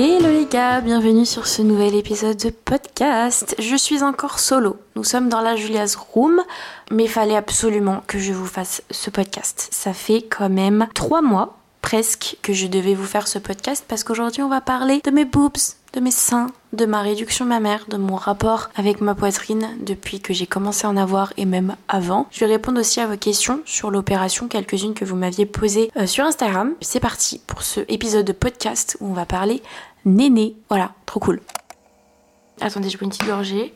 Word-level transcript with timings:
Hello 0.00 0.28
les 0.28 0.46
gars, 0.46 0.80
bienvenue 0.80 1.26
sur 1.26 1.48
ce 1.48 1.60
nouvel 1.60 1.96
épisode 1.96 2.36
de 2.36 2.50
podcast. 2.50 3.56
Je 3.58 3.74
suis 3.74 4.04
encore 4.04 4.38
solo. 4.38 4.76
Nous 4.94 5.02
sommes 5.02 5.28
dans 5.28 5.40
la 5.40 5.56
Julia's 5.56 5.96
Room, 5.96 6.40
mais 6.92 7.08
fallait 7.08 7.34
absolument 7.34 8.04
que 8.06 8.20
je 8.20 8.32
vous 8.32 8.46
fasse 8.46 8.80
ce 8.92 9.10
podcast. 9.10 9.66
Ça 9.72 9.92
fait 9.92 10.22
quand 10.22 10.50
même 10.50 10.86
trois 10.94 11.20
mois 11.20 11.58
presque 11.82 12.36
que 12.42 12.52
je 12.52 12.68
devais 12.68 12.94
vous 12.94 13.06
faire 13.06 13.26
ce 13.26 13.40
podcast 13.40 13.84
parce 13.88 14.04
qu'aujourd'hui 14.04 14.42
on 14.42 14.48
va 14.48 14.60
parler 14.60 15.00
de 15.04 15.10
mes 15.10 15.24
boobs, 15.24 15.56
de 15.94 16.00
mes 16.00 16.10
seins, 16.10 16.48
de 16.72 16.84
ma 16.84 17.00
réduction 17.00 17.44
mammaire, 17.44 17.86
de 17.88 17.96
mon 17.96 18.16
rapport 18.16 18.68
avec 18.76 19.00
ma 19.00 19.14
poitrine 19.14 19.68
depuis 19.80 20.20
que 20.20 20.34
j'ai 20.34 20.46
commencé 20.46 20.86
à 20.86 20.90
en 20.90 20.96
avoir 20.96 21.32
et 21.36 21.46
même 21.46 21.76
avant. 21.88 22.26
Je 22.30 22.40
vais 22.40 22.52
répondre 22.52 22.80
aussi 22.80 23.00
à 23.00 23.06
vos 23.06 23.16
questions 23.16 23.60
sur 23.64 23.90
l'opération, 23.90 24.48
quelques-unes 24.48 24.94
que 24.94 25.04
vous 25.04 25.16
m'aviez 25.16 25.46
posées 25.46 25.90
euh, 25.96 26.06
sur 26.06 26.24
Instagram. 26.24 26.74
C'est 26.80 27.00
parti 27.00 27.40
pour 27.46 27.62
ce 27.62 27.80
épisode 27.88 28.26
de 28.26 28.32
podcast 28.32 28.96
où 29.00 29.08
on 29.08 29.14
va 29.14 29.24
parler 29.24 29.62
néné. 30.08 30.56
Voilà, 30.68 30.92
trop 31.06 31.20
cool. 31.20 31.40
Attendez, 32.60 32.90
je 32.90 32.96
prends 32.96 33.04
une 33.04 33.10
petite 33.10 33.26
gorgée. 33.26 33.74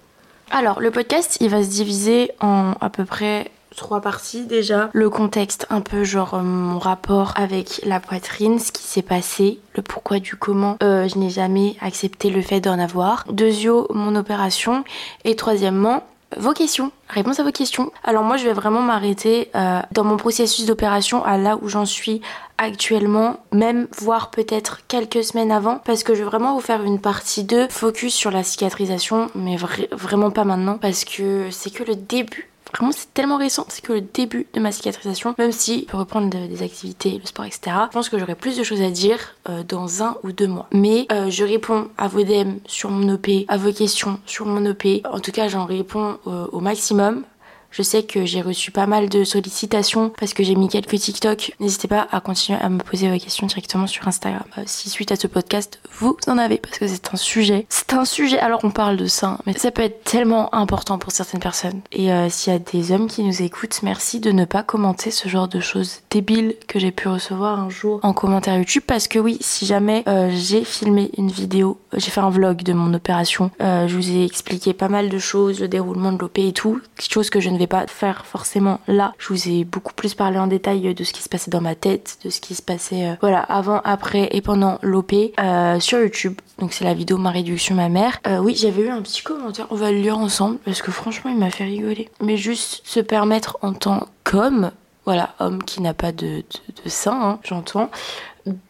Alors, 0.51 0.81
le 0.81 0.91
podcast, 0.91 1.39
il 1.41 1.49
va 1.49 1.63
se 1.63 1.69
diviser 1.69 2.33
en 2.41 2.73
à 2.81 2.91
peu 2.91 3.05
près 3.05 3.51
trois 3.77 4.01
parties 4.01 4.45
déjà. 4.45 4.91
Le 4.93 5.09
contexte, 5.11 5.67
un 5.71 5.81
peu 5.81 6.05
genre 6.05 6.35
euh, 6.35 6.43
mon 6.43 6.79
rapport 6.79 7.33
avec 7.37 7.81
la 7.85 8.01
poitrine, 8.01 8.59
ce 8.59 8.73
qui 8.73 8.83
s'est 8.83 9.03
passé, 9.03 9.61
le 9.75 9.83
pourquoi 9.83 10.19
du 10.19 10.37
comment 10.37 10.77
euh, 10.83 11.09
je 11.09 11.19
n'ai 11.19 11.31
jamais 11.31 11.77
accepté 11.81 12.31
le 12.31 12.43
fait 12.43 12.61
d'en 12.61 12.79
avoir. 12.79 13.25
Deuxio, 13.31 13.87
mon 13.91 14.15
opération. 14.15 14.85
Et 15.25 15.37
troisièmement, 15.37 16.03
vos 16.37 16.53
questions, 16.53 16.93
réponse 17.09 17.41
à 17.41 17.45
vos 17.45 17.53
questions. 17.53 17.93
Alors 18.05 18.23
moi 18.23 18.37
je 18.37 18.45
vais 18.45 18.53
vraiment 18.53 18.83
m'arrêter 18.83 19.51
euh, 19.55 19.81
dans 19.93 20.05
mon 20.05 20.17
processus 20.17 20.67
d'opération 20.67 21.25
à 21.25 21.37
là 21.39 21.59
où 21.61 21.69
j'en 21.69 21.87
suis 21.87 22.21
actuellement, 22.59 23.41
même 23.53 23.89
voire 23.99 24.31
peut-être 24.31 24.87
quelques 24.87 25.25
semaines 25.25 25.51
avant, 25.51 25.79
parce 25.79 26.05
que 26.05 26.15
je 26.15 26.21
vais 26.21 26.29
vraiment 26.29 26.55
vous 26.55 26.61
faire 26.61 26.83
une 26.83 27.01
partie 27.01 27.45
2 27.45 27.69
focus 27.69 28.15
sur 28.15 28.31
la 28.31 28.45
cicatrisation, 28.45 29.31
mais 29.35 29.57
vraiment 29.57 30.31
pas 30.31 30.45
maintenant, 30.45 30.79
parce 30.79 31.05
que 31.05 31.49
c'est 31.51 31.71
que 31.71 31.83
le 31.83 31.97
début 31.97 32.52
Vraiment, 32.75 32.93
c'est 32.93 33.13
tellement 33.13 33.37
récent, 33.37 33.67
c'est 33.69 33.85
que 33.85 33.93
le 33.93 34.01
début 34.01 34.47
de 34.55 34.61
ma 34.61 34.73
cicatrisation, 34.73 35.35
même 35.39 35.53
si 35.53 35.81
je 35.81 35.85
peux 35.87 35.97
reprendre 35.99 36.29
des 36.31 36.63
activités, 36.63 37.19
le 37.19 37.27
sport, 37.27 37.45
etc. 37.45 37.61
Je 37.89 37.93
pense 37.93 38.09
que 38.09 38.19
j'aurai 38.19 38.35
plus 38.35 38.57
de 38.57 38.63
choses 38.63 38.81
à 38.81 38.91
dire 38.91 39.37
euh, 39.49 39.63
dans 39.63 40.03
un 40.03 40.17
ou 40.23 40.33
deux 40.33 40.47
mois. 40.47 40.69
Mais 40.73 41.07
euh, 41.13 41.31
je 41.31 41.45
réponds 41.45 41.89
à 41.99 42.09
vos 42.09 42.23
DM 42.23 42.57
sur 42.67 42.91
mon 42.91 43.15
OP, 43.15 43.29
à 43.49 43.57
vos 43.57 43.73
questions 43.73 44.19
sur 44.27 44.47
mon 44.47 44.65
OP. 44.67 44.87
En 45.11 45.21
tout 45.21 45.33
cas, 45.33 45.49
j'en 45.49 45.67
réponds 45.67 46.19
euh, 46.27 46.47
au 46.53 46.61
maximum. 46.61 47.25
Je 47.73 47.83
sais 47.83 48.03
que 48.03 48.27
j'ai 48.27 48.43
reçu 48.43 48.71
pas 48.71 48.87
mal 48.87 49.09
de 49.09 49.25
sollicitations 49.25 50.13
parce 50.21 50.35
que 50.35 50.45
j'ai 50.45 50.55
mis 50.55 50.69
quelques 50.69 50.99
TikTok. 50.99 51.53
N'hésitez 51.59 51.89
pas 51.89 52.07
à 52.13 52.21
continuer 52.21 52.59
à 52.61 52.69
me 52.69 52.79
poser 52.79 53.11
vos 53.11 53.19
questions 53.19 53.47
directement 53.47 53.87
sur 53.87 54.07
Instagram. 54.07 54.43
Euh, 54.59 54.63
si 54.67 54.91
suite 54.91 55.11
à 55.11 55.17
ce 55.17 55.27
podcast, 55.27 55.81
vous 55.99 56.15
en 56.27 56.37
avez 56.37 56.59
parce 56.59 56.79
que 56.79 56.87
c'est 56.87 57.15
un 57.15 57.17
sujet. 57.17 57.65
C'est 57.71 57.95
un 57.95 58.05
sujet, 58.05 58.39
alors 58.39 58.61
on 58.63 58.71
parle 58.71 58.99
de 58.99 59.07
ça, 59.07 59.39
mais 59.47 59.55
ça 59.55 59.71
peut 59.71 59.81
être 59.81 60.05
tellement 60.05 60.55
important 60.55 60.99
pour 60.99 61.13
certaines 61.13 61.41
personnes. 61.41 61.81
Et 61.93 62.13
euh, 62.13 62.29
s'il 62.29 62.53
y 62.53 62.57
a 62.57 62.59
des 62.59 62.93
hommes 62.93 63.07
qui 63.07 63.25
nous 63.25 63.41
écoutent, 63.41 63.83
merci 63.83 64.21
de 64.21 64.33
ne 64.33 64.45
pas 64.45 64.63
commenter 64.63 65.11
ce 65.11 65.31
genre 65.31 65.49
de 65.49 65.59
choses 65.59 66.01
débiles 66.11 66.57
que 66.69 66.79
j'ai 66.79 66.93
pu 66.93 67.09
recevoir 67.09 67.59
un 67.59 67.71
jour 67.71 68.01
en 68.03 68.13
commentaire 68.13 68.59
YouTube 68.59 68.85
parce 68.87 69.09
que 69.09 69.19
oui, 69.19 69.39
si 69.41 69.65
jamais 69.65 70.05
euh, 70.09 70.31
j'ai 70.31 70.65
filmé 70.65 71.11
une 71.17 71.31
vidéo, 71.31 71.79
j'ai 71.95 72.11
fait 72.11 72.21
un 72.21 72.29
vlog 72.29 72.63
de 72.63 72.75
mon 72.75 72.93
opération, 72.93 73.51
je 73.61 73.95
vous 73.95 74.11
ai 74.11 74.25
expliqué 74.25 74.75
pas 74.75 74.89
mal 74.89 75.09
de 75.09 75.19
choses, 75.19 75.61
le 75.61 75.69
déroulement 75.69 76.13
de 76.13 76.19
l'OP 76.19 76.39
et 76.39 76.53
tout, 76.53 76.81
chose 76.99 77.31
que 77.31 77.41
je 77.41 77.51
ne 77.51 77.59
vais 77.59 77.62
pas 77.67 77.87
faire 77.87 78.27
forcément 78.27 78.81
là. 78.87 79.13
Je 79.19 79.29
vous 79.29 79.49
ai 79.49 79.65
beaucoup 79.65 79.93
plus 79.93 80.15
parlé 80.15 80.39
en 80.39 80.47
détail 80.47 80.95
de 80.95 81.05
ce 81.05 81.13
qui 81.13 81.23
se 81.23 81.29
passait 81.29 81.51
dans 81.51 81.61
ma 81.61 81.75
tête, 81.75 82.19
de 82.25 82.31
ce 82.31 82.41
qui 82.41 82.55
se 82.55 82.63
passait 82.63 83.09
euh, 83.09 83.15
voilà 83.21 83.41
avant, 83.41 83.81
après 83.85 84.29
et 84.33 84.41
pendant 84.41 84.79
l'OP 84.83 85.13
euh, 85.13 85.81
sur 85.81 85.99
YouTube. 85.99 86.41
Donc 86.59 86.73
c'est 86.73 86.85
la 86.85 86.95
vidéo 86.95 87.19
ma 87.19 87.31
réduction 87.31 87.75
ma 87.75 87.89
mère. 87.89 88.19
Euh, 88.27 88.39
oui, 88.39 88.55
j'avais 88.57 88.83
eu 88.83 88.89
un 88.89 89.03
petit 89.03 89.23
commentaire, 89.23 89.67
on 89.71 89.77
va 89.77 89.93
le 89.93 89.99
lire 89.99 90.19
ensemble 90.19 90.59
parce 90.65 90.83
que 90.83 90.91
franchement 90.91 91.31
il 91.31 91.39
m'a 91.39 91.51
fait 91.51 91.65
rigoler. 91.65 92.11
Mais 92.21 92.37
juste 92.37 92.83
se 92.85 93.01
permettre 93.01 93.59
en 93.63 93.73
tant 93.73 94.07
qu'homme, 94.25 94.71
voilà, 95.05 95.35
homme 95.41 95.63
qui 95.63 95.83
n'a 95.83 95.95
pas 95.95 96.13
de, 96.13 96.45
de, 96.85 96.89
sein, 96.89 97.21
hein, 97.21 97.39
j'entends, 97.43 97.91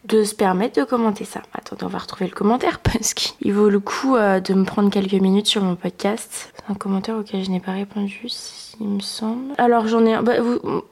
de 0.05 0.23
se 0.23 0.35
permettre 0.35 0.79
de 0.79 0.85
commenter 0.85 1.25
ça. 1.25 1.41
Attendez, 1.53 1.83
on 1.83 1.89
va 1.89 1.99
retrouver 1.99 2.27
le 2.27 2.35
commentaire 2.35 2.79
parce 2.83 3.13
qu'il 3.13 3.53
vaut 3.53 3.69
le 3.69 3.79
coup 3.79 4.15
de 4.15 4.53
me 4.53 4.65
prendre 4.65 4.89
quelques 4.89 5.13
minutes 5.13 5.47
sur 5.47 5.61
mon 5.61 5.75
podcast. 5.75 6.53
C'est 6.55 6.71
un 6.71 6.75
commentaire 6.75 7.15
auquel 7.17 7.43
je 7.43 7.49
n'ai 7.49 7.59
pas 7.59 7.73
répondu 7.73 8.27
il 8.79 8.87
me 8.87 8.99
semble. 8.99 9.53
Alors 9.57 9.87
j'en 9.87 10.05
ai. 10.05 10.17
Bah, 10.21 10.33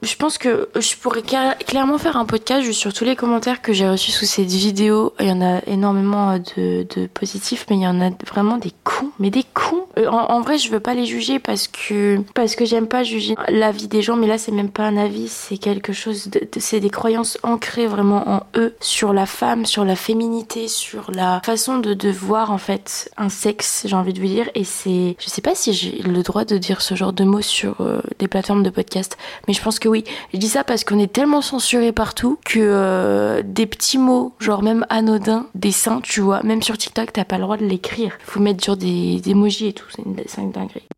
je 0.02 0.16
pense 0.16 0.38
que 0.38 0.68
je 0.78 0.96
pourrais 0.96 1.22
clairement 1.22 1.98
faire 1.98 2.16
un 2.16 2.24
podcast 2.24 2.70
sur 2.72 2.92
tous 2.92 3.04
les 3.04 3.16
commentaires 3.16 3.62
que 3.62 3.72
j'ai 3.72 3.88
reçus 3.88 4.12
sous 4.12 4.24
cette 4.24 4.50
vidéo. 4.50 5.12
Il 5.20 5.26
y 5.26 5.32
en 5.32 5.42
a 5.42 5.60
énormément 5.66 6.38
de, 6.38 6.86
de 6.94 7.06
positifs, 7.06 7.66
mais 7.70 7.76
il 7.76 7.82
y 7.82 7.86
en 7.86 8.00
a 8.00 8.10
vraiment 8.26 8.58
des 8.58 8.72
cons. 8.84 9.10
Mais 9.18 9.30
des 9.30 9.44
cons. 9.54 9.86
Euh, 9.98 10.06
en, 10.06 10.40
vrai, 10.40 10.58
je 10.58 10.70
veux 10.70 10.80
pas 10.80 10.94
les 10.94 11.06
juger 11.06 11.38
parce 11.38 11.68
que 11.68 12.20
parce 12.34 12.54
que 12.54 12.64
j'aime 12.64 12.86
pas 12.86 13.02
juger 13.02 13.34
l'avis 13.48 13.88
des 13.88 14.02
gens. 14.02 14.16
Mais 14.16 14.26
là, 14.26 14.38
c'est 14.38 14.52
même 14.52 14.70
pas 14.70 14.84
un 14.84 14.96
avis, 14.96 15.28
c'est 15.28 15.58
quelque 15.58 15.92
chose. 15.92 16.30
C'est 16.58 16.80
des 16.80 16.90
croyances 16.90 17.38
ancrées 17.42 17.86
vraiment 17.86 18.28
en 18.28 18.42
eux 18.56 18.74
sur 18.80 19.12
la 19.12 19.26
femme, 19.26 19.66
sur 19.66 19.84
la 19.84 19.96
féminité, 19.96 20.68
sur 20.68 21.10
la 21.12 21.40
façon 21.44 21.78
de, 21.78 21.94
de 21.94 22.10
voir 22.10 22.50
en 22.52 22.58
fait 22.58 23.10
un 23.16 23.28
sexe. 23.28 23.84
J'ai 23.86 23.96
envie 23.96 24.12
de 24.12 24.20
vous 24.20 24.26
dire. 24.26 24.48
Et 24.54 24.64
c'est. 24.64 25.16
Je 25.18 25.28
sais 25.28 25.42
pas 25.42 25.54
si 25.54 25.72
j'ai 25.72 26.02
le 26.02 26.22
droit 26.22 26.44
de 26.44 26.58
dire 26.58 26.80
ce 26.80 26.94
genre 26.94 27.12
de 27.12 27.24
mots 27.24 27.42
sur 27.42 27.71
euh, 27.80 28.00
des 28.18 28.28
plateformes 28.28 28.62
de 28.62 28.70
podcast. 28.70 29.16
Mais 29.48 29.54
je 29.54 29.62
pense 29.62 29.78
que 29.78 29.88
oui. 29.88 30.04
Je 30.32 30.38
dis 30.38 30.48
ça 30.48 30.64
parce 30.64 30.84
qu'on 30.84 30.98
est 30.98 31.12
tellement 31.12 31.40
censuré 31.40 31.92
partout 31.92 32.38
que 32.44 32.58
euh, 32.60 33.42
des 33.44 33.66
petits 33.66 33.98
mots, 33.98 34.32
genre 34.38 34.62
même 34.62 34.86
anodins, 34.88 35.46
des 35.54 35.72
seins, 35.72 36.00
tu 36.02 36.20
vois, 36.20 36.42
même 36.42 36.62
sur 36.62 36.76
TikTok, 36.78 37.12
t'as 37.12 37.24
pas 37.24 37.36
le 37.36 37.42
droit 37.42 37.56
de 37.56 37.66
l'écrire. 37.66 38.16
Faut 38.24 38.40
mettre 38.40 38.62
sur 38.62 38.76
des, 38.76 39.20
des 39.20 39.30
emojis 39.30 39.68
et 39.68 39.72
tout, 39.72 39.86
c'est 39.94 40.02
une, 40.02 40.16
une 40.38 40.52
dinguerie. 40.52 40.88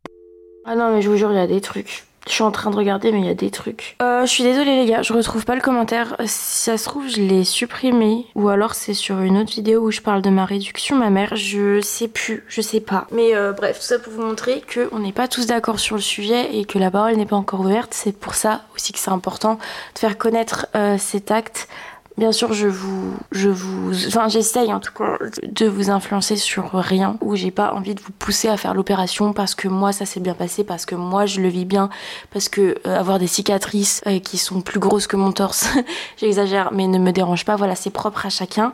Ah 0.65 0.75
non, 0.75 0.91
mais 0.91 1.01
je 1.01 1.09
vous 1.09 1.17
jure, 1.17 1.31
il 1.31 1.35
y 1.35 1.39
a 1.39 1.47
des 1.47 1.61
trucs. 1.61 2.05
Je 2.27 2.33
suis 2.33 2.43
en 2.43 2.51
train 2.51 2.71
de 2.71 2.75
regarder, 2.75 3.11
mais 3.11 3.19
il 3.19 3.25
y 3.25 3.29
a 3.29 3.35
des 3.35 3.51
trucs. 3.51 3.95
Euh, 4.01 4.25
je 4.25 4.31
suis 4.31 4.43
désolée, 4.43 4.75
les 4.77 4.85
gars, 4.85 5.01
je 5.03 5.13
retrouve 5.13 5.45
pas 5.45 5.55
le 5.55 5.61
commentaire. 5.61 6.15
Si 6.25 6.63
ça 6.63 6.77
se 6.77 6.85
trouve, 6.85 7.07
je 7.07 7.21
l'ai 7.21 7.43
supprimé. 7.43 8.25
Ou 8.35 8.49
alors, 8.49 8.73
c'est 8.73 8.95
sur 8.95 9.19
une 9.21 9.37
autre 9.37 9.51
vidéo 9.51 9.81
où 9.81 9.91
je 9.91 10.01
parle 10.01 10.21
de 10.21 10.29
ma 10.29 10.45
réduction, 10.45 10.95
ma 10.95 11.09
mère. 11.09 11.35
Je 11.35 11.81
sais 11.81 12.07
plus, 12.07 12.43
je 12.47 12.61
sais 12.61 12.79
pas. 12.79 13.05
Mais 13.11 13.35
euh, 13.35 13.53
bref, 13.53 13.79
tout 13.79 13.85
ça 13.85 13.99
pour 13.99 14.13
vous 14.13 14.23
montrer 14.23 14.63
qu'on 14.73 14.99
n'est 14.99 15.11
pas 15.11 15.27
tous 15.27 15.45
d'accord 15.45 15.79
sur 15.79 15.95
le 15.95 16.01
sujet 16.01 16.55
et 16.55 16.65
que 16.65 16.79
la 16.79 16.89
parole 16.89 17.15
n'est 17.15 17.25
pas 17.27 17.35
encore 17.35 17.61
ouverte. 17.61 17.93
C'est 17.93 18.17
pour 18.17 18.33
ça 18.33 18.61
aussi 18.75 18.91
que 18.91 18.99
c'est 18.99 19.11
important 19.11 19.59
de 19.93 19.99
faire 19.99 20.17
connaître 20.17 20.67
euh, 20.75 20.97
cet 20.97 21.29
acte 21.29 21.67
Bien 22.17 22.31
sûr, 22.31 22.53
je 22.53 22.67
vous, 22.67 23.13
je 23.33 23.49
vous, 23.49 24.07
enfin, 24.07 24.29
j'essaye 24.29 24.73
en 24.73 24.79
tout 24.79 24.93
cas 24.93 25.17
de 25.43 25.65
vous 25.65 25.89
influencer 25.89 26.37
sur 26.37 26.71
rien 26.71 27.17
où 27.19 27.35
j'ai 27.35 27.51
pas 27.51 27.73
envie 27.73 27.93
de 27.93 27.99
vous 27.99 28.13
pousser 28.13 28.47
à 28.47 28.55
faire 28.55 28.73
l'opération 28.73 29.33
parce 29.33 29.53
que 29.53 29.67
moi 29.67 29.91
ça 29.91 30.05
s'est 30.05 30.21
bien 30.21 30.33
passé, 30.33 30.63
parce 30.63 30.85
que 30.85 30.95
moi 30.95 31.25
je 31.25 31.41
le 31.41 31.49
vis 31.49 31.65
bien, 31.65 31.89
parce 32.31 32.47
que 32.47 32.77
euh, 32.87 32.97
avoir 32.97 33.19
des 33.19 33.27
cicatrices 33.27 34.01
euh, 34.07 34.19
qui 34.19 34.37
sont 34.37 34.61
plus 34.61 34.79
grosses 34.79 35.07
que 35.07 35.17
mon 35.17 35.33
torse, 35.33 35.67
j'exagère, 36.17 36.71
mais 36.71 36.87
ne 36.87 36.99
me 36.99 37.11
dérange 37.11 37.43
pas. 37.43 37.57
Voilà, 37.57 37.75
c'est 37.75 37.89
propre 37.89 38.25
à 38.25 38.29
chacun 38.29 38.71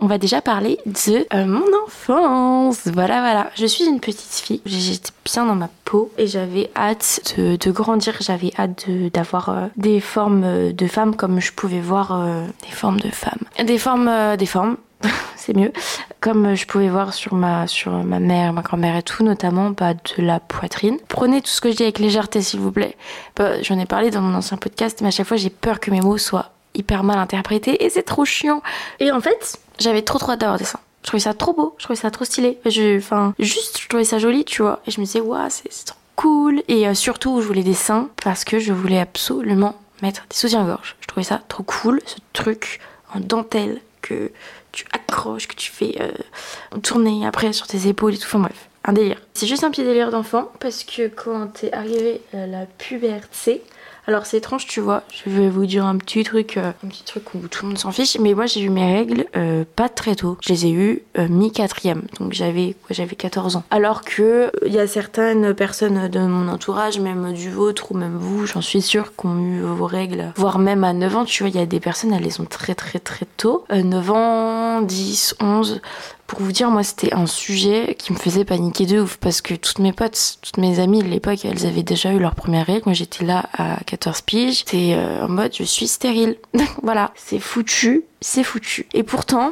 on 0.00 0.06
va 0.06 0.18
déjà 0.18 0.42
parler 0.42 0.78
de 0.86 1.26
euh, 1.32 1.46
mon 1.46 1.64
enfance. 1.84 2.82
Voilà, 2.86 3.20
voilà. 3.20 3.50
Je 3.56 3.66
suis 3.66 3.84
une 3.84 4.00
petite 4.00 4.34
fille. 4.34 4.60
J'étais 4.66 5.10
bien 5.24 5.46
dans 5.46 5.54
ma 5.54 5.70
peau 5.84 6.12
et 6.18 6.26
j'avais 6.26 6.70
hâte 6.76 7.32
de, 7.38 7.70
grandir. 7.70 8.16
J'avais 8.20 8.52
hâte 8.58 8.86
d'avoir 9.12 9.48
euh, 9.48 9.66
des 9.76 10.00
formes 10.00 10.42
euh, 10.44 10.72
de 10.72 10.86
femmes 10.86 11.16
comme 11.16 11.40
je 11.40 11.52
pouvais 11.52 11.80
voir 11.80 12.18
des 12.62 12.74
formes 12.74 13.00
de 13.00 13.08
femmes. 13.08 13.40
Des 13.64 13.78
formes, 13.78 14.36
des 14.36 14.46
formes. 14.46 14.76
c'est 15.36 15.54
mieux. 15.54 15.72
Comme 16.20 16.54
je 16.54 16.66
pouvais 16.66 16.88
voir 16.88 17.12
sur 17.12 17.34
ma, 17.34 17.66
sur 17.66 17.92
ma 17.92 18.18
mère, 18.18 18.52
ma 18.52 18.62
grand-mère 18.62 18.96
et 18.96 19.02
tout, 19.02 19.22
notamment 19.22 19.70
bah, 19.70 19.94
de 19.94 20.22
la 20.22 20.40
poitrine. 20.40 20.98
Prenez 21.08 21.40
tout 21.40 21.48
ce 21.50 21.60
que 21.60 21.70
je 21.70 21.76
dis 21.76 21.82
avec 21.82 21.98
légèreté, 21.98 22.40
s'il 22.42 22.60
vous 22.60 22.72
plaît. 22.72 22.96
Bah, 23.36 23.60
j'en 23.62 23.78
ai 23.78 23.86
parlé 23.86 24.10
dans 24.10 24.22
mon 24.22 24.34
ancien 24.34 24.56
podcast, 24.56 25.00
mais 25.02 25.08
à 25.08 25.10
chaque 25.10 25.26
fois, 25.26 25.36
j'ai 25.36 25.50
peur 25.50 25.80
que 25.80 25.90
mes 25.90 26.00
mots 26.00 26.18
soient 26.18 26.50
hyper 26.74 27.04
mal 27.04 27.18
interprétés 27.18 27.84
et 27.84 27.90
c'est 27.90 28.02
trop 28.02 28.24
chiant. 28.24 28.62
Et 29.00 29.10
en 29.10 29.20
fait, 29.20 29.58
j'avais 29.78 30.02
trop 30.02 30.18
trop 30.18 30.32
hâte 30.32 30.40
d'avoir 30.40 30.58
des 30.58 30.64
seins. 30.64 30.80
Je 31.02 31.08
trouvais 31.08 31.20
ça 31.20 31.34
trop 31.34 31.52
beau, 31.52 31.74
je 31.78 31.84
trouvais 31.84 31.98
ça 32.00 32.10
trop 32.10 32.24
stylé. 32.24 32.58
Enfin, 32.96 33.34
juste, 33.38 33.78
je 33.80 33.88
trouvais 33.88 34.04
ça 34.04 34.18
joli, 34.18 34.44
tu 34.44 34.62
vois. 34.62 34.80
Et 34.86 34.90
je 34.90 35.00
me 35.00 35.04
disais, 35.04 35.20
waouh, 35.20 35.48
c'est 35.50 35.68
trop 35.84 35.98
cool. 36.16 36.62
Et 36.68 36.88
euh, 36.88 36.94
surtout, 36.94 37.42
je 37.42 37.46
voulais 37.46 37.62
des 37.62 37.74
seins 37.74 38.08
parce 38.22 38.44
que 38.44 38.58
je 38.58 38.72
voulais 38.72 38.98
absolument 39.00 39.78
mettre 40.02 40.24
des 40.30 40.36
soutiens-gorge. 40.36 40.96
Je 41.00 41.06
trouvais 41.06 41.24
ça 41.24 41.42
trop 41.48 41.62
cool, 41.62 42.00
ce 42.06 42.16
truc 42.32 42.80
en 43.14 43.20
dentelle 43.20 43.80
que 44.00 44.32
tu 44.72 44.86
accroches, 44.92 45.46
que 45.46 45.54
tu 45.54 45.70
fais 45.70 45.96
euh, 46.00 46.78
tourner 46.80 47.26
après 47.26 47.52
sur 47.52 47.66
tes 47.66 47.86
épaules 47.86 48.14
et 48.14 48.18
tout. 48.18 48.26
Enfin 48.26 48.40
bref, 48.40 48.68
un 48.84 48.92
délire. 48.92 49.20
C'est 49.34 49.46
juste 49.46 49.64
un 49.64 49.70
petit 49.70 49.84
délire 49.84 50.10
d'enfant 50.10 50.50
parce 50.58 50.84
que 50.84 51.08
quand 51.08 51.48
t'es 51.48 51.72
arrivé 51.72 52.20
à 52.32 52.46
la 52.46 52.66
puberté, 52.66 53.62
Alors 54.06 54.26
c'est 54.26 54.36
étrange, 54.36 54.66
tu 54.66 54.80
vois. 54.80 55.02
Je 55.10 55.30
vais 55.30 55.48
vous 55.48 55.64
dire 55.64 55.86
un 55.86 55.96
petit 55.96 56.24
truc, 56.24 56.58
euh, 56.58 56.72
un 56.84 56.88
petit 56.88 57.04
truc 57.04 57.34
où 57.34 57.38
tout 57.48 57.64
le 57.64 57.68
monde 57.68 57.78
s'en 57.78 57.90
fiche. 57.90 58.18
Mais 58.20 58.34
moi 58.34 58.44
j'ai 58.44 58.60
eu 58.60 58.68
mes 58.68 58.84
règles 58.84 59.24
euh, 59.34 59.64
pas 59.76 59.88
très 59.88 60.14
tôt. 60.14 60.36
Je 60.42 60.52
les 60.52 60.66
ai 60.66 60.72
eues 60.72 61.02
euh, 61.18 61.26
mi 61.28 61.50
quatrième, 61.50 62.02
donc 62.20 62.34
j'avais 62.34 62.76
j'avais 62.90 63.16
14 63.16 63.56
ans. 63.56 63.64
Alors 63.70 64.02
que 64.02 64.52
il 64.66 64.72
y 64.72 64.78
a 64.78 64.86
certaines 64.86 65.54
personnes 65.54 66.08
de 66.08 66.20
mon 66.20 66.48
entourage, 66.48 67.00
même 67.00 67.32
du 67.32 67.50
vôtre 67.50 67.92
ou 67.92 67.96
même 67.96 68.16
vous, 68.18 68.46
j'en 68.46 68.60
suis 68.60 68.82
sûre, 68.82 69.12
qui 69.16 69.26
ont 69.26 69.38
eu 69.38 69.60
vos 69.62 69.86
règles, 69.86 70.32
voire 70.36 70.58
même 70.58 70.84
à 70.84 70.92
9 70.92 71.16
ans. 71.16 71.24
Tu 71.24 71.42
vois, 71.42 71.48
il 71.48 71.56
y 71.56 71.62
a 71.62 71.66
des 71.66 71.80
personnes, 71.80 72.12
elles 72.12 72.22
les 72.22 72.40
ont 72.40 72.46
très 72.46 72.74
très 72.74 72.98
très 72.98 73.26
tôt, 73.38 73.64
9 73.70 74.10
ans, 74.10 74.82
10, 74.82 75.36
11. 75.40 75.80
Pour 76.26 76.40
vous 76.40 76.52
dire, 76.52 76.70
moi, 76.70 76.82
c'était 76.82 77.12
un 77.12 77.26
sujet 77.26 77.94
qui 77.98 78.12
me 78.12 78.18
faisait 78.18 78.46
paniquer 78.46 78.86
de 78.86 79.00
ouf 79.00 79.18
parce 79.18 79.42
que 79.42 79.54
toutes 79.54 79.78
mes 79.78 79.92
potes, 79.92 80.38
toutes 80.40 80.56
mes 80.56 80.80
amies 80.80 81.02
de 81.02 81.08
l'époque, 81.08 81.44
elles 81.44 81.66
avaient 81.66 81.82
déjà 81.82 82.12
eu 82.12 82.18
leur 82.18 82.34
première 82.34 82.66
règle. 82.66 82.82
Moi, 82.86 82.94
j'étais 82.94 83.24
là 83.24 83.44
à 83.52 83.76
14 83.84 84.22
piges. 84.22 84.58
J'étais 84.58 84.94
euh, 84.96 85.26
en 85.26 85.28
mode, 85.28 85.52
je 85.54 85.64
suis 85.64 85.86
stérile. 85.86 86.36
voilà, 86.82 87.12
c'est 87.14 87.38
foutu, 87.38 88.04
c'est 88.22 88.42
foutu. 88.42 88.86
Et 88.94 89.02
pourtant, 89.02 89.50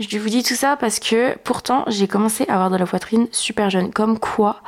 je 0.00 0.18
vous 0.18 0.28
dis 0.30 0.42
tout 0.42 0.54
ça 0.54 0.76
parce 0.76 0.98
que 0.98 1.36
pourtant, 1.44 1.84
j'ai 1.88 2.08
commencé 2.08 2.46
à 2.48 2.54
avoir 2.54 2.70
de 2.70 2.76
la 2.76 2.86
poitrine 2.86 3.28
super 3.30 3.68
jeune. 3.68 3.92
Comme 3.92 4.18
quoi, 4.18 4.62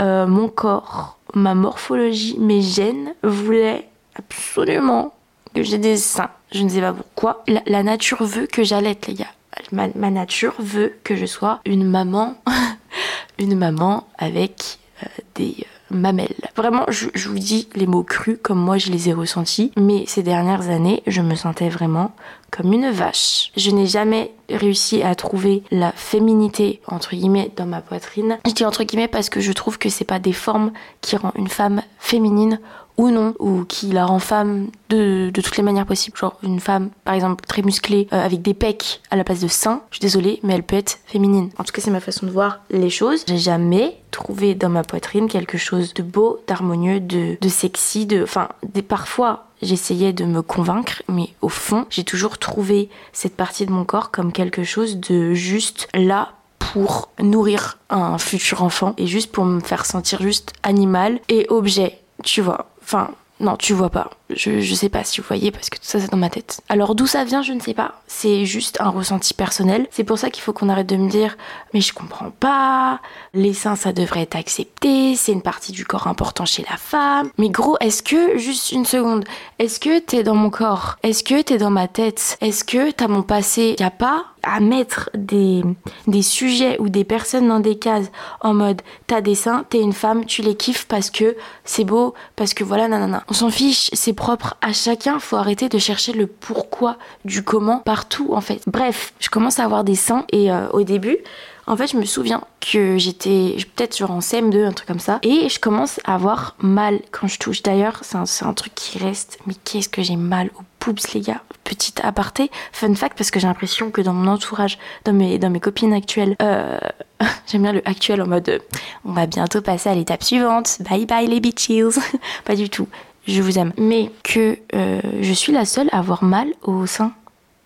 euh, 0.00 0.26
mon 0.26 0.48
corps, 0.48 1.18
ma 1.34 1.54
morphologie, 1.54 2.36
mes 2.38 2.62
gènes 2.62 3.14
voulaient 3.22 3.86
absolument 4.16 5.12
que 5.54 5.62
j'ai 5.62 5.78
des 5.78 5.98
seins. 5.98 6.30
Je 6.52 6.62
ne 6.62 6.70
sais 6.70 6.80
pas 6.80 6.94
pourquoi. 6.94 7.44
La, 7.46 7.60
la 7.66 7.82
nature 7.82 8.24
veut 8.24 8.46
que 8.46 8.64
j'allaite, 8.64 9.06
les 9.08 9.14
gars 9.14 9.26
ma, 9.72 10.10
nature 10.10 10.54
veut 10.58 10.94
que 11.04 11.16
je 11.16 11.26
sois 11.26 11.60
une 11.64 11.84
maman, 11.84 12.36
une 13.38 13.56
maman 13.56 14.06
avec 14.18 14.78
euh, 15.02 15.06
des 15.34 15.56
euh, 15.60 15.96
mamelles. 15.96 16.34
Vraiment, 16.56 16.84
je, 16.88 17.08
vous 17.28 17.38
dis 17.38 17.68
les 17.74 17.86
mots 17.86 18.02
crus 18.02 18.38
comme 18.42 18.58
moi 18.58 18.78
je 18.78 18.90
les 18.90 19.08
ai 19.08 19.12
ressentis, 19.12 19.72
mais 19.76 20.04
ces 20.06 20.22
dernières 20.22 20.68
années, 20.68 21.02
je 21.06 21.20
me 21.20 21.34
sentais 21.34 21.68
vraiment 21.68 22.12
comme 22.50 22.72
une 22.72 22.90
vache. 22.90 23.50
Je 23.56 23.70
n'ai 23.70 23.86
jamais 23.86 24.32
réussi 24.50 25.02
à 25.02 25.14
trouver 25.14 25.62
la 25.70 25.92
féminité 25.92 26.80
entre 26.86 27.14
guillemets 27.14 27.50
dans 27.56 27.66
ma 27.66 27.80
poitrine. 27.80 28.38
Je 28.46 28.52
dis 28.52 28.64
entre 28.64 28.84
guillemets 28.84 29.08
parce 29.08 29.30
que 29.30 29.40
je 29.40 29.52
trouve 29.52 29.78
que 29.78 29.88
c'est 29.88 30.04
pas 30.04 30.18
des 30.18 30.34
formes 30.34 30.72
qui 31.00 31.16
rend 31.16 31.32
une 31.34 31.48
femme 31.48 31.82
féminine 31.98 32.60
ou 32.96 33.10
non, 33.10 33.34
ou 33.38 33.64
qui 33.64 33.88
la 33.88 34.04
rend 34.04 34.18
femme 34.18 34.68
de, 34.88 35.30
toutes 35.34 35.56
les 35.56 35.62
manières 35.62 35.86
possibles. 35.86 36.16
Genre 36.16 36.38
une 36.42 36.60
femme, 36.60 36.90
par 37.04 37.14
exemple, 37.14 37.44
très 37.46 37.62
musclée, 37.62 38.08
euh, 38.12 38.24
avec 38.24 38.42
des 38.42 38.54
pecs 38.54 39.00
à 39.10 39.16
la 39.16 39.24
place 39.24 39.40
de 39.40 39.48
seins, 39.48 39.82
je 39.90 39.96
suis 39.96 40.02
désolée, 40.02 40.40
mais 40.42 40.54
elle 40.54 40.62
peut 40.62 40.76
être 40.76 40.98
féminine. 41.06 41.50
En 41.58 41.64
tout 41.64 41.72
cas, 41.72 41.82
c'est 41.82 41.90
ma 41.90 42.00
façon 42.00 42.26
de 42.26 42.30
voir 42.30 42.60
les 42.70 42.90
choses. 42.90 43.24
J'ai 43.26 43.38
jamais 43.38 43.96
trouvé 44.10 44.54
dans 44.54 44.68
ma 44.68 44.84
poitrine 44.84 45.28
quelque 45.28 45.58
chose 45.58 45.94
de 45.94 46.02
beau, 46.02 46.40
d'harmonieux, 46.46 47.00
de, 47.00 47.48
sexy, 47.48 48.06
de... 48.06 48.22
Enfin, 48.22 48.48
parfois, 48.86 49.46
j'essayais 49.62 50.12
de 50.12 50.24
me 50.24 50.42
convaincre, 50.42 51.02
mais 51.08 51.30
au 51.40 51.48
fond, 51.48 51.86
j'ai 51.90 52.04
toujours 52.04 52.38
trouvé 52.38 52.90
cette 53.12 53.36
partie 53.36 53.66
de 53.66 53.72
mon 53.72 53.84
corps 53.84 54.10
comme 54.10 54.32
quelque 54.32 54.64
chose 54.64 54.98
de 54.98 55.32
juste 55.32 55.88
là 55.94 56.32
pour 56.58 57.10
nourrir 57.20 57.78
un 57.90 58.18
futur 58.18 58.62
enfant 58.62 58.94
et 58.96 59.06
juste 59.06 59.32
pour 59.32 59.44
me 59.44 59.60
faire 59.60 59.84
sentir 59.84 60.22
juste 60.22 60.52
animal 60.62 61.20
et 61.28 61.46
objet, 61.48 61.98
tu 62.22 62.40
vois. 62.40 62.71
Enfin, 62.82 63.10
non, 63.40 63.56
tu 63.56 63.72
vois 63.72 63.90
pas. 63.90 64.10
Je, 64.36 64.60
je 64.60 64.74
sais 64.74 64.88
pas 64.88 65.04
si 65.04 65.20
vous 65.20 65.26
voyez 65.26 65.50
parce 65.50 65.70
que 65.70 65.76
tout 65.78 65.84
ça 65.84 66.00
c'est 66.00 66.10
dans 66.10 66.16
ma 66.16 66.30
tête. 66.30 66.60
Alors 66.68 66.94
d'où 66.94 67.06
ça 67.06 67.24
vient, 67.24 67.42
je 67.42 67.52
ne 67.52 67.60
sais 67.60 67.74
pas. 67.74 68.02
C'est 68.06 68.44
juste 68.44 68.80
un 68.80 68.90
ressenti 68.90 69.34
personnel. 69.34 69.86
C'est 69.90 70.04
pour 70.04 70.18
ça 70.18 70.30
qu'il 70.30 70.42
faut 70.42 70.52
qu'on 70.52 70.68
arrête 70.68 70.88
de 70.88 70.96
me 70.96 71.08
dire 71.08 71.36
mais 71.74 71.80
je 71.80 71.92
comprends 71.92 72.30
pas. 72.30 73.00
Les 73.34 73.54
seins 73.54 73.76
ça 73.76 73.92
devrait 73.92 74.22
être 74.22 74.36
accepté. 74.36 75.16
C'est 75.16 75.32
une 75.32 75.42
partie 75.42 75.72
du 75.72 75.84
corps 75.84 76.06
important 76.06 76.44
chez 76.44 76.64
la 76.70 76.76
femme. 76.76 77.30
Mais 77.38 77.48
gros, 77.48 77.76
est-ce 77.80 78.02
que 78.02 78.38
juste 78.38 78.72
une 78.72 78.84
seconde, 78.84 79.24
est-ce 79.58 79.80
que 79.80 79.98
t'es 79.98 80.22
dans 80.22 80.34
mon 80.34 80.50
corps? 80.50 80.96
Est-ce 81.02 81.22
que 81.24 81.42
t'es 81.42 81.58
dans 81.58 81.70
ma 81.70 81.88
tête? 81.88 82.36
Est-ce 82.40 82.64
que 82.64 82.90
t'as 82.90 83.08
mon 83.08 83.22
passé? 83.22 83.76
Y 83.78 83.82
a 83.82 83.90
pas 83.90 84.24
à 84.42 84.60
mettre 84.60 85.10
des, 85.14 85.62
des 86.06 86.22
sujets 86.22 86.76
ou 86.80 86.88
des 86.88 87.04
personnes 87.04 87.48
dans 87.48 87.60
des 87.60 87.78
cases 87.78 88.10
en 88.40 88.54
mode 88.54 88.82
t'as 89.06 89.20
des 89.20 89.34
seins, 89.34 89.64
t'es 89.68 89.80
une 89.80 89.92
femme, 89.92 90.24
tu 90.24 90.42
les 90.42 90.56
kiffes 90.56 90.86
parce 90.88 91.10
que 91.10 91.36
c'est 91.64 91.84
beau, 91.84 92.14
parce 92.36 92.54
que 92.54 92.64
voilà, 92.64 92.88
nanana. 92.88 93.24
On 93.28 93.34
s'en 93.34 93.50
fiche, 93.50 93.90
c'est 93.92 94.12
propre 94.22 94.54
à 94.60 94.72
chacun, 94.72 95.18
faut 95.18 95.34
arrêter 95.34 95.68
de 95.68 95.78
chercher 95.78 96.12
le 96.12 96.28
pourquoi 96.28 96.96
du 97.24 97.42
comment 97.42 97.80
partout 97.80 98.34
en 98.34 98.40
fait. 98.40 98.62
Bref, 98.68 99.12
je 99.18 99.28
commence 99.28 99.58
à 99.58 99.64
avoir 99.64 99.82
des 99.82 99.96
seins 99.96 100.26
et 100.30 100.52
euh, 100.52 100.68
au 100.68 100.84
début, 100.84 101.18
en 101.66 101.76
fait, 101.76 101.88
je 101.88 101.96
me 101.96 102.04
souviens 102.04 102.42
que 102.60 102.98
j'étais 102.98 103.56
peut-être 103.74 103.98
genre 103.98 104.12
en 104.12 104.20
CM2, 104.20 104.64
un 104.64 104.72
truc 104.72 104.86
comme 104.86 105.00
ça, 105.00 105.18
et 105.24 105.48
je 105.48 105.58
commence 105.58 105.98
à 106.04 106.14
avoir 106.14 106.54
mal 106.60 107.00
quand 107.10 107.26
je 107.26 107.36
touche. 107.36 107.64
D'ailleurs, 107.64 108.00
c'est 108.02 108.44
un, 108.44 108.54
truc 108.54 108.72
qui 108.76 108.98
reste, 108.98 109.40
mais 109.46 109.54
qu'est-ce 109.64 109.88
que 109.88 110.02
j'ai 110.02 110.14
mal 110.14 110.50
au 110.56 110.62
boobs, 110.84 111.00
les 111.14 111.20
gars. 111.20 111.42
Petite 111.64 112.00
aparté, 112.04 112.48
fun 112.70 112.94
fact, 112.94 113.18
parce 113.18 113.32
que 113.32 113.40
j'ai 113.40 113.48
l'impression 113.48 113.90
que 113.90 114.02
dans 114.02 114.12
mon 114.12 114.30
entourage, 114.30 114.78
dans 115.04 115.12
mes, 115.12 115.40
dans 115.40 115.50
mes 115.50 115.60
copines 115.60 115.92
actuelles, 115.92 116.36
euh, 116.42 116.78
j'aime 117.48 117.62
bien 117.62 117.72
le 117.72 117.82
actuel 117.88 118.22
en 118.22 118.28
mode 118.28 118.48
euh, 118.48 118.58
on 119.04 119.12
va 119.12 119.26
bientôt 119.26 119.62
passer 119.62 119.88
à 119.88 119.96
l'étape 119.96 120.22
suivante, 120.22 120.78
bye 120.88 121.06
bye 121.06 121.26
les 121.26 121.40
bitches. 121.40 121.98
Pas 122.44 122.54
du 122.54 122.68
tout, 122.68 122.86
je 123.26 123.42
vous 123.42 123.58
aime. 123.58 123.72
Mais 123.78 124.10
que 124.22 124.58
euh, 124.74 125.00
je 125.20 125.32
suis 125.32 125.52
la 125.52 125.64
seule 125.64 125.88
à 125.92 125.98
avoir 125.98 126.24
mal 126.24 126.48
au 126.62 126.86
sein. 126.86 127.12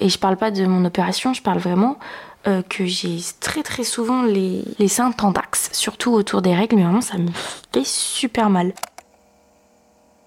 Et 0.00 0.08
je 0.08 0.18
parle 0.18 0.36
pas 0.36 0.50
de 0.50 0.66
mon 0.66 0.84
opération, 0.84 1.32
je 1.32 1.40
parle 1.40 1.58
vraiment 1.58 1.98
euh, 2.46 2.62
que 2.62 2.84
j'ai 2.84 3.18
très 3.40 3.62
très 3.62 3.82
souvent 3.82 4.22
les, 4.22 4.62
les 4.78 4.88
seins 4.88 5.10
tendax, 5.10 5.70
surtout 5.72 6.12
autour 6.12 6.42
des 6.42 6.54
règles, 6.54 6.76
mais 6.76 6.82
vraiment 6.82 7.00
ça 7.00 7.16
me 7.16 7.28
fait 7.72 7.86
super 7.86 8.50
mal. 8.50 8.74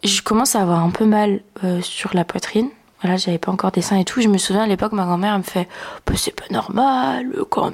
Je 0.04 0.22
commence 0.22 0.56
à 0.56 0.62
avoir 0.62 0.80
un 0.80 0.90
peu 0.90 1.06
mal 1.06 1.42
euh, 1.64 1.82
sur 1.82 2.16
la 2.16 2.26
poitrine, 2.26 2.70
voilà, 3.02 3.18
j'avais 3.18 3.38
pas 3.38 3.52
encore 3.52 3.72
des 3.72 3.82
seins 3.82 3.98
et 3.98 4.06
tout. 4.06 4.22
Je 4.22 4.28
me 4.28 4.38
souviens 4.38 4.64
à 4.64 4.68
l'époque, 4.68 4.92
ma 4.92 5.06
grand-mère 5.06 5.38
me 5.38 5.44
fait 5.44 5.68
bah, 6.06 6.14
c'est 6.16 6.36
pas 6.36 6.46
normal, 6.52 7.34
quand 7.50 7.72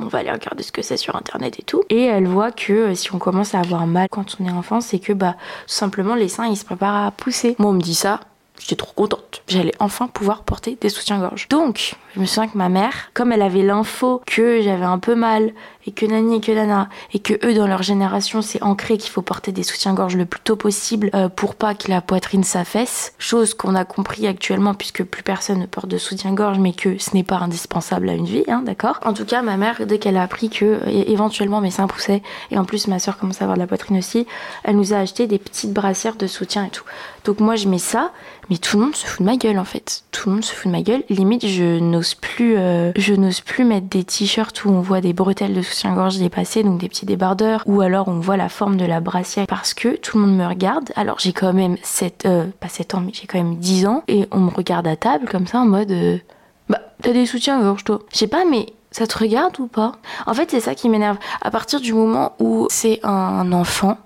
on 0.00 0.06
va 0.06 0.18
aller 0.18 0.30
regarder 0.30 0.62
ce 0.62 0.72
que 0.72 0.82
c'est 0.82 0.96
sur 0.96 1.16
internet 1.16 1.58
et 1.58 1.62
tout. 1.62 1.82
Et 1.90 2.04
elle 2.04 2.26
voit 2.26 2.52
que 2.52 2.72
euh, 2.72 2.94
si 2.94 3.14
on 3.14 3.18
commence 3.18 3.54
à 3.54 3.60
avoir 3.60 3.86
mal 3.86 4.08
quand 4.10 4.36
on 4.40 4.46
est 4.46 4.50
enfant, 4.50 4.80
c'est 4.80 4.98
que 4.98 5.12
bah 5.12 5.34
tout 5.66 5.74
simplement 5.74 6.14
les 6.14 6.28
seins 6.28 6.46
ils 6.46 6.56
se 6.56 6.64
préparent 6.64 7.06
à 7.06 7.10
pousser. 7.10 7.56
Moi 7.58 7.70
on 7.70 7.74
me 7.74 7.80
dit 7.80 7.94
ça, 7.94 8.20
J'étais 8.58 8.76
trop 8.76 8.92
contente. 8.94 9.42
J'allais 9.48 9.74
enfin 9.80 10.08
pouvoir 10.08 10.42
porter 10.42 10.76
des 10.80 10.88
soutiens-gorge. 10.88 11.48
Donc, 11.48 11.94
je 12.14 12.20
me 12.20 12.26
souviens 12.26 12.48
que 12.48 12.56
ma 12.56 12.68
mère, 12.68 13.10
comme 13.14 13.32
elle 13.32 13.42
avait 13.42 13.62
l'info 13.62 14.22
que 14.26 14.62
j'avais 14.62 14.84
un 14.84 14.98
peu 14.98 15.14
mal 15.14 15.52
et 15.86 15.92
que 15.92 16.06
Nani 16.06 16.36
et 16.36 16.40
que 16.40 16.52
Nana 16.52 16.88
et 17.12 17.18
que 17.18 17.34
eux 17.46 17.54
dans 17.54 17.66
leur 17.66 17.82
génération 17.82 18.42
c'est 18.42 18.62
ancré 18.62 18.98
qu'il 18.98 19.10
faut 19.10 19.22
porter 19.22 19.52
des 19.52 19.62
soutiens-gorge 19.62 20.16
le 20.16 20.26
plus 20.26 20.40
tôt 20.40 20.56
possible 20.56 21.10
euh, 21.14 21.28
pour 21.28 21.54
pas 21.54 21.74
que 21.74 21.88
la 21.90 22.00
poitrine 22.00 22.44
s'affaisse, 22.44 23.14
chose 23.18 23.54
qu'on 23.54 23.74
a 23.74 23.84
compris 23.84 24.26
actuellement 24.26 24.74
puisque 24.74 25.04
plus 25.04 25.22
personne 25.22 25.60
ne 25.60 25.66
porte 25.66 25.88
de 25.88 25.98
soutien-gorge 25.98 26.58
mais 26.58 26.72
que 26.72 26.98
ce 26.98 27.14
n'est 27.14 27.22
pas 27.22 27.36
indispensable 27.36 28.08
à 28.08 28.14
une 28.14 28.26
vie, 28.26 28.44
hein, 28.48 28.62
d'accord? 28.64 28.98
En 29.04 29.12
tout 29.12 29.24
cas, 29.24 29.42
ma 29.42 29.56
mère 29.56 29.86
dès 29.86 29.98
qu'elle 29.98 30.16
a 30.16 30.22
appris 30.22 30.50
que 30.50 30.80
éventuellement 30.88 31.60
mes 31.60 31.70
seins 31.70 31.86
poussaient 31.86 32.22
et 32.50 32.58
en 32.58 32.64
plus 32.64 32.88
ma 32.88 32.98
soeur 32.98 33.18
commençait 33.18 33.42
à 33.42 33.44
avoir 33.44 33.56
de 33.56 33.62
la 33.62 33.66
poitrine 33.66 33.98
aussi, 33.98 34.26
elle 34.64 34.76
nous 34.76 34.92
a 34.92 34.98
acheté 34.98 35.26
des 35.26 35.38
petites 35.38 35.72
brassières 35.72 36.16
de 36.16 36.26
soutien 36.26 36.64
et 36.64 36.70
tout. 36.70 36.84
Donc 37.24 37.40
moi 37.40 37.56
je 37.56 37.68
mets 37.68 37.78
ça, 37.78 38.12
mais 38.50 38.58
tout 38.58 38.78
le 38.78 38.84
monde 38.84 38.96
se 38.96 39.06
fout 39.06 39.20
de 39.20 39.26
ma 39.26 39.36
gueule 39.36 39.58
en 39.58 39.64
fait. 39.64 40.04
Tout 40.12 40.28
le 40.28 40.36
monde 40.36 40.44
se 40.44 40.54
fout 40.54 40.66
de 40.66 40.72
ma 40.72 40.82
gueule. 40.82 41.02
Limite 41.08 41.46
je 41.46 41.78
n'ose 41.78 42.14
plus, 42.14 42.56
euh, 42.56 42.92
je 42.96 43.14
n'ose 43.14 43.40
plus 43.40 43.64
mettre 43.64 43.86
des 43.86 44.04
t-shirts 44.04 44.64
où 44.64 44.70
on 44.70 44.80
voit 44.80 45.00
des 45.00 45.12
bretelles 45.12 45.54
de 45.54 45.62
soutien-gorge 45.62 46.18
dépassées, 46.18 46.62
donc 46.62 46.80
des 46.80 46.88
petits 46.88 47.06
débardeurs, 47.06 47.62
ou 47.66 47.80
alors 47.80 48.08
on 48.08 48.20
voit 48.20 48.36
la 48.36 48.48
forme 48.48 48.76
de 48.76 48.84
la 48.84 49.00
brassière 49.00 49.46
parce 49.46 49.74
que 49.74 49.96
tout 49.96 50.18
le 50.18 50.26
monde 50.26 50.36
me 50.36 50.46
regarde. 50.46 50.90
Alors 50.96 51.18
j'ai 51.18 51.32
quand 51.32 51.52
même 51.52 51.76
7, 51.82 52.24
euh, 52.26 52.46
pas 52.60 52.68
7 52.68 52.94
ans, 52.94 53.00
mais 53.00 53.12
j'ai 53.12 53.26
quand 53.26 53.38
même 53.38 53.56
10 53.56 53.86
ans, 53.86 54.02
et 54.08 54.26
on 54.30 54.40
me 54.40 54.50
regarde 54.50 54.86
à 54.86 54.96
table 54.96 55.28
comme 55.28 55.46
ça 55.46 55.58
en 55.58 55.66
mode, 55.66 55.90
euh, 55.90 56.18
bah 56.68 56.80
t'as 57.02 57.12
des 57.12 57.26
soutiens-gorge 57.26 57.84
toi. 57.84 58.00
Je 58.12 58.18
sais 58.18 58.26
pas, 58.26 58.44
mais 58.44 58.66
ça 58.90 59.06
te 59.06 59.18
regarde 59.18 59.58
ou 59.60 59.66
pas? 59.66 59.92
En 60.26 60.34
fait, 60.34 60.50
c'est 60.50 60.60
ça 60.60 60.74
qui 60.74 60.88
m'énerve. 60.88 61.18
À 61.42 61.50
partir 61.50 61.80
du 61.80 61.92
moment 61.92 62.32
où 62.38 62.66
c'est 62.70 63.00
un 63.02 63.52
enfant, 63.52 63.98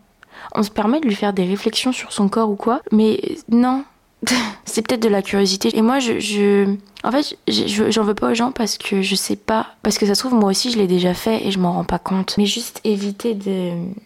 on 0.55 0.63
se 0.63 0.71
permet 0.71 1.01
de 1.01 1.07
lui 1.07 1.15
faire 1.15 1.33
des 1.33 1.45
réflexions 1.45 1.93
sur 1.93 2.13
son 2.13 2.29
corps 2.29 2.51
ou 2.51 2.57
quoi, 2.57 2.81
mais 2.91 3.21
non. 3.49 3.85
C'est 4.65 4.87
peut-être 4.87 5.03
de 5.03 5.09
la 5.09 5.23
curiosité. 5.23 5.77
Et 5.77 5.83
moi, 5.83 5.99
je, 5.99 6.75
en 7.03 7.11
fait, 7.11 7.37
j'en 7.49 8.05
veux 8.05 8.15
pas 8.15 8.31
aux 8.31 8.35
gens 8.35 8.53
parce 8.53 8.79
que 8.79 9.03
je 9.03 9.15
sais 9.15 9.37
pas. 9.37 9.69
Parce 9.83 9.99
que 9.99 10.07
ça 10.07 10.15
se 10.15 10.21
trouve, 10.21 10.35
moi 10.35 10.51
aussi, 10.51 10.71
je 10.71 10.79
l'ai 10.79 10.87
déjà 10.87 11.15
fait 11.15 11.47
et 11.47 11.51
je 11.51 11.59
m'en 11.59 11.73
rends 11.73 11.85
pas 11.85 11.99
compte. 11.99 12.35
Mais 12.39 12.47
juste 12.47 12.81
éviter 12.85 13.37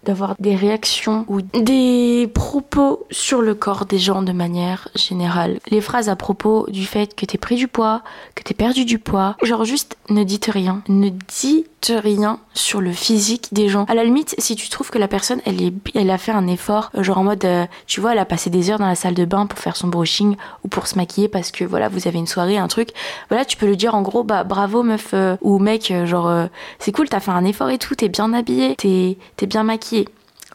d'avoir 0.05 0.37
des 0.39 0.55
réactions 0.55 1.25
ou 1.29 1.41
des 1.41 2.31
propos 2.33 3.07
sur 3.11 3.43
le 3.43 3.55
corps 3.55 3.87
des 3.87 3.99
gens 3.99 4.23
de 4.23 4.33
manière 4.33 4.89
générale. 4.95 5.59
Les 5.71 5.81
phrases 5.81 6.09
à 6.09 6.17
propos 6.17 6.67
du 6.69 6.87
fait 6.87 7.15
que 7.15 7.27
t'es 7.27 7.39
pris 7.39 7.57
du 7.57 7.69
poids, 7.69 8.03
que 8.35 8.43
t'es 8.43 8.55
perdu 8.55 8.85
du 8.85 8.99
poids. 8.99 9.37
Genre, 9.43 9.65
juste 9.65 9.97
ne 10.09 10.23
dites 10.23 10.47
rien. 10.47 10.83
Ne 10.89 11.09
dites 11.09 11.93
rien 11.93 12.39
sur 12.55 12.81
le 12.81 12.93
physique 12.93 13.49
des 13.53 13.69
gens. 13.69 13.85
À 13.89 13.95
la 13.95 14.05
limite, 14.05 14.35
si 14.39 14.57
tu 14.57 14.69
trouves 14.69 14.91
que 14.91 14.99
la 14.99 15.09
personne, 15.09 15.41
elle, 15.45 15.73
elle 15.95 16.11
a 16.11 16.19
fait 16.19 16.33
un 16.33 16.47
effort, 16.47 16.91
euh, 16.97 17.03
genre 17.03 17.19
en 17.19 17.25
mode, 17.25 17.45
euh, 17.45 17.67
tu 17.87 18.01
vois, 18.01 18.13
elle 18.13 18.19
a 18.19 18.25
passé 18.25 18.49
des 18.51 18.71
heures 18.71 18.79
dans 18.79 18.87
la 18.87 18.95
salle 18.95 19.15
de 19.15 19.25
bain 19.25 19.47
pour 19.47 19.59
faire 19.59 19.77
son 19.77 19.89
brushing 19.89 20.37
ou 20.63 20.69
pour 20.69 20.87
se 20.87 20.97
maquiller 20.97 21.29
parce 21.29 21.51
que 21.51 21.65
voilà, 21.65 21.89
vous 21.89 22.09
avez 22.09 22.19
une 22.19 22.27
soirée, 22.27 22.57
un 22.57 22.69
truc 22.69 22.84
voilà, 23.29 23.45
tu 23.45 23.57
peux 23.57 23.67
lui 23.67 23.77
dire 23.77 23.95
en 23.95 24.03
gros, 24.03 24.25
bah 24.25 24.45
bravo 24.45 24.83
meuf 24.83 25.11
euh, 25.15 25.37
ou 25.41 25.59
mec, 25.59 25.91
euh, 25.91 26.07
genre 26.07 26.29
euh, 26.29 26.47
c'est 26.79 26.93
cool, 26.93 27.09
t'as 27.09 27.21
fait 27.21 27.31
un 27.31 27.45
effort 27.45 27.71
et 27.71 27.79
tout, 27.79 27.95
t'es 27.95 28.09
bien 28.09 28.33
habillé, 28.33 28.77
t'es 28.77 29.47
bien 29.47 29.63
maquillé. 29.63 30.09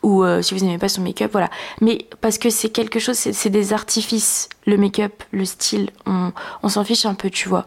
ou 0.03 0.23
si 0.41 0.53
vous 0.53 0.65
n'aimez 0.65 0.77
pas 0.77 0.89
son 0.89 1.01
make-up, 1.01 1.31
voilà. 1.31 1.49
Mais 1.81 2.07
parce 2.21 2.37
que 2.37 2.49
c'est 2.49 2.69
quelque 2.69 2.99
chose, 2.99 3.17
c'est 3.17 3.49
des 3.49 3.73
artifices. 3.73 4.49
Le 4.65 4.77
make-up, 4.77 5.23
le 5.31 5.45
style, 5.45 5.89
on, 6.05 6.31
on 6.63 6.69
s'en 6.69 6.83
fiche 6.83 7.05
un 7.05 7.15
peu, 7.15 7.29
tu 7.29 7.49
vois. 7.49 7.65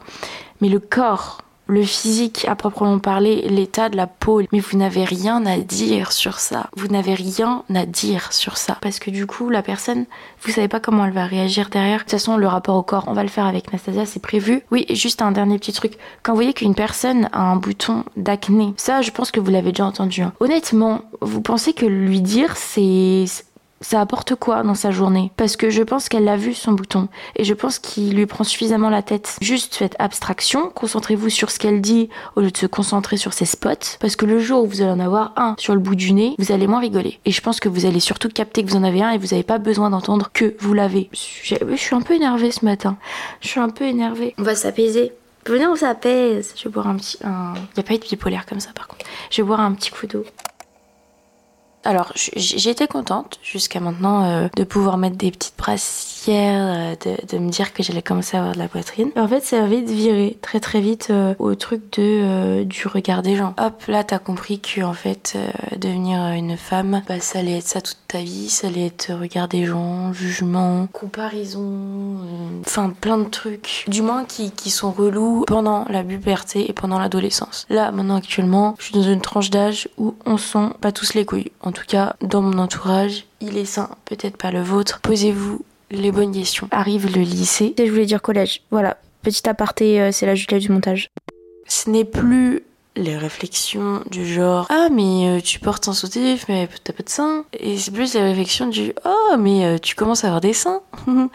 Mais 0.60 0.68
le 0.68 0.78
corps, 0.78 1.42
le 1.66 1.82
physique 1.82 2.44
à 2.48 2.54
proprement 2.54 2.98
parler, 2.98 3.42
l'état 3.48 3.88
de 3.88 3.96
la 3.96 4.06
peau. 4.06 4.42
Mais 4.52 4.60
vous 4.60 4.76
n'avez 4.76 5.04
rien 5.04 5.44
à 5.46 5.58
dire 5.58 6.12
sur 6.12 6.38
ça. 6.38 6.68
Vous 6.76 6.88
n'avez 6.88 7.14
rien 7.14 7.64
à 7.74 7.86
dire 7.86 8.32
sur 8.32 8.56
ça. 8.56 8.78
Parce 8.80 8.98
que 8.98 9.10
du 9.10 9.26
coup, 9.26 9.48
la 9.48 9.62
personne, 9.62 10.06
vous 10.42 10.52
savez 10.52 10.68
pas 10.68 10.80
comment 10.80 11.04
elle 11.04 11.12
va 11.12 11.24
réagir 11.24 11.70
derrière. 11.70 11.98
De 11.98 12.02
toute 12.02 12.12
façon, 12.12 12.36
le 12.36 12.46
rapport 12.46 12.76
au 12.76 12.82
corps, 12.82 13.04
on 13.06 13.12
va 13.12 13.22
le 13.22 13.28
faire 13.28 13.46
avec 13.46 13.72
Nastasia, 13.72 14.06
c'est 14.06 14.20
prévu. 14.20 14.62
Oui, 14.70 14.86
juste 14.90 15.22
un 15.22 15.32
dernier 15.32 15.58
petit 15.58 15.72
truc. 15.72 15.94
Quand 16.22 16.32
vous 16.32 16.36
voyez 16.36 16.54
qu'une 16.54 16.74
personne 16.74 17.28
a 17.32 17.40
un 17.40 17.56
bouton 17.56 18.04
d'acné, 18.16 18.74
ça, 18.76 19.02
je 19.02 19.10
pense 19.10 19.30
que 19.30 19.40
vous 19.40 19.50
l'avez 19.50 19.72
déjà 19.72 19.86
entendu. 19.86 20.22
Hein. 20.22 20.32
Honnêtement, 20.40 21.02
vous 21.20 21.40
pensez 21.40 21.72
que 21.72 21.86
lui 21.86 22.20
dire, 22.20 22.56
c'est 22.56 23.24
ça 23.82 24.00
apporte 24.00 24.34
quoi 24.34 24.62
dans 24.62 24.74
sa 24.74 24.90
journée? 24.90 25.30
Parce 25.36 25.56
que 25.56 25.68
je 25.68 25.82
pense 25.82 26.08
qu'elle 26.08 26.28
a 26.28 26.36
vu 26.36 26.54
son 26.54 26.72
bouton 26.72 27.08
et 27.36 27.44
je 27.44 27.52
pense 27.52 27.78
qu'il 27.78 28.14
lui 28.16 28.26
prend 28.26 28.44
suffisamment 28.44 28.88
la 28.88 29.02
tête. 29.02 29.36
Juste 29.42 29.74
faites 29.74 29.96
abstraction, 29.98 30.70
concentrez-vous 30.70 31.28
sur 31.28 31.50
ce 31.50 31.58
qu'elle 31.58 31.80
dit 31.80 32.08
au 32.36 32.40
lieu 32.40 32.50
de 32.50 32.56
se 32.56 32.66
concentrer 32.66 33.16
sur 33.16 33.32
ses 33.32 33.44
spots. 33.44 33.98
Parce 34.00 34.16
que 34.16 34.24
le 34.24 34.40
jour 34.40 34.64
où 34.64 34.66
vous 34.66 34.80
allez 34.80 34.90
en 34.90 35.00
avoir 35.00 35.32
un 35.36 35.54
sur 35.58 35.74
le 35.74 35.80
bout 35.80 35.94
du 35.94 36.12
nez, 36.12 36.34
vous 36.38 36.52
allez 36.52 36.66
moins 36.66 36.80
rigoler. 36.80 37.20
Et 37.24 37.32
je 37.32 37.40
pense 37.40 37.60
que 37.60 37.68
vous 37.68 37.84
allez 37.84 38.00
surtout 38.00 38.28
capter 38.28 38.64
que 38.64 38.70
vous 38.70 38.76
en 38.76 38.84
avez 38.84 39.02
un 39.02 39.10
et 39.10 39.18
vous 39.18 39.28
n'avez 39.28 39.42
pas 39.42 39.58
besoin 39.58 39.90
d'entendre 39.90 40.30
que 40.32 40.56
vous 40.60 40.72
l'avez. 40.72 41.10
Je 41.12 41.76
suis 41.76 41.94
un 41.94 42.00
peu 42.00 42.14
énervée 42.14 42.50
ce 42.50 42.64
matin. 42.64 42.96
Je 43.40 43.48
suis 43.48 43.60
un 43.60 43.68
peu 43.68 43.84
énervée. 43.84 44.34
On 44.38 44.42
va 44.42 44.54
s'apaiser. 44.54 45.12
Venez, 45.44 45.66
on 45.66 45.74
s'apaise. 45.74 46.54
Je 46.56 46.64
vais 46.64 46.70
boire 46.70 46.86
un 46.86 46.96
petit. 46.96 47.18
Un... 47.24 47.54
Il 47.56 47.60
n'y 47.76 47.80
a 47.80 47.82
pas 47.82 47.94
eu 47.94 47.98
de 47.98 48.04
bipolaire 48.04 48.46
comme 48.46 48.60
ça 48.60 48.70
par 48.74 48.86
contre. 48.86 49.04
Je 49.30 49.42
vais 49.42 49.46
boire 49.46 49.60
un 49.60 49.72
petit 49.72 49.90
coup 49.90 50.06
d'eau. 50.06 50.24
Alors, 51.84 52.12
j'ai 52.14 52.70
été 52.70 52.86
contente 52.86 53.38
jusqu'à 53.42 53.80
maintenant 53.80 54.24
euh, 54.24 54.48
de 54.56 54.64
pouvoir 54.64 54.98
mettre 54.98 55.16
des 55.16 55.32
petites 55.32 55.56
brassières, 55.58 56.94
euh, 56.96 57.16
de, 57.28 57.38
me 57.38 57.50
dire 57.50 57.72
que 57.72 57.82
j'allais 57.82 58.02
commencer 58.02 58.36
à 58.36 58.40
avoir 58.40 58.54
de 58.54 58.60
la 58.60 58.68
poitrine. 58.68 59.10
Et 59.16 59.20
en 59.20 59.26
fait, 59.26 59.40
ça 59.40 59.66
vite 59.66 59.90
viré 59.90 60.38
très 60.42 60.60
très 60.60 60.80
vite 60.80 61.08
euh, 61.10 61.34
au 61.38 61.54
truc 61.54 61.82
de 61.98 62.62
du 62.62 62.86
regard 62.86 63.22
des 63.22 63.36
gens. 63.36 63.54
Hop, 63.58 63.82
là, 63.88 64.04
t'as 64.04 64.20
compris 64.20 64.60
que 64.60 64.82
en 64.82 64.92
fait, 64.92 65.36
devenir 65.76 66.20
une 66.32 66.56
femme, 66.56 67.02
bah, 67.08 67.18
ça 67.18 67.40
allait 67.40 67.58
être 67.58 67.66
ça 67.66 67.80
toute 67.80 67.98
ta 68.06 68.18
vie, 68.18 68.48
ça 68.48 68.68
allait 68.68 68.86
être 68.86 69.12
regard 69.12 69.48
des 69.48 69.64
gens, 69.64 70.12
jugement, 70.12 70.86
comparaison, 70.92 72.18
enfin 72.64 72.90
plein 73.00 73.18
de 73.18 73.28
trucs, 73.28 73.84
du 73.88 74.02
moins 74.02 74.24
qui, 74.24 74.52
qui 74.52 74.70
sont 74.70 74.92
relous 74.92 75.44
pendant 75.46 75.84
la 75.88 76.04
puberté 76.04 76.68
et 76.68 76.72
pendant 76.72 76.98
l'adolescence. 76.98 77.66
Là, 77.68 77.90
maintenant 77.90 78.16
actuellement, 78.16 78.76
je 78.78 78.84
suis 78.84 78.94
dans 78.94 79.02
une 79.02 79.20
tranche 79.20 79.50
d'âge 79.50 79.88
où 79.98 80.14
on 80.26 80.36
sent 80.36 80.68
pas 80.80 80.92
tous 80.92 81.14
les 81.14 81.24
couilles 81.24 81.50
en 81.72 81.74
tout 81.74 81.86
cas 81.88 82.16
dans 82.20 82.42
mon 82.42 82.58
entourage, 82.58 83.24
il 83.40 83.56
est 83.56 83.64
sain, 83.64 83.88
peut-être 84.04 84.36
pas 84.36 84.50
le 84.50 84.60
vôtre. 84.60 85.00
Posez-vous 85.00 85.64
les 85.90 86.12
bonnes 86.12 86.32
questions. 86.32 86.68
Arrive 86.70 87.06
le 87.16 87.22
lycée. 87.22 87.74
Je 87.78 87.84
voulais 87.84 88.04
dire 88.04 88.20
collège. 88.20 88.60
Voilà, 88.70 88.98
petit 89.22 89.48
aparté, 89.48 89.98
euh, 89.98 90.12
c'est 90.12 90.26
la 90.26 90.34
Julia 90.34 90.58
du 90.58 90.68
montage. 90.70 91.08
Ce 91.66 91.88
n'est 91.88 92.04
plus 92.04 92.62
les 92.94 93.16
réflexions 93.16 94.02
du 94.10 94.26
genre 94.26 94.66
ah 94.68 94.88
mais 94.92 95.26
euh, 95.26 95.40
tu 95.40 95.58
portes 95.60 95.88
un 95.88 95.94
soutif 95.94 96.44
mais 96.50 96.68
t'as 96.84 96.92
pas 96.92 97.02
de 97.02 97.08
seins 97.08 97.46
et 97.58 97.78
c'est 97.78 97.90
plus 97.90 98.12
les 98.12 98.20
réflexions 98.20 98.66
du 98.66 98.92
oh 99.06 99.36
mais 99.38 99.64
euh, 99.64 99.78
tu 99.78 99.94
commences 99.94 100.24
à 100.24 100.26
avoir 100.26 100.42
des 100.42 100.52
seins 100.52 100.82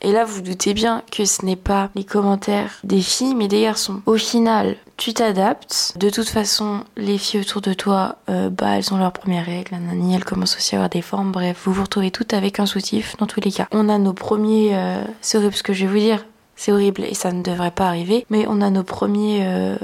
et 0.00 0.10
là 0.10 0.24
vous 0.24 0.40
doutez 0.40 0.72
bien 0.72 1.02
que 1.12 1.26
ce 1.26 1.44
n'est 1.44 1.56
pas 1.56 1.90
les 1.96 2.04
commentaires 2.04 2.78
des 2.82 3.02
filles 3.02 3.34
mais 3.34 3.46
des 3.46 3.60
garçons 3.60 4.00
au 4.06 4.16
final 4.16 4.76
tu 5.04 5.14
t'adaptes. 5.14 5.94
De 5.96 6.10
toute 6.10 6.28
façon 6.28 6.84
les 6.96 7.18
filles 7.18 7.40
autour 7.40 7.60
de 7.60 7.74
toi 7.74 8.16
euh, 8.28 8.50
bah 8.50 8.76
elles 8.76 8.92
ont 8.94 8.98
leurs 8.98 9.12
premières 9.12 9.46
règles 9.46 9.72
nanani 9.72 10.14
elles 10.14 10.24
commencent 10.24 10.56
aussi 10.56 10.74
à 10.74 10.78
avoir 10.78 10.90
des 10.90 11.02
formes. 11.02 11.32
Bref 11.32 11.62
vous 11.64 11.72
vous 11.72 11.82
retrouvez 11.82 12.10
toutes 12.10 12.34
avec 12.34 12.60
un 12.60 12.66
soutif 12.66 13.16
dans 13.18 13.26
tous 13.26 13.40
les 13.40 13.52
cas. 13.52 13.66
On 13.72 13.88
a 13.88 13.98
nos 13.98 14.12
premiers 14.12 14.76
c'est 15.20 15.38
horrible 15.38 15.54
ce 15.54 15.62
que 15.62 15.72
je 15.72 15.86
vais 15.86 15.92
vous 15.92 15.98
dire. 15.98 16.24
C'est 16.56 16.70
horrible 16.70 17.02
et 17.04 17.14
ça 17.14 17.32
ne 17.32 17.42
devrait 17.42 17.70
pas 17.70 17.88
arriver. 17.88 18.26
Mais 18.30 18.44
on 18.48 18.60
a 18.60 18.70
nos 18.70 18.84
premiers 18.84 19.76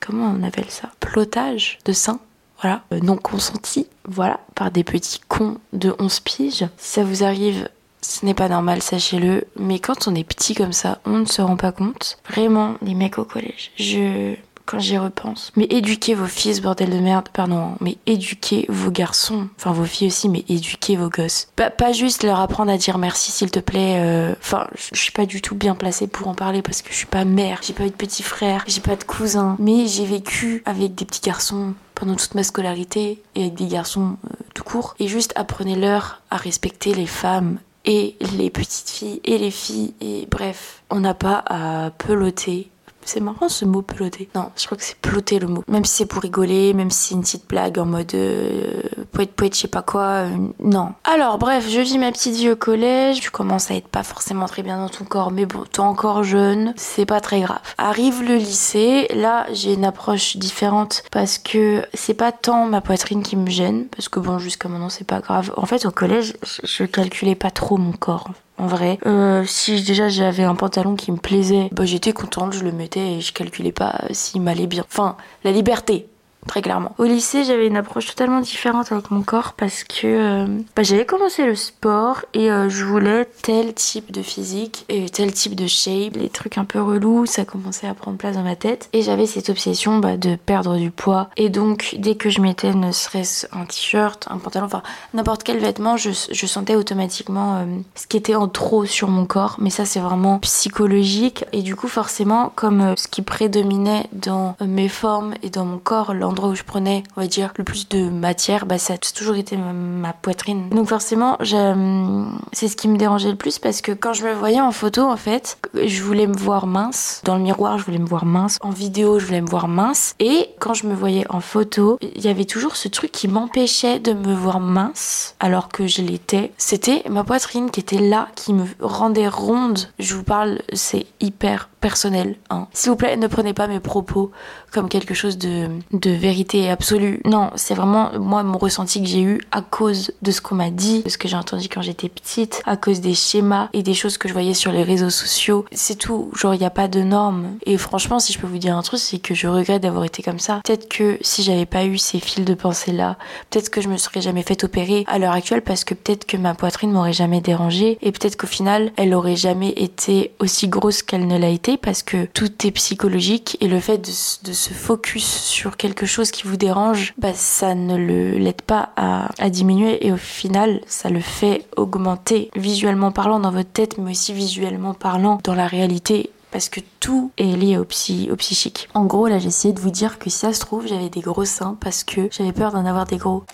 comment 0.00 0.34
on 0.36 0.42
appelle 0.42 0.70
ça? 0.70 0.90
Plotage 1.00 1.78
de 1.84 1.92
sein 1.92 2.18
voilà, 2.64 2.82
euh, 2.92 3.00
non 3.00 3.16
consenti, 3.16 3.86
voilà, 4.08 4.40
par 4.54 4.70
des 4.70 4.84
petits 4.84 5.20
cons 5.28 5.58
de 5.72 5.94
11 5.98 6.20
piges. 6.20 6.66
Si 6.78 6.92
ça 6.94 7.04
vous 7.04 7.22
arrive, 7.22 7.68
ce 8.00 8.24
n'est 8.24 8.34
pas 8.34 8.48
normal, 8.48 8.80
sachez-le, 8.80 9.44
mais 9.58 9.78
quand 9.78 10.08
on 10.08 10.14
est 10.14 10.24
petit 10.24 10.54
comme 10.54 10.72
ça, 10.72 10.98
on 11.04 11.18
ne 11.18 11.24
se 11.26 11.42
rend 11.42 11.56
pas 11.56 11.72
compte. 11.72 12.18
Vraiment, 12.28 12.76
les 12.82 12.94
mecs 12.94 13.18
au 13.18 13.24
collège, 13.24 13.70
je 13.76 14.34
quand 14.66 14.78
j'y 14.78 14.98
repense. 14.98 15.52
Mais 15.56 15.66
éduquez 15.70 16.14
vos 16.14 16.26
fils, 16.26 16.60
bordel 16.60 16.90
de 16.90 16.98
merde, 16.98 17.28
pardon, 17.32 17.58
hein. 17.58 17.76
mais 17.80 17.98
éduquez 18.06 18.66
vos 18.68 18.90
garçons, 18.90 19.48
enfin 19.58 19.72
vos 19.72 19.84
filles 19.84 20.08
aussi, 20.08 20.28
mais 20.28 20.44
éduquez 20.48 20.96
vos 20.96 21.08
gosses. 21.08 21.48
Pas, 21.56 21.70
pas 21.70 21.92
juste 21.92 22.22
leur 22.22 22.40
apprendre 22.40 22.70
à 22.70 22.76
dire 22.76 22.98
merci 22.98 23.32
s'il 23.32 23.50
te 23.50 23.60
plaît. 23.60 24.00
Euh, 24.02 24.34
enfin, 24.40 24.66
je 24.74 24.98
suis 24.98 25.12
pas 25.12 25.26
du 25.26 25.42
tout 25.42 25.54
bien 25.54 25.74
placée 25.74 26.06
pour 26.06 26.28
en 26.28 26.34
parler 26.34 26.62
parce 26.62 26.82
que 26.82 26.90
je 26.90 26.96
suis 26.96 27.06
pas 27.06 27.24
mère, 27.24 27.60
j'ai 27.62 27.72
pas 27.72 27.84
eu 27.84 27.90
de 27.90 27.94
petit 27.94 28.22
frère, 28.22 28.64
j'ai 28.66 28.80
pas 28.80 28.96
de 28.96 29.04
cousin, 29.04 29.56
mais 29.58 29.86
j'ai 29.86 30.04
vécu 30.04 30.62
avec 30.64 30.94
des 30.94 31.04
petits 31.04 31.20
garçons 31.20 31.74
pendant 31.94 32.16
toute 32.16 32.34
ma 32.34 32.42
scolarité 32.42 33.22
et 33.34 33.42
avec 33.42 33.54
des 33.54 33.66
garçons 33.66 34.16
euh, 34.24 34.34
tout 34.54 34.64
court. 34.64 34.94
Et 34.98 35.08
juste 35.08 35.32
apprenez-leur 35.36 36.22
à 36.30 36.36
respecter 36.36 36.94
les 36.94 37.06
femmes 37.06 37.58
et 37.84 38.16
les 38.38 38.50
petites 38.50 38.88
filles 38.88 39.20
et 39.24 39.38
les 39.38 39.50
filles 39.50 39.94
et 40.00 40.26
bref, 40.30 40.82
on 40.90 41.00
n'a 41.00 41.14
pas 41.14 41.44
à 41.46 41.90
peloter 41.90 42.70
c'est 43.04 43.20
marrant 43.20 43.48
ce 43.48 43.64
mot 43.64 43.82
peloter. 43.82 44.28
Non, 44.34 44.50
je 44.56 44.66
crois 44.66 44.76
que 44.76 44.84
c'est 44.84 44.96
peloter 44.96 45.38
le 45.38 45.48
mot. 45.48 45.64
Même 45.68 45.84
si 45.84 45.96
c'est 45.96 46.06
pour 46.06 46.22
rigoler, 46.22 46.74
même 46.74 46.90
si 46.90 47.08
c'est 47.08 47.14
une 47.14 47.22
petite 47.22 47.48
blague 47.48 47.78
en 47.78 47.86
mode 47.86 48.14
euh, 48.14 48.82
poète 49.12 49.32
poète, 49.32 49.54
je 49.54 49.60
sais 49.60 49.68
pas 49.68 49.82
quoi. 49.82 50.02
Euh, 50.02 50.36
non. 50.60 50.92
Alors, 51.04 51.38
bref, 51.38 51.66
je 51.68 51.80
vis 51.80 51.98
ma 51.98 52.12
petite 52.12 52.34
vie 52.34 52.50
au 52.50 52.56
collège. 52.56 53.20
Tu 53.20 53.30
commences 53.30 53.70
à 53.70 53.74
être 53.74 53.88
pas 53.88 54.02
forcément 54.02 54.46
très 54.46 54.62
bien 54.62 54.78
dans 54.78 54.88
ton 54.88 55.04
corps, 55.04 55.30
mais 55.30 55.46
bon, 55.46 55.64
t'es 55.70 55.80
encore 55.80 56.24
jeune, 56.24 56.74
c'est 56.76 57.06
pas 57.06 57.20
très 57.20 57.40
grave. 57.40 57.60
Arrive 57.78 58.22
le 58.22 58.36
lycée. 58.36 59.08
Là, 59.14 59.46
j'ai 59.52 59.74
une 59.74 59.84
approche 59.84 60.36
différente 60.36 61.02
parce 61.10 61.38
que 61.38 61.82
c'est 61.94 62.14
pas 62.14 62.32
tant 62.32 62.66
ma 62.66 62.80
poitrine 62.80 63.22
qui 63.22 63.36
me 63.36 63.50
gêne, 63.50 63.86
parce 63.86 64.08
que 64.08 64.20
bon, 64.20 64.38
jusqu'à 64.38 64.68
maintenant, 64.68 64.88
c'est 64.88 65.06
pas 65.06 65.20
grave. 65.20 65.52
En 65.56 65.66
fait, 65.66 65.86
au 65.86 65.90
collège, 65.90 66.34
je 66.62 66.84
calculais 66.84 67.34
pas 67.34 67.50
trop 67.50 67.76
mon 67.76 67.92
corps 67.92 68.28
en 68.58 68.66
vrai. 68.66 68.98
Euh, 69.06 69.44
si 69.46 69.82
déjà 69.82 70.08
j'avais 70.08 70.44
un 70.44 70.54
pantalon 70.54 70.94
qui 70.94 71.12
me 71.12 71.16
plaisait, 71.16 71.68
bah 71.72 71.84
j'étais 71.84 72.12
contente, 72.12 72.52
je 72.52 72.64
le 72.64 72.72
mettais 72.72 73.14
et 73.14 73.20
je 73.20 73.32
calculais 73.32 73.72
pas 73.72 74.02
s'il 74.10 74.42
m'allait 74.42 74.66
bien. 74.66 74.84
Enfin, 74.88 75.16
la 75.42 75.52
liberté, 75.52 76.08
très 76.46 76.62
clairement. 76.62 76.92
Au 76.98 77.04
lycée, 77.04 77.44
j'avais 77.44 77.66
une 77.66 77.76
approche 77.76 78.06
totalement 78.06 78.40
différente 78.40 78.92
avec 78.92 79.10
mon 79.10 79.22
corps 79.22 79.54
parce 79.54 79.84
que 79.84 80.06
euh, 80.06 80.46
bah, 80.76 80.82
j'avais 80.82 81.06
commencé 81.06 81.44
le 81.44 81.54
sport 81.54 82.22
et 82.34 82.50
euh, 82.50 82.68
je 82.68 82.84
voulais 82.84 83.26
tel 83.42 83.74
type 83.74 84.12
de 84.12 84.22
physique 84.22 84.84
et 84.88 85.08
tel 85.08 85.32
type 85.32 85.54
de 85.54 85.66
shape. 85.66 86.16
Les 86.16 86.28
trucs 86.28 86.58
un 86.58 86.64
peu 86.64 86.80
relous, 86.80 87.26
ça 87.26 87.44
commençait 87.44 87.86
à 87.86 87.94
prendre 87.94 88.16
place 88.16 88.36
dans 88.36 88.42
ma 88.42 88.56
tête 88.56 88.88
et 88.92 89.02
j'avais 89.02 89.26
cette 89.26 89.48
obsession 89.48 89.98
bah, 89.98 90.16
de 90.16 90.36
perdre 90.36 90.76
du 90.76 90.90
poids. 90.90 91.28
Et 91.36 91.48
donc, 91.48 91.96
dès 91.98 92.14
que 92.14 92.30
je 92.30 92.40
mettais 92.40 92.74
ne 92.74 92.92
serait-ce 92.92 93.46
un 93.52 93.64
t-shirt, 93.64 94.26
un 94.30 94.38
pantalon, 94.38 94.66
enfin 94.66 94.82
n'importe 95.14 95.42
quel 95.42 95.58
vêtement, 95.58 95.96
je, 95.96 96.10
sentais 96.10 96.76
automatiquement 96.76 97.56
euh, 97.56 97.64
ce 97.94 98.06
qui 98.06 98.16
était 98.16 98.34
en 98.34 98.48
trop 98.48 98.84
sur 98.84 99.08
mon 99.08 99.26
corps. 99.26 99.56
Mais 99.58 99.70
ça, 99.70 99.84
c'est 99.84 100.00
vraiment 100.00 100.38
psychologique 100.40 101.44
et 101.52 101.62
du 101.62 101.74
coup, 101.74 101.88
forcément, 101.88 102.52
comme 102.54 102.94
ce 102.96 103.08
qui 103.08 103.22
prédominait 103.22 104.06
dans 104.12 104.56
mes 104.60 104.88
formes 104.88 105.34
et 105.42 105.50
dans 105.50 105.64
mon 105.64 105.78
corps, 105.78 106.12
où 106.42 106.54
je 106.54 106.62
prenais, 106.62 107.02
on 107.16 107.20
va 107.20 107.26
dire, 107.26 107.52
le 107.56 107.64
plus 107.64 107.88
de 107.88 108.08
matière, 108.08 108.66
bah, 108.66 108.78
ça 108.78 108.94
a 108.94 108.98
toujours 108.98 109.36
été 109.36 109.56
ma, 109.56 110.12
poitrine. 110.12 110.68
Donc 110.70 110.88
forcément, 110.88 111.38
c'est 111.40 112.68
ce 112.68 112.76
qui 112.76 112.88
me 112.88 112.96
dérangeait 112.96 113.30
le 113.30 113.36
plus 113.36 113.58
parce 113.58 113.80
que 113.80 113.92
quand 113.92 114.12
je 114.12 114.24
me 114.24 114.32
voyais 114.32 114.60
en 114.60 114.72
photo, 114.72 115.02
en 115.02 115.16
fait, 115.16 115.58
je 115.74 116.02
voulais 116.02 116.26
me 116.26 116.36
voir 116.36 116.66
mince. 116.66 117.20
Dans 117.24 117.36
le 117.36 117.42
miroir, 117.42 117.78
je 117.78 117.84
voulais 117.84 117.98
me 117.98 118.06
voir 118.06 118.24
mince. 118.24 118.58
En 118.62 118.70
vidéo, 118.70 119.18
je 119.18 119.26
voulais 119.26 119.40
me 119.40 119.48
voir 119.48 119.68
mince. 119.68 120.14
Et 120.18 120.50
quand 120.60 120.74
je 120.74 120.86
me 120.86 120.94
voyais 120.94 121.24
en 121.30 121.40
photo, 121.40 121.98
il 122.00 122.24
y 122.24 122.28
avait 122.28 122.44
toujours 122.44 122.76
ce 122.76 122.88
truc 122.88 123.12
qui 123.12 123.28
m'empêchait 123.28 123.98
de 123.98 124.12
me 124.12 124.34
voir 124.34 124.60
mince 124.60 125.34
alors 125.40 125.68
que 125.68 125.86
je 125.86 126.02
l'étais. 126.02 126.52
C'était 126.58 127.02
ma 127.08 127.24
poitrine 127.24 127.70
qui 127.70 127.80
était 127.80 127.98
là, 127.98 128.28
qui 128.34 128.52
me 128.52 128.64
rendait 128.80 129.28
ronde. 129.28 129.88
Je 129.98 130.14
vous 130.14 130.24
parle, 130.24 130.60
c'est 130.72 131.06
hyper 131.20 131.68
personnel. 131.80 132.36
Hein. 132.48 132.66
S'il 132.72 132.90
vous 132.90 132.96
plaît, 132.96 133.16
ne 133.16 133.26
prenez 133.26 133.52
pas 133.52 133.66
mes 133.66 133.80
propos 133.80 134.30
comme 134.74 134.88
quelque 134.88 135.14
chose 135.14 135.38
de, 135.38 135.68
de 135.92 136.10
vérité 136.10 136.68
absolue. 136.68 137.20
Non, 137.24 137.50
c'est 137.54 137.74
vraiment 137.74 138.10
moi 138.18 138.42
mon 138.42 138.58
ressenti 138.58 139.00
que 139.00 139.08
j'ai 139.08 139.22
eu 139.22 139.40
à 139.52 139.62
cause 139.62 140.12
de 140.20 140.30
ce 140.30 140.40
qu'on 140.40 140.56
m'a 140.56 140.70
dit, 140.70 141.02
de 141.02 141.08
ce 141.08 141.16
que 141.18 141.28
j'ai 141.28 141.36
entendu 141.36 141.68
quand 141.68 141.82
j'étais 141.82 142.08
petite, 142.08 142.60
à 142.66 142.76
cause 142.76 143.00
des 143.00 143.14
schémas 143.14 143.68
et 143.72 143.82
des 143.82 143.94
choses 143.94 144.18
que 144.18 144.28
je 144.28 144.32
voyais 144.32 144.54
sur 144.54 144.72
les 144.72 144.82
réseaux 144.82 145.10
sociaux. 145.10 145.64
C'est 145.72 145.98
tout. 145.98 146.30
Genre, 146.34 146.54
il 146.54 146.58
n'y 146.58 146.66
a 146.66 146.70
pas 146.70 146.88
de 146.88 147.00
normes. 147.00 147.56
Et 147.64 147.78
franchement, 147.78 148.18
si 148.18 148.32
je 148.32 148.38
peux 148.38 148.46
vous 148.46 148.58
dire 148.58 148.76
un 148.76 148.82
truc, 148.82 149.00
c'est 149.00 149.18
que 149.18 149.34
je 149.34 149.46
regrette 149.46 149.82
d'avoir 149.82 150.04
été 150.04 150.22
comme 150.22 150.38
ça. 150.38 150.60
Peut-être 150.64 150.88
que 150.88 151.18
si 151.20 151.42
j'avais 151.42 151.66
pas 151.66 151.84
eu 151.84 151.98
ces 151.98 152.18
fils 152.18 152.44
de 152.44 152.54
pensée 152.54 152.92
là, 152.92 153.16
peut-être 153.50 153.70
que 153.70 153.80
je 153.80 153.88
me 153.88 153.96
serais 153.96 154.20
jamais 154.20 154.42
fait 154.42 154.64
opérer 154.64 155.04
à 155.06 155.18
l'heure 155.18 155.32
actuelle 155.32 155.62
parce 155.62 155.84
que 155.84 155.94
peut-être 155.94 156.26
que 156.26 156.36
ma 156.36 156.54
poitrine 156.54 156.90
m'aurait 156.90 157.12
jamais 157.12 157.40
dérangée 157.40 157.98
et 158.02 158.12
peut-être 158.12 158.36
qu'au 158.36 158.46
final, 158.46 158.92
elle 158.96 159.14
aurait 159.14 159.36
jamais 159.36 159.70
été 159.76 160.32
aussi 160.40 160.68
grosse 160.68 161.02
qu'elle 161.02 161.26
ne 161.26 161.38
l'a 161.38 161.48
été 161.48 161.76
parce 161.76 162.02
que 162.02 162.26
tout 162.26 162.66
est 162.66 162.70
psychologique 162.72 163.56
et 163.60 163.68
le 163.68 163.80
fait 163.80 163.98
de, 163.98 164.52
se 164.64 164.72
focus 164.72 165.26
sur 165.26 165.76
quelque 165.76 166.06
chose 166.06 166.30
qui 166.30 166.44
vous 166.44 166.56
dérange, 166.56 167.12
bah, 167.18 167.34
ça 167.34 167.74
ne 167.74 167.96
l'aide 167.96 168.62
pas 168.62 168.90
à, 168.96 169.50
diminuer 169.50 170.06
et 170.06 170.12
au 170.12 170.16
final, 170.16 170.80
ça 170.86 171.10
le 171.10 171.20
fait 171.20 171.66
augmenter 171.76 172.50
visuellement 172.56 173.12
parlant 173.12 173.40
dans 173.40 173.50
votre 173.50 173.70
tête, 173.70 173.98
mais 173.98 174.12
aussi 174.12 174.32
visuellement 174.32 174.94
parlant 174.94 175.38
dans 175.44 175.54
la 175.54 175.66
réalité 175.66 176.30
parce 176.50 176.68
que 176.68 176.80
tout 177.00 177.30
est 177.36 177.56
lié 177.56 177.76
au, 177.76 177.84
psy, 177.84 178.28
au 178.30 178.36
psychique. 178.36 178.88
En 178.94 179.04
gros, 179.04 179.26
là, 179.26 179.36
essayé 179.36 179.74
de 179.74 179.80
vous 179.80 179.90
dire 179.90 180.18
que 180.18 180.30
si 180.30 180.38
ça 180.38 180.52
se 180.52 180.60
trouve, 180.60 180.86
j'avais 180.86 181.10
des 181.10 181.20
gros 181.20 181.44
seins 181.44 181.76
parce 181.80 182.04
que 182.04 182.28
j'avais 182.30 182.52
peur 182.52 182.72
d'en 182.72 182.86
avoir 182.86 183.06
des 183.06 183.16
gros. 183.16 183.44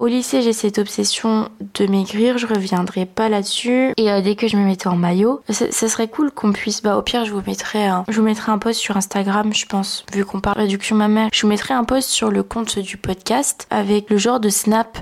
Au 0.00 0.06
lycée, 0.06 0.42
j'ai 0.42 0.52
cette 0.52 0.78
obsession 0.78 1.48
de 1.74 1.86
maigrir, 1.86 2.36
je 2.36 2.46
reviendrai 2.46 3.06
pas 3.06 3.28
là-dessus. 3.28 3.92
Et 3.96 4.10
euh, 4.10 4.20
dès 4.20 4.34
que 4.34 4.48
je 4.48 4.56
me 4.56 4.64
mettais 4.64 4.88
en 4.88 4.96
maillot, 4.96 5.40
ça, 5.48 5.70
serait 5.70 6.08
cool 6.08 6.32
qu'on 6.32 6.52
puisse. 6.52 6.82
Bah, 6.82 6.96
au 6.96 7.02
pire, 7.02 7.24
je 7.24 7.32
vous 7.32 7.42
mettrai 7.46 7.86
un, 7.86 8.04
je 8.08 8.18
vous 8.18 8.26
mettrai 8.26 8.50
un 8.50 8.58
post 8.58 8.80
sur 8.80 8.96
Instagram, 8.96 9.54
je 9.54 9.66
pense, 9.66 10.04
vu 10.12 10.24
qu'on 10.24 10.40
parle 10.40 10.58
réduction 10.58 10.96
mammaire. 10.96 11.28
Je 11.32 11.42
vous 11.42 11.48
mettrai 11.48 11.74
un 11.74 11.84
post 11.84 12.10
sur 12.10 12.30
le 12.30 12.42
compte 12.42 12.78
du 12.78 12.96
podcast 12.96 13.68
avec 13.70 14.10
le 14.10 14.16
genre 14.16 14.40
de 14.40 14.48
snap 14.48 14.98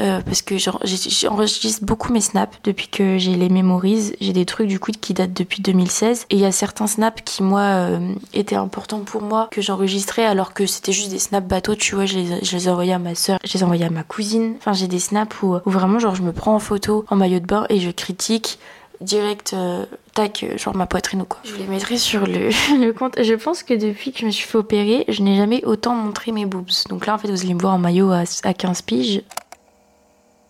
euh, 0.00 0.20
parce 0.22 0.40
que 0.40 0.56
j'enregistre 0.56 1.84
beaucoup 1.84 2.12
mes 2.12 2.20
snaps 2.20 2.58
depuis 2.64 2.88
que 2.88 3.18
j'ai 3.18 3.34
les 3.34 3.50
mémorise. 3.50 4.14
J'ai 4.20 4.32
des 4.32 4.46
trucs 4.46 4.68
du 4.68 4.80
coup 4.80 4.92
qui 4.92 5.12
datent 5.12 5.34
depuis 5.34 5.60
2016 5.60 6.26
et 6.30 6.36
il 6.36 6.40
y 6.40 6.46
a 6.46 6.52
certains 6.52 6.86
snaps 6.86 7.22
qui 7.24 7.42
moi 7.42 7.60
euh, 7.60 8.14
étaient 8.32 8.56
importants 8.56 9.00
pour 9.00 9.20
moi 9.20 9.48
que 9.50 9.60
j'enregistrais 9.60 10.24
alors 10.24 10.54
que 10.54 10.64
c'était 10.64 10.92
juste 10.92 11.10
des 11.10 11.18
snaps 11.18 11.46
bateaux. 11.46 11.74
Tu 11.74 11.94
vois, 11.94 12.06
je 12.06 12.18
les, 12.18 12.68
envoyais 12.68 12.94
à 12.94 12.98
ma 12.98 13.14
soeur, 13.14 13.38
je 13.44 13.52
les 13.52 13.62
envoyais 13.62 13.84
à 13.84 13.90
ma 13.90 14.02
cousine. 14.02 14.54
Enfin, 14.58 14.72
j'ai 14.72 14.88
des 14.88 15.00
snaps 15.00 15.42
où, 15.42 15.58
vraiment 15.66 15.98
genre 15.98 16.14
je 16.14 16.22
me 16.22 16.32
prends 16.32 16.54
en 16.54 16.60
photo 16.60 17.04
en 17.08 17.16
maillot 17.16 17.40
de 17.40 17.46
bain 17.46 17.66
et 17.68 17.78
je 17.78 17.90
critique 17.90 18.58
direct 19.02 19.52
euh, 19.54 19.84
tac 20.14 20.44
genre 20.56 20.76
ma 20.76 20.86
poitrine 20.86 21.22
ou 21.22 21.24
quoi. 21.24 21.40
Je 21.44 21.56
les 21.56 21.66
mettrai 21.66 21.98
sur 21.98 22.26
le, 22.26 22.48
le, 22.80 22.92
compte. 22.92 23.22
Je 23.22 23.34
pense 23.34 23.62
que 23.62 23.74
depuis 23.74 24.12
que 24.12 24.20
je 24.20 24.26
me 24.26 24.30
suis 24.30 24.46
fait 24.46 24.58
opérer, 24.58 25.04
je 25.08 25.22
n'ai 25.22 25.36
jamais 25.36 25.62
autant 25.64 25.94
montré 25.94 26.32
mes 26.32 26.46
boobs. 26.46 26.70
Donc 26.88 27.06
là 27.06 27.14
en 27.14 27.18
fait 27.18 27.28
vous 27.28 27.42
allez 27.42 27.54
me 27.54 27.60
voir 27.60 27.74
en 27.74 27.78
maillot 27.78 28.10
à, 28.12 28.22
à 28.44 28.54
15 28.54 28.82
piges 28.82 29.22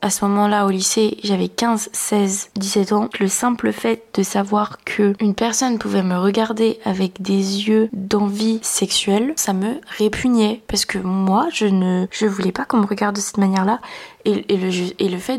à 0.03 0.11
ce 0.11 0.25
moment-là 0.25 0.67
au 0.67 0.71
lycée, 0.71 1.19
j'avais 1.23 1.49
15, 1.49 1.91
16, 1.93 2.51
17 2.57 2.93
ans. 2.93 3.09
Le 3.19 3.29
simple 3.29 3.73
fait 3.73 4.03
de 4.15 4.23
savoir 4.23 4.79
que 4.85 5.15
une 5.21 5.35
personne 5.35 5.79
pouvait 5.79 6.03
me 6.03 6.17
regarder 6.17 6.79
avec 6.85 7.21
des 7.21 7.69
yeux 7.69 7.89
d'envie 7.93 8.61
sexuelle, 8.63 9.33
ça 9.37 9.53
me 9.53 9.81
répugnait 9.99 10.63
parce 10.69 10.85
que 10.85 10.99
moi, 10.99 11.49
je 11.53 11.67
ne 11.67 12.07
je 12.11 12.27
voulais 12.27 12.53
pas 12.53 12.65
qu'on 12.65 12.79
me 12.79 12.87
regarde 12.87 13.17
de 13.17 13.21
cette 13.21 13.39
manière-là 13.39 13.81
et, 14.25 14.53
et, 14.53 14.57
le, 14.57 14.71
et 14.99 15.09
le 15.09 15.19
fait 15.19 15.39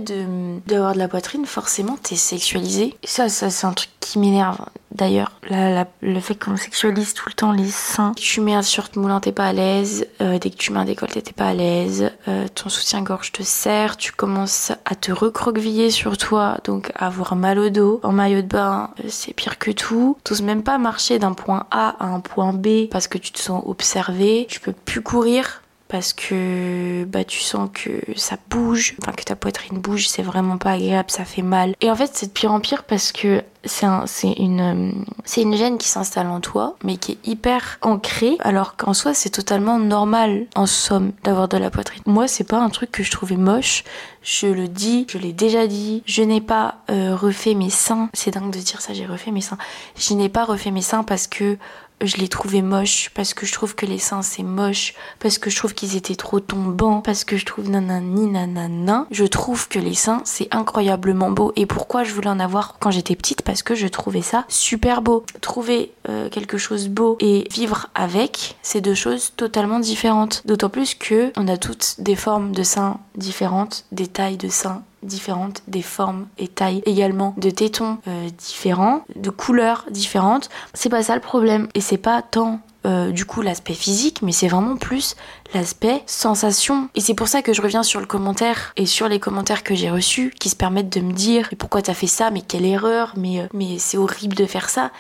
d'avoir 0.68 0.94
de, 0.94 1.00
la 1.00 1.08
poitrine, 1.08 1.46
forcément, 1.46 1.98
t'es 2.02 2.16
sexualisé. 2.16 2.96
ça, 3.04 3.30
ça 3.30 3.50
c'est 3.50 3.68
un 3.68 3.74
truc 3.74 3.90
qui 4.00 4.20
m'énerve. 4.20 4.60
D'ailleurs, 4.94 5.32
le 5.50 6.20
fait 6.20 6.36
qu'on 6.36 6.58
sexualise 6.58 7.14
tout 7.14 7.30
le 7.30 7.34
temps 7.34 7.54
les 7.54 7.70
seins. 7.70 8.12
Tu 8.18 8.42
mets 8.42 8.54
un 8.54 8.62
short 8.62 8.98
moulant, 8.98 9.22
t'es 9.22 9.32
pas 9.32 9.46
à 9.46 9.54
l'aise. 9.54 10.06
Euh, 10.20 10.38
dès 10.38 10.50
que 10.50 10.58
tu 10.58 10.74
mets 10.74 10.80
un 10.80 10.86
décolleté, 10.86 11.22
t'es 11.22 11.32
pas 11.32 11.48
à 11.48 11.54
l'aise. 11.54 12.12
Euh, 12.28 12.48
ton 12.54 12.68
soutien-gorge 12.68 13.32
te 13.32 13.42
serre. 13.42 13.96
Tu 13.96 14.12
commences 14.12 14.74
à 14.84 14.96
te 14.96 15.14
recroqueviller 15.14 15.92
sur 15.92 16.18
toi, 16.18 16.58
donc 16.66 16.92
à 16.96 17.08
avoir 17.08 17.36
mal 17.38 17.58
au 17.58 17.70
dos. 17.70 18.02
En 18.04 18.12
maillot 18.12 18.42
de 18.42 18.48
bain, 18.48 18.90
euh, 19.00 19.08
c'est 19.08 19.34
pire 19.34 19.60
que 19.60 19.72
tout. 19.72 20.18
T'oses 20.26 20.42
même 20.42 20.64
pas 20.64 20.78
marcher 20.78 21.20
d'un 21.20 21.34
point 21.34 21.68
A 21.72 21.96
à 22.04 22.08
un 22.08 22.20
point 22.20 22.52
B 22.52 22.90
parce 22.92 23.08
que 23.08 23.18
tu 23.18 23.32
te 23.32 23.40
sens 23.40 23.64
observé. 23.66 24.46
Tu 24.50 24.60
peux 24.60 24.74
plus 24.74 25.02
courir 25.02 25.61
parce 25.91 26.13
que 26.13 27.03
bah 27.03 27.25
tu 27.25 27.41
sens 27.41 27.69
que 27.74 28.01
ça 28.15 28.38
bouge, 28.50 28.95
enfin 29.01 29.12
que 29.12 29.25
ta 29.25 29.36
poitrine 29.36 29.77
bouge, 29.77 30.07
c'est 30.07 30.21
vraiment 30.21 30.57
pas 30.57 30.71
agréable, 30.71 31.12
ça 31.12 31.25
fait 31.25 31.41
mal. 31.41 31.75
Et 31.81 31.91
en 31.91 31.95
fait, 31.95 32.12
c'est 32.13 32.27
de 32.27 32.31
pire 32.31 32.53
en 32.53 32.62
pire 32.62 32.86
parce 32.86 33.12
que 33.12 33.43
c'est 33.65 33.86
un, 33.86 34.05
une 34.38 35.05
c'est 35.25 35.41
une 35.41 35.57
gêne 35.57 35.77
qui 35.77 35.88
s'installe 35.88 36.27
en 36.27 36.39
toi 36.39 36.77
mais 36.83 36.98
qui 36.98 37.12
est 37.12 37.27
hyper 37.27 37.77
ancrée 37.83 38.36
alors 38.39 38.75
qu'en 38.75 38.95
soi 38.95 39.13
c'est 39.13 39.29
totalement 39.29 39.77
normal 39.77 40.48
en 40.55 40.65
somme 40.65 41.12
d'avoir 41.24 41.50
de 41.50 41.57
la 41.57 41.69
poitrine. 41.69 42.01
Moi, 42.05 42.29
c'est 42.29 42.48
pas 42.48 42.60
un 42.60 42.69
truc 42.69 42.89
que 42.91 43.03
je 43.03 43.12
trouvais 43.12 43.36
moche, 43.36 43.83
je 44.24 44.48
le 44.48 44.69
dis, 44.69 45.05
je 45.10 45.17
l'ai 45.17 45.33
déjà 45.33 45.67
dit, 45.67 46.03
je 46.05 46.24
n'ai 46.24 46.41
pas 46.41 46.75
euh, 46.89 47.15
refait 47.15 47.53
mes 47.53 47.69
seins. 47.69 48.10
C'est 48.13 48.31
dingue 48.31 48.53
de 48.53 48.60
dire 48.60 48.79
ça, 48.79 48.93
j'ai 48.93 49.05
refait 49.05 49.31
mes 49.31 49.41
seins. 49.41 49.57
Je 49.98 50.13
n'ai 50.13 50.29
pas 50.29 50.45
refait 50.45 50.71
mes 50.71 50.81
seins 50.81 51.03
parce 51.03 51.27
que 51.27 51.57
je 52.01 52.17
les 52.17 52.27
trouvais 52.27 52.62
moches, 52.62 53.12
parce 53.13 53.34
que 53.34 53.46
je 53.46 53.53
trouve 53.53 53.75
que 53.75 53.86
les 53.86 53.98
seins 53.98 54.22
c'est 54.22 54.43
moche, 54.43 54.93
parce 55.20 55.38
que 55.38 55.50
je 55.50 55.55
trouve 55.55 55.74
qu'ils 55.74 55.96
étaient 55.96 56.15
trop 56.15 56.39
tombants, 56.39 57.01
parce 57.01 57.24
que 57.24 57.38
je 57.38 57.46
trouve 57.46 57.70
nanani 57.70 58.27
nanana. 58.27 59.08
Je 59.12 59.25
trouve 59.25 59.67
que 59.67 59.79
les 59.79 59.93
seins 59.93 60.22
c'est 60.25 60.48
incroyablement 60.51 61.31
beau. 61.31 61.53
Et 61.55 61.65
pourquoi 61.65 62.03
je 62.03 62.13
voulais 62.13 62.29
en 62.29 62.39
avoir 62.39 62.77
quand 62.79 62.91
j'étais 62.91 63.15
petite? 63.15 63.41
Parce 63.41 63.63
que 63.63 63.75
je 63.75 63.88
trouvais 63.88 64.22
ça 64.22 64.46
super 64.48 65.01
beau. 65.01 65.25
Trouver 65.41 65.93
euh, 66.10 66.29
quelque 66.29 66.58
chose 66.58 66.89
beau 66.89 67.17
et 67.20 67.48
vivre 67.51 67.89
avec, 67.96 68.55
c'est 68.62 68.81
deux 68.81 68.96
choses 68.96 69.34
totalement 69.36 69.80
différentes. 69.80 70.41
D'autant 70.45 70.69
plus 70.69 70.95
que 70.95 71.32
on 71.38 71.47
a 71.47 71.58
toutes 71.58 71.95
des 71.99 72.15
formes 72.15 72.52
de 72.52 72.63
seins 72.63 72.99
différentes, 73.15 73.86
des 73.91 74.08
tailles 74.08 74.38
de 74.38 74.49
seins 74.49 74.84
différentes, 75.04 75.64
des 75.68 75.82
formes 75.82 76.28
et 76.38 76.48
tailles 76.48 76.82
également, 76.86 77.34
de 77.38 77.50
tétons 77.50 77.98
euh, 78.08 78.30
différents, 78.38 79.04
de 79.16 79.30
couleurs 79.30 79.86
différentes. 79.90 80.50
C'est 80.74 80.90
pas 80.90 81.04
ça 81.04 81.16
le 81.16 81.22
problème. 81.22 81.68
Et 81.76 81.82
c'est 81.82 81.98
pas 81.98 82.22
tant 82.22 82.60
euh, 82.84 83.12
du 83.12 83.26
coup 83.26 83.44
l'aspect 83.44 83.76
physique, 83.76 84.24
mais 84.24 84.32
c'est 84.32 84.48
vraiment 84.48 84.76
plus 84.76 85.16
l'aspect 85.54 86.02
sensation. 86.08 86.90
Et 86.96 87.02
c'est 87.02 87.14
pour 87.14 87.28
ça 87.28 87.44
que 87.44 87.54
je 87.54 87.62
reviens 87.62 87.84
sur 87.84 88.00
le 88.00 88.08
commentaire 88.08 88.74
et 88.76 88.88
sur 88.88 89.08
les 89.08 89.20
commentaires 89.20 89.64
que 89.64 89.76
j'ai 89.76 89.92
reçus 89.92 90.34
qui 90.40 90.50
se 90.50 90.56
permettent 90.56 90.92
de 90.92 91.02
me 91.02 91.14
dire 91.14 91.48
mais 91.52 91.58
pourquoi 91.58 91.84
t'as 91.84 91.94
fait 91.94 92.08
ça, 92.08 92.32
mais 92.32 92.42
quelle 92.42 92.66
erreur, 92.66 93.14
mais, 93.18 93.42
euh, 93.42 93.48
mais 93.54 93.78
c'est 93.78 93.98
horrible 93.98 94.36
de 94.36 94.46
faire 94.46 94.70
ça, 94.70 94.92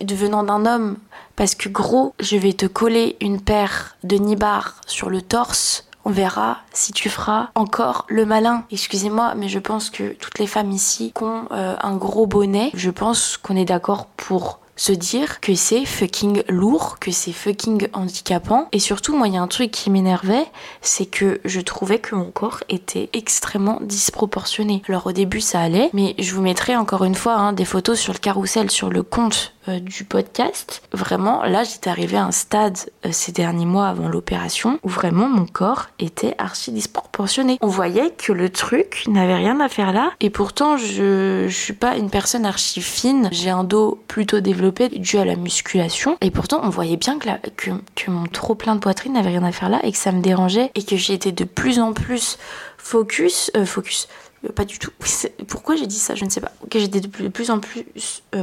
devenant 0.00 0.44
d'un 0.44 0.64
homme. 0.64 0.96
Parce 1.34 1.54
que 1.54 1.68
gros, 1.68 2.14
je 2.20 2.38
vais 2.38 2.54
te 2.54 2.64
coller 2.64 3.16
une 3.20 3.42
paire 3.42 3.96
de 4.02 4.16
nibards 4.16 4.80
sur 4.86 5.10
le 5.10 5.20
torse 5.20 5.85
on 6.06 6.10
verra 6.10 6.58
si 6.72 6.92
tu 6.92 7.10
feras 7.10 7.50
encore 7.56 8.06
le 8.08 8.24
malin. 8.24 8.62
Excusez-moi, 8.70 9.34
mais 9.34 9.48
je 9.48 9.58
pense 9.58 9.90
que 9.90 10.12
toutes 10.12 10.38
les 10.38 10.46
femmes 10.46 10.70
ici 10.70 11.12
qui 11.12 11.24
ont 11.24 11.48
euh, 11.50 11.74
un 11.82 11.96
gros 11.96 12.28
bonnet, 12.28 12.70
je 12.74 12.90
pense 12.90 13.36
qu'on 13.36 13.56
est 13.56 13.64
d'accord 13.64 14.06
pour 14.16 14.60
se 14.76 14.92
dire 14.92 15.40
que 15.40 15.54
c'est 15.54 15.84
fucking 15.84 16.42
lourd, 16.48 16.98
que 17.00 17.10
c'est 17.10 17.32
fucking 17.32 17.88
handicapant. 17.94 18.68
Et 18.72 18.78
surtout, 18.78 19.16
moi, 19.16 19.28
il 19.28 19.34
y 19.34 19.36
a 19.38 19.42
un 19.42 19.48
truc 19.48 19.70
qui 19.70 19.90
m'énervait, 19.90 20.46
c'est 20.82 21.06
que 21.06 21.40
je 21.44 21.60
trouvais 21.60 21.98
que 21.98 22.14
mon 22.14 22.30
corps 22.30 22.62
était 22.68 23.08
extrêmement 23.14 23.78
disproportionné. 23.80 24.82
Alors 24.88 25.06
au 25.06 25.12
début, 25.12 25.40
ça 25.40 25.60
allait, 25.60 25.90
mais 25.94 26.14
je 26.18 26.34
vous 26.34 26.42
mettrai 26.42 26.76
encore 26.76 27.04
une 27.04 27.14
fois 27.14 27.34
hein, 27.34 27.52
des 27.52 27.64
photos 27.64 27.98
sur 27.98 28.12
le 28.12 28.18
carrousel, 28.18 28.70
sur 28.70 28.90
le 28.90 29.02
compte 29.02 29.54
euh, 29.68 29.80
du 29.80 30.04
podcast. 30.04 30.82
Vraiment, 30.92 31.42
là, 31.44 31.64
j'étais 31.64 31.90
arrivée 31.90 32.18
à 32.18 32.24
un 32.24 32.32
stade 32.32 32.78
euh, 33.04 33.08
ces 33.12 33.32
derniers 33.32 33.66
mois 33.66 33.88
avant 33.88 34.08
l'opération 34.08 34.78
où 34.82 34.88
vraiment 34.88 35.28
mon 35.28 35.46
corps 35.46 35.86
était 35.98 36.34
archi 36.38 36.70
disproportionné. 36.70 37.58
On 37.62 37.66
voyait 37.66 38.10
que 38.10 38.32
le 38.32 38.50
truc 38.50 39.04
n'avait 39.08 39.34
rien 39.34 39.58
à 39.60 39.68
faire 39.68 39.92
là. 39.92 40.12
Et 40.20 40.30
pourtant, 40.30 40.76
je, 40.76 41.46
je 41.48 41.56
suis 41.56 41.72
pas 41.72 41.96
une 41.96 42.10
personne 42.10 42.44
archi 42.44 42.82
fine. 42.82 43.28
J'ai 43.32 43.50
un 43.50 43.64
dos 43.64 44.02
plutôt 44.06 44.40
développé 44.40 44.65
dû 44.70 45.18
à 45.18 45.24
la 45.24 45.36
musculation. 45.36 46.16
Et 46.20 46.30
pourtant, 46.30 46.60
on 46.62 46.68
voyait 46.68 46.96
bien 46.96 47.18
que, 47.18 47.28
que, 47.56 47.70
que 47.94 48.10
mon 48.10 48.26
trop 48.26 48.54
plein 48.54 48.74
de 48.74 48.80
poitrine 48.80 49.14
n'avait 49.14 49.30
rien 49.30 49.44
à 49.44 49.52
faire 49.52 49.68
là 49.68 49.80
et 49.84 49.92
que 49.92 49.98
ça 49.98 50.12
me 50.12 50.20
dérangeait 50.20 50.70
et 50.74 50.82
que 50.82 50.96
j'étais 50.96 51.32
de 51.32 51.44
plus 51.44 51.78
en 51.78 51.92
plus 51.92 52.38
focus, 52.78 53.50
euh, 53.56 53.64
focus, 53.64 54.08
pas 54.54 54.64
du 54.64 54.78
tout. 54.78 54.92
Pourquoi 55.48 55.76
j'ai 55.76 55.86
dit 55.86 55.98
ça? 55.98 56.14
Je 56.14 56.24
ne 56.24 56.30
sais 56.30 56.40
pas. 56.40 56.52
Que 56.70 56.78
j'étais 56.78 57.00
de 57.00 57.28
plus 57.28 57.50
en 57.50 57.60
plus, 57.60 57.84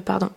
pardon, 0.05 0.29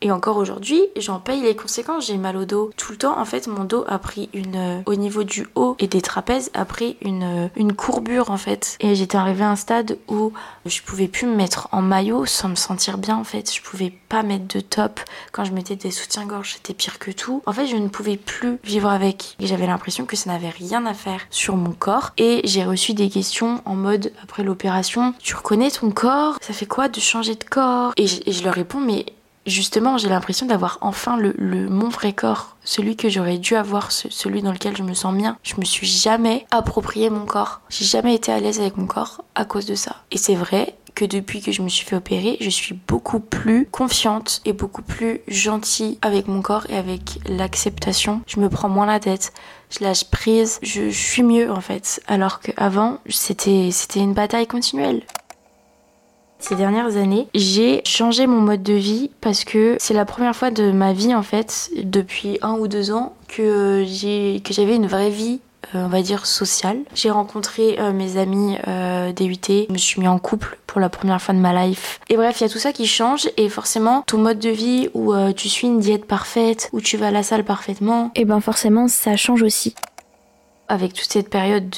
et 0.00 0.12
encore 0.12 0.36
aujourd'hui, 0.36 0.80
j'en 0.96 1.18
paye 1.18 1.40
les 1.40 1.56
conséquences. 1.56 2.06
J'ai 2.06 2.16
mal 2.18 2.36
au 2.36 2.44
dos 2.44 2.70
tout 2.76 2.92
le 2.92 2.98
temps. 2.98 3.18
En 3.18 3.24
fait, 3.24 3.48
mon 3.48 3.64
dos 3.64 3.84
a 3.88 3.98
pris 3.98 4.28
une, 4.32 4.54
euh, 4.54 4.80
au 4.86 4.94
niveau 4.94 5.24
du 5.24 5.48
haut 5.56 5.74
et 5.80 5.88
des 5.88 6.00
trapèzes, 6.00 6.50
a 6.54 6.64
pris 6.64 6.96
une, 7.02 7.24
euh, 7.24 7.48
une 7.56 7.72
courbure 7.72 8.30
en 8.30 8.36
fait. 8.36 8.76
Et 8.78 8.94
j'étais 8.94 9.16
arrivée 9.16 9.42
à 9.42 9.50
un 9.50 9.56
stade 9.56 9.98
où 10.08 10.32
je 10.66 10.80
pouvais 10.82 11.08
plus 11.08 11.26
me 11.26 11.34
mettre 11.34 11.68
en 11.72 11.82
maillot 11.82 12.26
sans 12.26 12.48
me 12.48 12.54
sentir 12.54 12.96
bien 12.96 13.16
en 13.16 13.24
fait. 13.24 13.52
Je 13.52 13.60
pouvais 13.60 13.92
pas 14.08 14.22
mettre 14.22 14.46
de 14.54 14.60
top. 14.60 15.00
Quand 15.32 15.44
je 15.44 15.52
mettais 15.52 15.74
des 15.74 15.90
soutiens-gorge, 15.90 16.54
c'était 16.54 16.74
pire 16.74 17.00
que 17.00 17.10
tout. 17.10 17.42
En 17.44 17.52
fait, 17.52 17.66
je 17.66 17.76
ne 17.76 17.88
pouvais 17.88 18.16
plus 18.16 18.58
vivre 18.62 18.88
avec. 18.88 19.36
Et 19.40 19.48
j'avais 19.48 19.66
l'impression 19.66 20.06
que 20.06 20.14
ça 20.14 20.30
n'avait 20.30 20.50
rien 20.50 20.86
à 20.86 20.94
faire 20.94 21.22
sur 21.28 21.56
mon 21.56 21.72
corps. 21.72 22.12
Et 22.18 22.40
j'ai 22.44 22.64
reçu 22.64 22.94
des 22.94 23.10
questions 23.10 23.62
en 23.64 23.74
mode 23.74 24.12
après 24.22 24.44
l'opération, 24.44 25.12
tu 25.18 25.34
reconnais 25.34 25.72
ton 25.72 25.90
corps? 25.90 26.36
Ça 26.40 26.52
fait 26.52 26.66
quoi 26.66 26.88
de 26.88 27.00
changer 27.00 27.34
de 27.34 27.44
corps? 27.44 27.92
Et 27.96 28.06
je 28.06 28.44
leur 28.44 28.54
réponds, 28.54 28.80
mais 28.80 29.06
justement, 29.50 29.98
j'ai 29.98 30.08
l'impression 30.08 30.46
d'avoir 30.46 30.78
enfin 30.80 31.16
le, 31.16 31.34
mon 31.68 31.88
vrai 31.88 32.12
corps, 32.12 32.56
celui 32.64 32.96
que 32.96 33.08
j'aurais 33.08 33.38
dû 33.38 33.56
avoir, 33.56 33.92
celui 33.92 34.42
dans 34.42 34.52
lequel 34.52 34.76
je 34.76 34.82
me 34.82 34.94
sens 34.94 35.14
bien. 35.14 35.36
Je 35.42 35.56
me 35.58 35.64
suis 35.64 35.86
jamais 35.86 36.46
approprié 36.50 37.10
mon 37.10 37.26
corps. 37.26 37.60
J'ai 37.68 37.84
jamais 37.84 38.14
été 38.14 38.32
à 38.32 38.40
l'aise 38.40 38.60
avec 38.60 38.76
mon 38.76 38.86
corps 38.86 39.24
à 39.34 39.44
cause 39.44 39.66
de 39.66 39.74
ça. 39.74 39.96
Et 40.10 40.18
c'est 40.18 40.34
vrai 40.34 40.74
que 40.94 41.04
depuis 41.04 41.40
que 41.40 41.52
je 41.52 41.62
me 41.62 41.68
suis 41.68 41.86
fait 41.86 41.96
opérer, 41.96 42.36
je 42.40 42.50
suis 42.50 42.78
beaucoup 42.86 43.20
plus 43.20 43.66
confiante 43.66 44.42
et 44.44 44.52
beaucoup 44.52 44.82
plus 44.82 45.20
gentille 45.28 45.98
avec 46.02 46.28
mon 46.28 46.42
corps 46.42 46.66
et 46.68 46.76
avec 46.76 47.20
l'acceptation. 47.26 48.22
Je 48.26 48.40
me 48.40 48.48
prends 48.48 48.68
moins 48.68 48.86
la 48.86 49.00
tête, 49.00 49.32
je 49.70 49.84
lâche 49.84 50.04
prise, 50.04 50.58
je, 50.62 50.90
suis 50.90 51.22
mieux 51.22 51.50
en 51.50 51.60
fait. 51.60 52.02
Alors 52.06 52.40
qu'avant, 52.40 52.98
c'était 53.08 53.70
une 53.96 54.14
bataille 54.14 54.46
continuelle. 54.46 55.02
Ces 56.40 56.54
dernières 56.56 56.96
années, 56.96 57.28
j'ai 57.34 57.82
changé 57.84 58.26
mon 58.26 58.40
mode 58.40 58.62
de 58.62 58.72
vie 58.72 59.10
parce 59.20 59.44
que 59.44 59.76
c'est 59.78 59.94
la 59.94 60.04
première 60.04 60.34
fois 60.34 60.50
de 60.50 60.72
ma 60.72 60.92
vie 60.92 61.14
en 61.14 61.22
fait, 61.22 61.70
depuis 61.76 62.38
un 62.42 62.54
ou 62.54 62.66
deux 62.66 62.90
ans, 62.90 63.14
que 63.28 63.84
j'ai 63.86 64.42
j'avais 64.50 64.76
une 64.76 64.86
vraie 64.86 65.10
vie 65.10 65.40
euh, 65.74 65.84
on 65.84 65.88
va 65.88 66.02
dire 66.02 66.26
sociale. 66.26 66.78
J'ai 66.94 67.10
rencontré 67.10 67.78
euh, 67.78 67.92
mes 67.92 68.16
amis 68.16 68.56
euh, 68.66 69.12
je 69.16 69.72
me 69.72 69.78
suis 69.78 70.00
mis 70.00 70.08
en 70.08 70.18
couple 70.18 70.58
pour 70.66 70.80
la 70.80 70.88
première 70.88 71.20
fois 71.20 71.34
de 71.34 71.38
ma 71.38 71.66
life. 71.66 72.00
Et 72.08 72.16
bref, 72.16 72.40
il 72.40 72.44
y 72.44 72.46
a 72.46 72.48
tout 72.48 72.58
ça 72.58 72.72
qui 72.72 72.86
change 72.86 73.28
et 73.36 73.48
forcément 73.48 74.02
ton 74.06 74.18
mode 74.18 74.38
de 74.38 74.50
vie 74.50 74.88
où 74.94 75.14
tu 75.32 75.48
suis 75.48 75.66
une 75.66 75.78
diète 75.78 76.06
parfaite, 76.06 76.70
où 76.72 76.80
tu 76.80 76.96
vas 76.96 77.08
à 77.08 77.10
la 77.10 77.22
salle 77.22 77.44
parfaitement. 77.44 78.10
Et 78.14 78.24
ben 78.24 78.40
forcément 78.40 78.88
ça 78.88 79.16
change 79.16 79.42
aussi 79.42 79.74
avec 80.70 80.94
toute 80.94 81.10
cette 81.10 81.28
période 81.28 81.68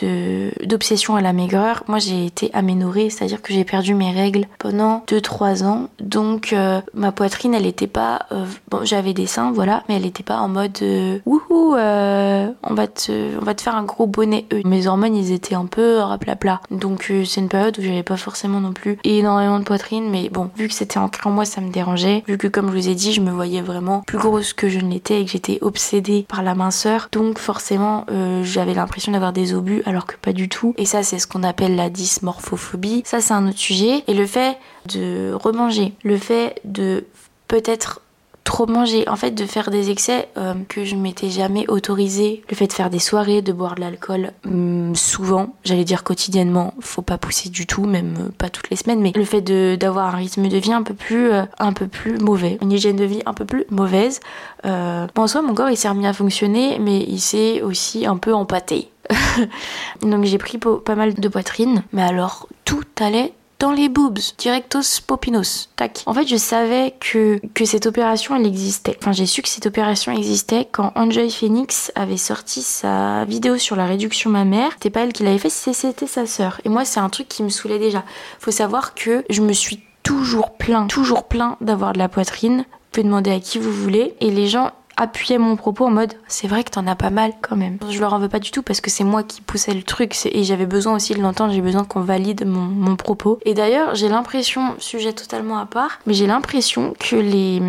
d'obsession 0.64 1.16
à 1.16 1.22
la 1.22 1.32
maigreur, 1.32 1.82
moi 1.88 1.98
j'ai 1.98 2.26
été 2.26 2.50
aménorée, 2.52 3.08
c'est-à-dire 3.10 3.40
que 3.40 3.52
j'ai 3.52 3.64
perdu 3.64 3.94
mes 3.94 4.12
règles 4.12 4.46
pendant 4.58 5.02
2-3 5.08 5.64
ans. 5.64 5.88
Donc 6.00 6.52
euh, 6.52 6.80
ma 6.94 7.10
poitrine, 7.10 7.54
elle 7.54 7.66
était 7.66 7.86
pas... 7.86 8.26
Euh, 8.32 8.44
bon, 8.70 8.84
j'avais 8.84 9.14
des 9.14 9.26
seins, 9.26 9.50
voilà, 9.50 9.82
mais 9.88 9.96
elle 9.96 10.06
était 10.06 10.22
pas 10.22 10.36
en 10.36 10.48
mode... 10.48 10.76
Euh, 10.82 11.18
wouhou, 11.24 11.74
on, 11.74 12.74
va 12.74 12.86
te, 12.86 13.38
on 13.40 13.44
va 13.44 13.54
te 13.54 13.62
faire 13.62 13.74
un 13.74 13.84
gros 13.84 14.06
bonnet. 14.06 14.46
Mes 14.64 14.86
hormones, 14.86 15.16
ils 15.16 15.32
étaient 15.32 15.54
un 15.54 15.66
peu 15.66 15.98
raplapla. 15.98 16.60
Donc 16.70 17.10
c'est 17.24 17.40
une 17.40 17.48
période 17.48 17.78
où 17.78 17.82
j'avais 17.82 18.02
pas 18.02 18.18
forcément 18.18 18.60
non 18.60 18.72
plus 18.72 18.98
énormément 19.04 19.58
de 19.58 19.64
poitrine, 19.64 20.10
mais 20.10 20.28
bon, 20.28 20.50
vu 20.56 20.68
que 20.68 20.74
c'était 20.74 20.98
ancré 20.98 21.28
en 21.28 21.32
moi, 21.32 21.46
ça 21.46 21.62
me 21.62 21.70
dérangeait. 21.70 22.24
Vu 22.28 22.36
que 22.36 22.46
comme 22.46 22.68
je 22.68 22.76
vous 22.76 22.88
ai 22.90 22.94
dit, 22.94 23.14
je 23.14 23.22
me 23.22 23.30
voyais 23.30 23.62
vraiment 23.62 24.02
plus 24.06 24.18
grosse 24.18 24.52
que 24.52 24.68
je 24.68 24.78
ne 24.78 24.90
l'étais 24.90 25.22
et 25.22 25.24
que 25.24 25.30
j'étais 25.30 25.58
obsédée 25.62 26.26
par 26.28 26.42
la 26.42 26.54
minceur. 26.54 27.08
Donc 27.10 27.38
forcément, 27.38 28.04
j'avais 28.42 28.74
l'impression 28.82 29.12
d'avoir 29.12 29.32
des 29.32 29.54
obus 29.54 29.82
alors 29.86 30.06
que 30.06 30.16
pas 30.16 30.32
du 30.32 30.48
tout. 30.48 30.74
Et 30.76 30.84
ça, 30.84 31.02
c'est 31.02 31.18
ce 31.18 31.26
qu'on 31.26 31.42
appelle 31.42 31.76
la 31.76 31.90
dysmorphophobie. 31.90 33.02
Ça, 33.04 33.20
c'est 33.20 33.34
un 33.34 33.48
autre 33.48 33.58
sujet. 33.58 34.04
Et 34.06 34.14
le 34.14 34.26
fait 34.26 34.58
de 34.92 35.32
remanger, 35.32 35.94
le 36.02 36.18
fait 36.18 36.60
de 36.64 37.06
peut-être 37.48 38.00
trop 38.44 38.66
manger, 38.66 39.08
en 39.08 39.16
fait 39.16 39.30
de 39.30 39.46
faire 39.46 39.70
des 39.70 39.90
excès 39.90 40.28
euh, 40.36 40.54
que 40.68 40.84
je 40.84 40.96
m'étais 40.96 41.30
jamais 41.30 41.64
autorisé, 41.68 42.42
le 42.50 42.56
fait 42.56 42.66
de 42.66 42.72
faire 42.72 42.90
des 42.90 42.98
soirées, 42.98 43.42
de 43.42 43.52
boire 43.52 43.74
de 43.74 43.80
l'alcool 43.80 44.32
hum, 44.44 44.94
souvent, 44.94 45.54
j'allais 45.64 45.84
dire 45.84 46.02
quotidiennement, 46.02 46.74
faut 46.80 47.02
pas 47.02 47.18
pousser 47.18 47.48
du 47.48 47.66
tout, 47.66 47.84
même 47.84 48.16
euh, 48.18 48.30
pas 48.36 48.50
toutes 48.50 48.70
les 48.70 48.76
semaines, 48.76 49.00
mais 49.00 49.12
le 49.14 49.24
fait 49.24 49.42
d'avoir 49.76 50.14
un 50.14 50.18
rythme 50.18 50.48
de 50.48 50.56
vie 50.56 50.72
un 50.72 50.82
peu 50.82 50.94
plus 50.94 51.32
euh, 51.32 51.44
un 51.58 51.72
peu 51.72 51.86
plus 51.86 52.18
mauvais, 52.18 52.58
une 52.62 52.72
hygiène 52.72 52.96
de 52.96 53.04
vie 53.04 53.22
un 53.26 53.34
peu 53.34 53.44
plus 53.44 53.64
mauvaise. 53.70 54.20
bon, 54.64 55.08
en 55.16 55.26
soi, 55.26 55.42
mon 55.42 55.54
corps 55.54 55.70
il 55.70 55.76
s'est 55.76 55.88
remis 55.88 56.06
à 56.06 56.12
fonctionner, 56.12 56.78
mais 56.78 57.04
il 57.08 57.20
s'est 57.20 57.62
aussi 57.62 58.06
un 58.06 58.16
peu 58.16 58.34
empâté. 58.34 58.88
Donc 60.02 60.24
j'ai 60.24 60.38
pris 60.38 60.58
pas 60.58 60.94
mal 60.94 61.14
de 61.14 61.28
poitrine, 61.28 61.82
mais 61.92 62.02
alors 62.02 62.48
tout 62.64 62.84
allait 63.00 63.32
dans 63.62 63.70
les 63.70 63.88
boobs, 63.88 64.18
directos 64.38 65.00
popinos. 65.06 65.68
Tac. 65.76 66.02
En 66.06 66.14
fait, 66.14 66.26
je 66.26 66.34
savais 66.34 66.94
que, 66.98 67.40
que 67.54 67.64
cette 67.64 67.86
opération, 67.86 68.34
elle 68.34 68.44
existait. 68.44 68.96
Enfin, 68.98 69.12
j'ai 69.12 69.24
su 69.24 69.40
que 69.40 69.48
cette 69.48 69.66
opération 69.66 70.10
existait 70.10 70.66
quand 70.70 70.90
Enjoy 70.96 71.30
Phoenix 71.30 71.92
avait 71.94 72.16
sorti 72.16 72.60
sa 72.60 73.24
vidéo 73.24 73.58
sur 73.58 73.76
la 73.76 73.86
réduction 73.86 74.30
mammaire. 74.30 74.72
C'était 74.72 74.90
pas 74.90 75.02
elle 75.02 75.12
qui 75.12 75.22
l'avait 75.22 75.38
fait, 75.38 75.48
c'était 75.48 76.08
sa 76.08 76.26
sœur. 76.26 76.60
Et 76.64 76.68
moi, 76.68 76.84
c'est 76.84 76.98
un 76.98 77.08
truc 77.08 77.28
qui 77.28 77.44
me 77.44 77.50
saoulait 77.50 77.78
déjà. 77.78 78.02
Faut 78.40 78.50
savoir 78.50 78.96
que 78.96 79.24
je 79.30 79.42
me 79.42 79.52
suis 79.52 79.80
toujours 80.02 80.54
plein, 80.54 80.88
toujours 80.88 81.28
plein 81.28 81.56
d'avoir 81.60 81.92
de 81.92 81.98
la 81.98 82.08
poitrine. 82.08 82.64
Vous 82.68 82.88
pouvez 82.90 83.04
demander 83.04 83.30
à 83.30 83.38
qui 83.38 83.60
vous 83.60 83.70
voulez. 83.70 84.16
Et 84.18 84.32
les 84.32 84.48
gens 84.48 84.72
appuyer 84.96 85.38
mon 85.38 85.56
propos 85.56 85.86
en 85.86 85.90
mode 85.90 86.14
c'est 86.28 86.48
vrai 86.48 86.64
que 86.64 86.70
t'en 86.70 86.86
as 86.86 86.96
pas 86.96 87.10
mal 87.10 87.32
quand 87.40 87.56
même. 87.56 87.78
Je 87.90 88.00
leur 88.00 88.14
en 88.14 88.18
veux 88.18 88.28
pas 88.28 88.38
du 88.38 88.50
tout 88.50 88.62
parce 88.62 88.80
que 88.80 88.90
c'est 88.90 89.04
moi 89.04 89.22
qui 89.22 89.40
poussais 89.40 89.74
le 89.74 89.82
truc 89.82 90.16
et 90.24 90.44
j'avais 90.44 90.66
besoin 90.66 90.96
aussi 90.96 91.14
de 91.14 91.20
l'entendre, 91.20 91.52
j'ai 91.52 91.60
besoin 91.60 91.84
qu'on 91.84 92.00
valide 92.00 92.46
mon, 92.46 92.96
propos. 92.96 93.38
Et 93.44 93.54
d'ailleurs, 93.54 93.94
j'ai 93.94 94.08
l'impression, 94.08 94.74
sujet 94.78 95.12
totalement 95.12 95.58
à 95.58 95.66
part, 95.66 95.98
mais 96.06 96.14
j'ai 96.14 96.26
l'impression 96.26 96.94
que 96.98 97.16
les, 97.16 97.60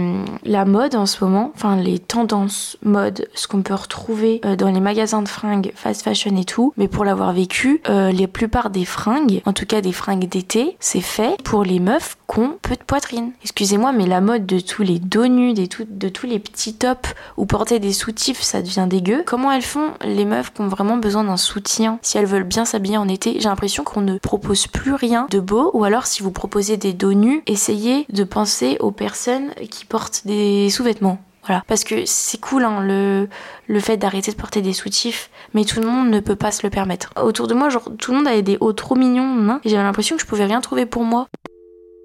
la 0.44 0.66
mode 0.66 0.96
en 0.96 1.06
ce 1.06 1.24
moment, 1.24 1.52
enfin 1.56 1.78
les 1.78 1.98
tendances 1.98 2.78
mode, 2.84 3.28
ce 3.36 3.48
qu'on 3.48 3.62
peut 3.62 3.74
retrouver 3.74 4.42
euh, 4.46 4.56
dans 4.56 4.70
les 4.70 4.82
magasins 4.82 5.22
de 5.22 5.30
fringues, 5.30 5.72
fast 5.76 6.04
fashion 6.04 6.36
et 6.36 6.44
tout, 6.44 6.74
mais 6.78 6.88
pour 6.88 7.06
l'avoir 7.06 7.32
vécu, 7.32 7.82
euh, 7.90 8.12
les 8.12 8.28
plupart 8.28 8.70
des 8.70 8.86
fringues, 8.86 9.42
en 9.46 9.54
tout 9.54 9.66
cas 9.66 9.82
des 9.82 9.94
fringues 9.94 10.28
d'été, 10.28 10.76
c'est 10.80 11.02
fait 11.02 11.42
pour 11.44 11.64
les 11.64 11.80
meufs 11.80 12.18
qui 12.32 12.40
ont 12.40 12.58
peu 12.62 12.76
de 12.76 12.84
poitrine. 12.84 13.32
Excusez-moi, 13.44 13.92
mais 13.94 14.06
la 14.06 14.22
mode 14.22 14.46
de 14.46 14.60
tous 14.60 14.84
les 14.84 15.00
dos 15.00 15.28
nus, 15.28 15.54
de 15.54 16.10
tous 16.10 16.28
les 16.28 16.40
petits 16.40 16.74
tops 16.74 17.13
ou 17.38 17.46
porter 17.46 17.80
des 17.80 17.94
soutifs, 17.94 18.42
ça 18.42 18.62
devient 18.62 18.88
dégueu. 18.88 19.24
Comment 19.26 19.52
elles 19.52 19.62
font 19.62 19.92
les 20.04 20.26
meufs 20.26 20.54
qui 20.54 20.62
ont 20.62 20.68
vraiment 20.68 20.98
besoin 20.98 21.24
d'un 21.24 21.38
soutien? 21.38 22.00
Si 22.02 22.18
elles 22.18 22.26
veulent 22.26 22.44
bien 22.44 22.66
s'habiller 22.66 22.98
en 22.98 23.08
été 23.08 23.40
J'ai 23.40 23.50
l'impression 23.50 23.84
qu'on 23.84 24.02
ne 24.02 24.18
propose 24.18 24.68
plus 24.68 24.94
rien 24.94 25.28
de 25.30 25.40
beau 25.40 25.72
ou 25.74 25.84
alors 25.84 26.06
si 26.06 26.24
vous 26.24 26.32
proposez 26.32 26.78
des 26.78 26.94
dos 26.94 27.14
nus, 27.14 27.44
essayez 27.48 28.06
de 28.10 28.24
penser 28.24 28.78
aux 28.80 28.92
personnes 28.92 29.52
qui 29.70 29.86
portent 29.86 30.26
des 30.26 30.70
sous-vêtements. 30.70 31.20
Voilà, 31.46 31.64
parce 31.68 31.84
que 31.84 32.06
c'est 32.06 32.40
cool 32.40 32.64
hein, 32.64 32.80
le, 32.82 33.28
le 33.68 33.80
fait 33.82 33.98
d'arrêter 33.98 34.32
de 34.32 34.38
porter 34.38 34.62
des 34.62 34.72
soutifs, 34.72 35.30
mais 35.54 35.66
tout 35.66 35.82
le 35.82 35.88
monde 35.88 36.10
ne 36.10 36.22
peut 36.22 36.38
pas 36.38 36.52
se 36.52 36.64
le 36.64 36.70
permettre. 36.70 37.12
Autour 37.22 37.48
de 37.48 37.54
moi, 37.54 37.68
genre 37.68 37.90
tout 38.00 38.12
le 38.12 38.18
monde 38.18 38.28
avait 38.28 38.42
des 38.42 38.58
hauts 38.62 38.72
trop 38.72 38.96
mignons, 38.96 39.50
hein, 39.50 39.60
et 39.66 39.70
j'avais 39.70 39.84
l'impression 39.84 40.16
que 40.16 40.22
je 40.22 40.28
pouvais 40.28 40.46
rien 40.46 40.62
trouver 40.62 40.86
pour 40.86 41.04
moi. 41.04 41.28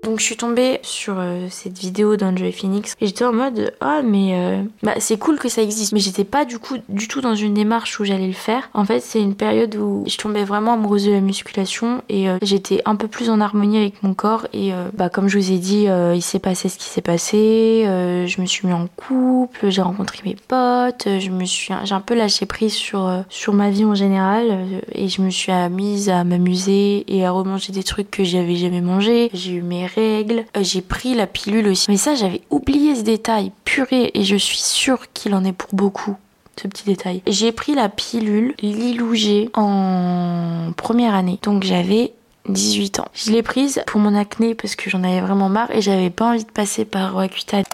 Donc 0.08 0.20
je 0.20 0.24
suis 0.24 0.38
tombée 0.38 0.80
sur 0.80 1.16
euh, 1.18 1.48
cette 1.50 1.76
vidéo 1.76 2.16
d'Enjoy 2.16 2.50
Phoenix 2.50 2.96
et 2.98 3.06
j'étais 3.06 3.26
en 3.26 3.34
mode 3.34 3.74
ah 3.82 4.00
mais 4.02 4.30
euh, 4.32 4.62
bah, 4.82 4.94
c'est 5.00 5.18
cool 5.18 5.38
que 5.38 5.50
ça 5.50 5.60
existe 5.60 5.92
mais 5.92 6.00
j'étais 6.00 6.24
pas 6.24 6.46
du 6.46 6.58
coup 6.58 6.76
du 6.88 7.08
tout 7.08 7.20
dans 7.20 7.34
une 7.34 7.52
démarche 7.52 8.00
où 8.00 8.04
j'allais 8.06 8.26
le 8.26 8.32
faire. 8.32 8.70
En 8.72 8.86
fait 8.86 9.00
c'est 9.00 9.20
une 9.20 9.34
période 9.34 9.76
où 9.76 10.04
je 10.06 10.16
tombais 10.16 10.44
vraiment 10.44 10.72
amoureuse 10.72 11.04
de 11.04 11.10
la 11.10 11.20
musculation 11.20 12.00
et 12.08 12.30
euh, 12.30 12.38
j'étais 12.40 12.80
un 12.86 12.96
peu 12.96 13.06
plus 13.06 13.28
en 13.28 13.38
harmonie 13.38 13.76
avec 13.76 14.02
mon 14.02 14.14
corps 14.14 14.46
et 14.54 14.72
bah 14.94 15.10
comme 15.10 15.28
je 15.28 15.38
vous 15.38 15.52
ai 15.52 15.58
dit 15.58 15.88
il 16.14 16.22
s'est 16.22 16.38
passé 16.38 16.70
ce 16.70 16.78
qui 16.78 16.86
s'est 16.86 17.02
passé, 17.02 17.82
je 17.84 18.40
me 18.40 18.46
suis 18.46 18.66
mis 18.66 18.72
en 18.72 18.88
couple, 18.96 19.68
j'ai 19.68 19.82
rencontré 19.82 20.20
mes 20.24 20.36
potes, 20.36 21.06
je 21.06 21.28
me 21.28 21.44
suis 21.44 21.74
j'ai 21.84 21.94
un 21.94 22.00
peu 22.00 22.14
lâché 22.14 22.46
prise 22.46 22.72
sur 22.72 23.12
sur 23.28 23.52
ma 23.52 23.68
vie 23.68 23.84
en 23.84 23.94
général 23.94 24.66
et 24.92 25.08
je 25.08 25.20
me 25.20 25.28
suis 25.28 25.52
mise 25.70 26.08
à 26.08 26.24
m'amuser 26.24 27.04
et 27.08 27.26
à 27.26 27.30
remanger 27.30 27.72
des 27.72 27.82
trucs 27.82 28.10
que 28.10 28.24
j'avais 28.24 28.56
jamais 28.56 28.80
mangé. 28.80 29.28
J'ai 29.34 29.52
eu 29.52 29.62
mes 29.62 29.84
Euh, 29.98 30.42
j'ai 30.60 30.82
pris 30.82 31.14
la 31.14 31.26
pilule 31.26 31.68
aussi. 31.68 31.86
Mais 31.90 31.96
ça, 31.96 32.14
j'avais 32.14 32.42
oublié 32.50 32.94
ce 32.94 33.02
détail. 33.02 33.52
Purée. 33.64 34.10
Et 34.14 34.24
je 34.24 34.36
suis 34.36 34.58
sûre 34.58 35.12
qu'il 35.12 35.34
en 35.34 35.44
est 35.44 35.52
pour 35.52 35.74
beaucoup 35.74 36.16
ce 36.60 36.68
petit 36.68 36.84
détail. 36.84 37.22
J'ai 37.26 37.52
pris 37.52 37.74
la 37.74 37.88
pilule 37.88 38.54
Lilougé 38.60 39.50
en 39.54 40.72
première 40.76 41.14
année. 41.14 41.38
Donc 41.42 41.62
j'avais 41.62 42.12
18 42.48 43.00
ans. 43.00 43.08
Je 43.14 43.30
l'ai 43.30 43.42
prise 43.42 43.82
pour 43.86 44.00
mon 44.00 44.14
acné 44.14 44.54
parce 44.54 44.74
que 44.74 44.90
j'en 44.90 45.04
avais 45.04 45.20
vraiment 45.20 45.48
marre 45.48 45.70
et 45.70 45.80
j'avais 45.80 46.10
pas 46.10 46.30
envie 46.30 46.44
de 46.44 46.50
passer 46.50 46.84
par 46.84 47.12
Roaccutane. 47.12 47.64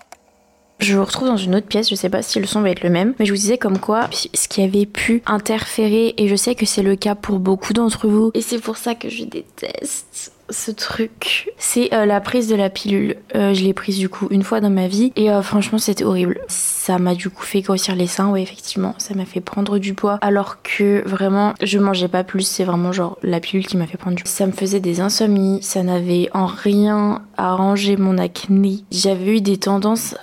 Je 0.81 0.97
vous 0.97 1.05
retrouve 1.05 1.29
dans 1.29 1.37
une 1.37 1.55
autre 1.55 1.69
pièce, 1.69 1.89
je 1.89 1.95
sais 1.95 2.11
pas 2.11 2.21
si 2.21 2.41
le 2.41 2.47
son 2.47 2.61
va 2.61 2.71
être 2.71 2.83
le 2.83 2.91
même, 2.91 3.15
mais 3.19 3.25
je 3.25 3.33
vous 3.33 3.39
disais 3.39 3.59
comme 3.59 3.79
quoi 3.79 4.11
ce 4.13 4.49
qui 4.49 4.61
avait 4.61 4.87
pu 4.87 5.23
interférer, 5.25 6.15
et 6.19 6.27
je 6.27 6.35
sais 6.35 6.57
que 6.57 6.67
c'est 6.67 6.83
le 6.83 6.97
cas 6.97 7.15
pour 7.15 7.39
beaucoup 7.39 7.73
d'entre 7.73 8.09
vous, 8.09 8.33
et 8.35 8.43
c'est 8.43 8.59
pour 8.59 8.77
ça 8.77 8.97
que 8.97 9.09
je 9.09 9.25
déteste 9.25 10.34
ce 10.55 10.71
truc, 10.71 11.51
c'est 11.59 11.93
euh, 11.93 12.07
la 12.07 12.21
prise 12.21 12.49
de 12.49 12.55
la 12.55 12.71
pilule. 12.71 13.17
Euh, 13.35 13.53
je 13.55 13.63
l'ai 13.65 13.75
prise 13.75 13.99
du 13.99 14.09
coup 14.09 14.29
une 14.31 14.43
fois 14.43 14.61
dans 14.61 14.71
ma 14.71 14.87
vie 14.87 15.13
et 15.17 15.31
euh, 15.31 15.43
franchement 15.43 15.79
c'était 15.79 16.05
horrible. 16.05 16.41
Ça 16.49 16.99
m'a 16.99 17.15
du 17.15 17.29
coup 17.29 17.43
fait 17.43 17.61
grossir 17.61 17.97
les 17.97 18.07
seins, 18.07 18.31
ouais 18.31 18.43
effectivement, 18.43 18.95
ça 18.99 19.15
m'a 19.15 19.25
fait 19.25 19.41
prendre 19.41 19.79
du 19.79 19.95
poids 19.95 20.19
alors 20.23 20.63
que 20.63 21.03
vraiment 21.07 21.55
je 21.61 21.79
mangeais 21.79 22.09
pas 22.09 22.25
plus, 22.25 22.43
c'est 22.43 22.65
vraiment 22.65 22.93
genre 22.93 23.19
la 23.23 23.41
pilule 23.41 23.67
qui 23.67 23.77
m'a 23.77 23.87
fait 23.87 23.99
prendre 23.99 24.17
du 24.17 24.23
poids. 24.23 24.31
Ça 24.31 24.47
me 24.47 24.53
faisait 24.53 24.81
des 24.81 25.01
insomnies, 25.01 25.59
ça 25.63 25.83
n'avait 25.83 26.31
en 26.33 26.47
rien 26.47 27.23
arrangé 27.37 27.97
mon 27.97 28.17
acné. 28.17 28.85
J'avais 28.93 29.37
eu 29.37 29.41
des 29.41 29.59
tendances, 29.59 30.15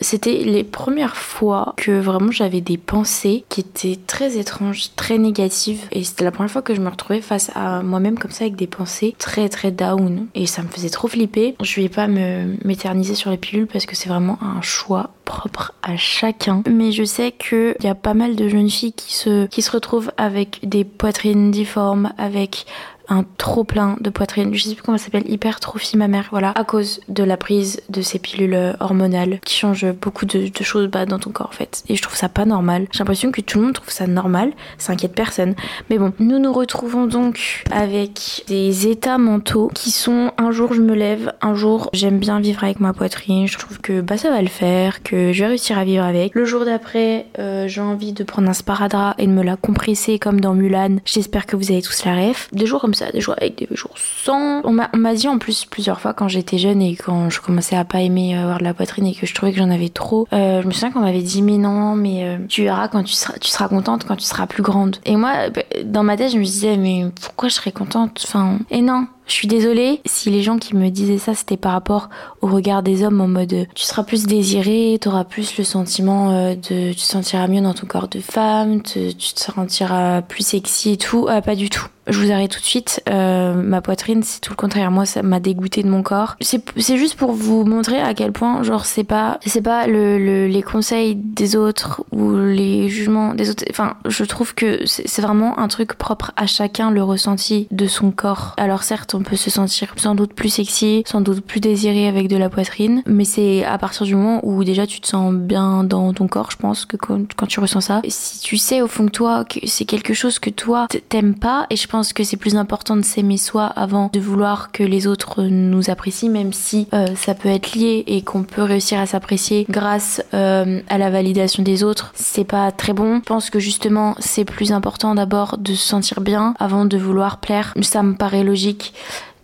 c'était 0.00 0.44
les 0.44 0.64
premières 0.64 1.16
fois 1.16 1.74
que 1.76 2.00
vraiment 2.00 2.30
j'avais 2.30 2.60
des 2.60 2.78
pensées 2.78 3.44
qui 3.48 3.60
étaient 3.60 3.98
très 4.06 4.38
étranges, 4.38 4.94
très 4.94 5.18
négatives 5.18 5.82
et 5.90 6.04
c'était 6.04 6.24
la 6.24 6.30
première 6.30 6.50
fois 6.50 6.62
que 6.62 6.74
je 6.74 6.80
me 6.80 6.88
retrouvais 6.88 7.20
face 7.20 7.50
à 7.54 7.82
moi-même 7.82 8.18
comme 8.18 8.30
ça 8.30 8.44
avec 8.44 8.56
des 8.56 8.66
pensées 8.68 9.16
très 9.24 9.48
très 9.48 9.70
down 9.70 10.26
et 10.34 10.46
ça 10.46 10.60
me 10.60 10.68
faisait 10.68 10.90
trop 10.90 11.08
flipper. 11.08 11.56
Je 11.62 11.80
vais 11.80 11.88
pas 11.88 12.08
me 12.08 12.56
m'éterniser 12.62 13.14
sur 13.14 13.30
les 13.30 13.38
pilules 13.38 13.66
parce 13.66 13.86
que 13.86 13.96
c'est 13.96 14.10
vraiment 14.10 14.38
un 14.42 14.60
choix 14.60 15.14
propre 15.24 15.72
à 15.82 15.96
chacun. 15.96 16.62
Mais 16.70 16.92
je 16.92 17.04
sais 17.04 17.32
qu'il 17.32 17.74
y 17.82 17.86
a 17.86 17.94
pas 17.94 18.12
mal 18.12 18.36
de 18.36 18.50
jeunes 18.50 18.68
filles 18.68 18.92
qui 18.92 19.14
se, 19.14 19.46
qui 19.46 19.62
se 19.62 19.70
retrouvent 19.70 20.12
avec 20.18 20.60
des 20.68 20.84
poitrines 20.84 21.50
difformes, 21.50 22.12
avec 22.18 22.66
un 23.08 23.24
trop 23.38 23.64
plein 23.64 23.96
de 24.00 24.10
poitrine, 24.10 24.54
je 24.54 24.62
sais 24.62 24.74
plus 24.74 24.82
comment 24.82 24.98
ça 24.98 25.06
s'appelle, 25.06 25.30
hypertrophie 25.30 25.96
mammaire, 25.96 26.28
voilà, 26.30 26.52
à 26.52 26.64
cause 26.64 27.00
de 27.08 27.22
la 27.22 27.36
prise 27.36 27.82
de 27.88 28.02
ces 28.02 28.18
pilules 28.18 28.76
hormonales 28.80 29.40
qui 29.44 29.56
changent 29.56 29.92
beaucoup 29.92 30.26
de, 30.26 30.50
choses 30.62 30.88
bah, 30.88 31.06
dans 31.06 31.18
ton 31.18 31.30
corps 31.30 31.48
en 31.48 31.52
fait. 31.56 31.82
Et 31.88 31.96
je 31.96 32.02
trouve 32.02 32.16
ça 32.16 32.28
pas 32.28 32.44
normal. 32.44 32.86
J'ai 32.92 33.00
l'impression 33.00 33.30
que 33.30 33.40
tout 33.40 33.58
le 33.58 33.64
monde 33.66 33.74
trouve 33.74 33.90
ça 33.90 34.06
normal, 34.06 34.52
ça 34.78 34.92
inquiète 34.92 35.14
personne. 35.14 35.54
Mais 35.90 35.98
bon, 35.98 36.12
nous 36.18 36.38
nous 36.38 36.52
retrouvons 36.52 37.06
donc 37.06 37.64
avec 37.70 38.44
des 38.48 38.88
états 38.88 39.18
mentaux 39.18 39.70
qui 39.74 39.90
sont 39.90 40.32
un 40.38 40.50
jour 40.50 40.72
je 40.72 40.80
me 40.80 40.94
lève, 40.94 41.32
un 41.42 41.54
jour 41.54 41.90
j'aime 41.92 42.18
bien 42.18 42.40
vivre 42.40 42.64
avec 42.64 42.80
ma 42.80 42.92
poitrine, 42.92 43.46
je 43.46 43.58
trouve 43.58 43.80
que 43.80 44.00
bah 44.00 44.16
ça 44.16 44.30
va 44.30 44.40
le 44.40 44.48
faire, 44.48 45.02
que 45.02 45.32
je 45.32 45.40
vais 45.40 45.48
réussir 45.48 45.78
à 45.78 45.84
vivre 45.84 46.04
avec. 46.04 46.34
Le 46.34 46.44
jour 46.44 46.64
d'après, 46.64 47.26
euh, 47.38 47.68
j'ai 47.68 47.80
envie 47.80 48.12
de 48.12 48.24
prendre 48.24 48.48
un 48.48 48.52
sparadrap 48.52 49.14
et 49.18 49.26
de 49.26 49.32
me 49.32 49.42
la 49.42 49.56
compresser 49.56 50.18
comme 50.18 50.40
dans 50.40 50.54
Mulan. 50.54 50.96
J'espère 51.04 51.46
que 51.46 51.56
vous 51.56 51.70
avez 51.70 51.82
tous 51.82 52.04
la 52.04 52.14
ref. 52.14 52.48
Des 52.52 52.66
jours 52.66 52.84
ça, 52.94 53.10
des 53.10 53.20
jours 53.20 53.34
avec, 53.36 53.56
des 53.56 53.68
jours 53.74 53.94
sans. 53.96 54.62
On 54.64 54.72
m'a 54.72 55.14
dit 55.14 55.28
en 55.28 55.38
plus 55.38 55.64
plusieurs 55.64 56.00
fois 56.00 56.14
quand 56.14 56.28
j'étais 56.28 56.58
jeune 56.58 56.82
et 56.82 56.96
quand 56.96 57.30
je 57.30 57.40
commençais 57.40 57.76
à 57.76 57.84
pas 57.84 58.00
aimer 58.00 58.36
avoir 58.36 58.58
de 58.58 58.64
la 58.64 58.74
poitrine 58.74 59.06
et 59.06 59.14
que 59.14 59.26
je 59.26 59.34
trouvais 59.34 59.52
que 59.52 59.58
j'en 59.58 59.70
avais 59.70 59.88
trop, 59.88 60.26
euh, 60.32 60.62
je 60.62 60.66
me 60.66 60.72
souviens 60.72 60.90
qu'on 60.90 61.00
m'avait 61.00 61.22
dit 61.22 61.42
mais 61.42 61.58
non, 61.58 61.94
mais 61.94 62.24
euh, 62.24 62.38
tu 62.48 62.62
verras 62.62 62.88
quand 62.88 63.02
tu 63.02 63.14
seras, 63.14 63.38
tu 63.38 63.48
seras 63.48 63.68
contente 63.68 64.04
quand 64.04 64.16
tu 64.16 64.24
seras 64.24 64.46
plus 64.46 64.62
grande. 64.62 64.96
Et 65.04 65.16
moi, 65.16 65.50
bah, 65.50 65.62
dans 65.84 66.02
ma 66.02 66.16
tête, 66.16 66.32
je 66.32 66.38
me 66.38 66.44
disais 66.44 66.76
mais 66.76 67.06
pourquoi 67.20 67.48
je 67.48 67.54
serais 67.54 67.72
contente? 67.72 68.22
Enfin, 68.24 68.58
et 68.70 68.82
non, 68.82 69.06
je 69.26 69.32
suis 69.32 69.48
désolée 69.48 70.00
si 70.04 70.30
les 70.30 70.42
gens 70.42 70.58
qui 70.58 70.76
me 70.76 70.90
disaient 70.90 71.18
ça, 71.18 71.34
c'était 71.34 71.56
par 71.56 71.72
rapport 71.72 72.08
au 72.42 72.46
regard 72.46 72.82
des 72.82 73.04
hommes 73.04 73.20
en 73.20 73.28
mode 73.28 73.66
tu 73.74 73.84
seras 73.84 74.04
plus 74.04 74.24
désiré, 74.24 74.98
tu 75.00 75.08
auras 75.08 75.24
plus 75.24 75.56
le 75.56 75.64
sentiment 75.64 76.30
euh, 76.30 76.54
de 76.54 76.92
tu 76.92 76.96
te 76.96 77.00
sentiras 77.00 77.48
mieux 77.48 77.60
dans 77.60 77.74
ton 77.74 77.86
corps 77.86 78.08
de 78.08 78.20
femme, 78.20 78.82
tu 78.82 79.14
te 79.14 79.40
sentiras 79.40 80.22
plus 80.22 80.46
sexy 80.46 80.92
et 80.92 80.96
tout. 80.96 81.26
Ah, 81.28 81.42
pas 81.42 81.54
du 81.54 81.70
tout. 81.70 81.86
Je 82.06 82.20
vous 82.20 82.30
arrête 82.30 82.50
tout 82.50 82.60
de 82.60 82.64
suite. 82.64 83.02
Euh, 83.08 83.54
ma 83.54 83.80
poitrine, 83.80 84.22
c'est 84.22 84.40
tout 84.40 84.52
le 84.52 84.56
contraire. 84.56 84.90
Moi, 84.90 85.06
ça 85.06 85.22
m'a 85.22 85.40
dégoûté 85.40 85.82
de 85.82 85.88
mon 85.88 86.02
corps. 86.02 86.36
C'est 86.40 86.96
juste 86.98 87.14
pour 87.14 87.32
vous 87.32 87.64
montrer 87.64 87.98
à 87.98 88.12
quel 88.12 88.32
point, 88.32 88.62
genre, 88.62 88.84
c'est 88.84 89.04
pas, 89.04 89.38
c'est 89.46 89.62
pas 89.62 89.86
le, 89.86 90.18
le, 90.18 90.46
les 90.46 90.62
conseils 90.62 91.14
des 91.14 91.56
autres 91.56 92.04
ou 92.12 92.36
les 92.36 92.90
jugements 92.90 93.32
des 93.32 93.48
autres. 93.48 93.64
Enfin, 93.70 93.94
je 94.04 94.24
trouve 94.24 94.54
que 94.54 94.80
c'est 94.84 95.22
vraiment 95.22 95.58
un 95.58 95.68
truc 95.68 95.94
propre 95.94 96.32
à 96.36 96.46
chacun, 96.46 96.90
le 96.90 97.02
ressenti 97.02 97.68
de 97.70 97.86
son 97.86 98.10
corps. 98.10 98.52
Alors 98.58 98.82
certes, 98.82 99.13
on 99.14 99.22
peut 99.22 99.36
se 99.36 99.50
sentir 99.50 99.94
sans 99.96 100.14
doute 100.14 100.34
plus 100.34 100.48
sexy, 100.48 101.02
sans 101.06 101.20
doute 101.20 101.40
plus 101.40 101.60
désiré 101.60 102.08
avec 102.08 102.28
de 102.28 102.36
la 102.36 102.48
poitrine, 102.48 103.02
mais 103.06 103.24
c'est 103.24 103.64
à 103.64 103.78
partir 103.78 104.06
du 104.06 104.14
moment 104.14 104.40
où 104.42 104.64
déjà 104.64 104.86
tu 104.86 105.00
te 105.00 105.06
sens 105.06 105.32
bien 105.32 105.84
dans 105.84 106.12
ton 106.12 106.28
corps, 106.28 106.50
je 106.50 106.56
pense 106.56 106.84
que 106.84 106.96
quand, 106.96 107.46
tu 107.46 107.60
ressens 107.60 107.82
ça, 107.82 108.02
si 108.08 108.40
tu 108.40 108.56
sais 108.56 108.82
au 108.82 108.88
fond 108.88 109.04
de 109.04 109.10
toi 109.10 109.44
que 109.44 109.60
c'est 109.66 109.84
quelque 109.84 110.14
chose 110.14 110.38
que 110.38 110.50
toi 110.50 110.86
t'aimes 111.08 111.34
pas, 111.34 111.66
et 111.70 111.76
je 111.76 111.86
pense 111.86 112.12
que 112.12 112.24
c'est 112.24 112.36
plus 112.36 112.56
important 112.56 112.96
de 112.96 113.02
s'aimer 113.02 113.36
soi 113.36 113.66
avant 113.66 114.10
de 114.12 114.20
vouloir 114.20 114.72
que 114.72 114.82
les 114.82 115.06
autres 115.06 115.42
nous 115.42 115.90
apprécient, 115.90 116.30
même 116.30 116.52
si 116.52 116.88
euh, 116.94 117.06
ça 117.16 117.34
peut 117.34 117.48
être 117.48 117.74
lié 117.74 118.04
et 118.06 118.22
qu'on 118.22 118.42
peut 118.42 118.62
réussir 118.62 118.98
à 118.98 119.06
s'apprécier 119.06 119.66
grâce 119.68 120.22
euh, 120.34 120.80
à 120.88 120.98
la 120.98 121.10
validation 121.10 121.62
des 121.62 121.84
autres, 121.84 122.12
c'est 122.14 122.44
pas 122.44 122.72
très 122.72 122.92
bon. 122.92 123.18
Je 123.18 123.28
pense 123.28 123.50
que 123.50 123.58
justement 123.58 124.14
c'est 124.18 124.44
plus 124.44 124.72
important 124.72 125.14
d'abord 125.14 125.58
de 125.58 125.74
se 125.74 125.86
sentir 125.86 126.20
bien 126.20 126.54
avant 126.58 126.84
de 126.84 126.96
vouloir 126.96 127.38
plaire. 127.38 127.74
Ça 127.82 128.02
me 128.02 128.14
paraît 128.14 128.44
logique. 128.44 128.92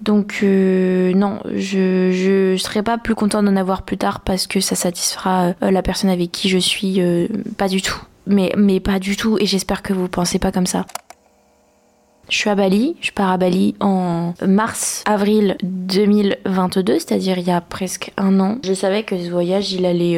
Donc 0.01 0.41
euh, 0.43 1.13
non, 1.15 1.41
je, 1.55 2.11
je 2.13 2.57
serais 2.57 2.83
pas 2.83 2.97
plus 2.97 3.15
content 3.15 3.43
d'en 3.43 3.57
avoir 3.57 3.83
plus 3.83 3.99
tard 3.99 4.21
parce 4.21 4.47
que 4.47 4.61
ça 4.61 4.75
satisfera 4.75 5.53
euh, 5.63 5.71
la 5.71 5.83
personne 5.83 6.11
avec 6.11 6.33
qui 6.33 6.49
je 6.49 6.59
suis 6.59 7.01
euh, 7.01 7.29
pas 7.59 7.69
du 7.69 7.83
tout. 7.83 8.01
Mais, 8.27 8.81
pas 8.81 8.99
du 8.99 9.17
tout 9.17 9.39
et 9.41 9.47
j'espère 9.47 9.83
que 9.83 9.93
vous 9.93 10.09
pensez 10.09 10.39
pas 10.39 10.53
comme 10.53 10.67
ça. 10.67 10.87
Je 12.29 12.37
suis 12.37 12.49
à 12.49 12.55
Bali, 12.55 12.95
je 13.01 13.11
pars 13.11 13.31
à 13.31 13.37
Bali 13.39 13.75
en 13.81 14.35
mars-avril 14.47 15.57
2022, 15.65 17.01
c'est-à-dire 17.01 17.39
il 17.39 17.49
y 17.49 17.51
a 17.51 17.61
presque 17.61 18.13
un 18.17 18.39
an. 18.39 18.59
Je 18.63 18.73
savais 18.73 19.03
que 19.03 19.19
ce 19.19 19.29
voyage, 19.29 19.73
il 19.73 19.85
allait 19.85 20.17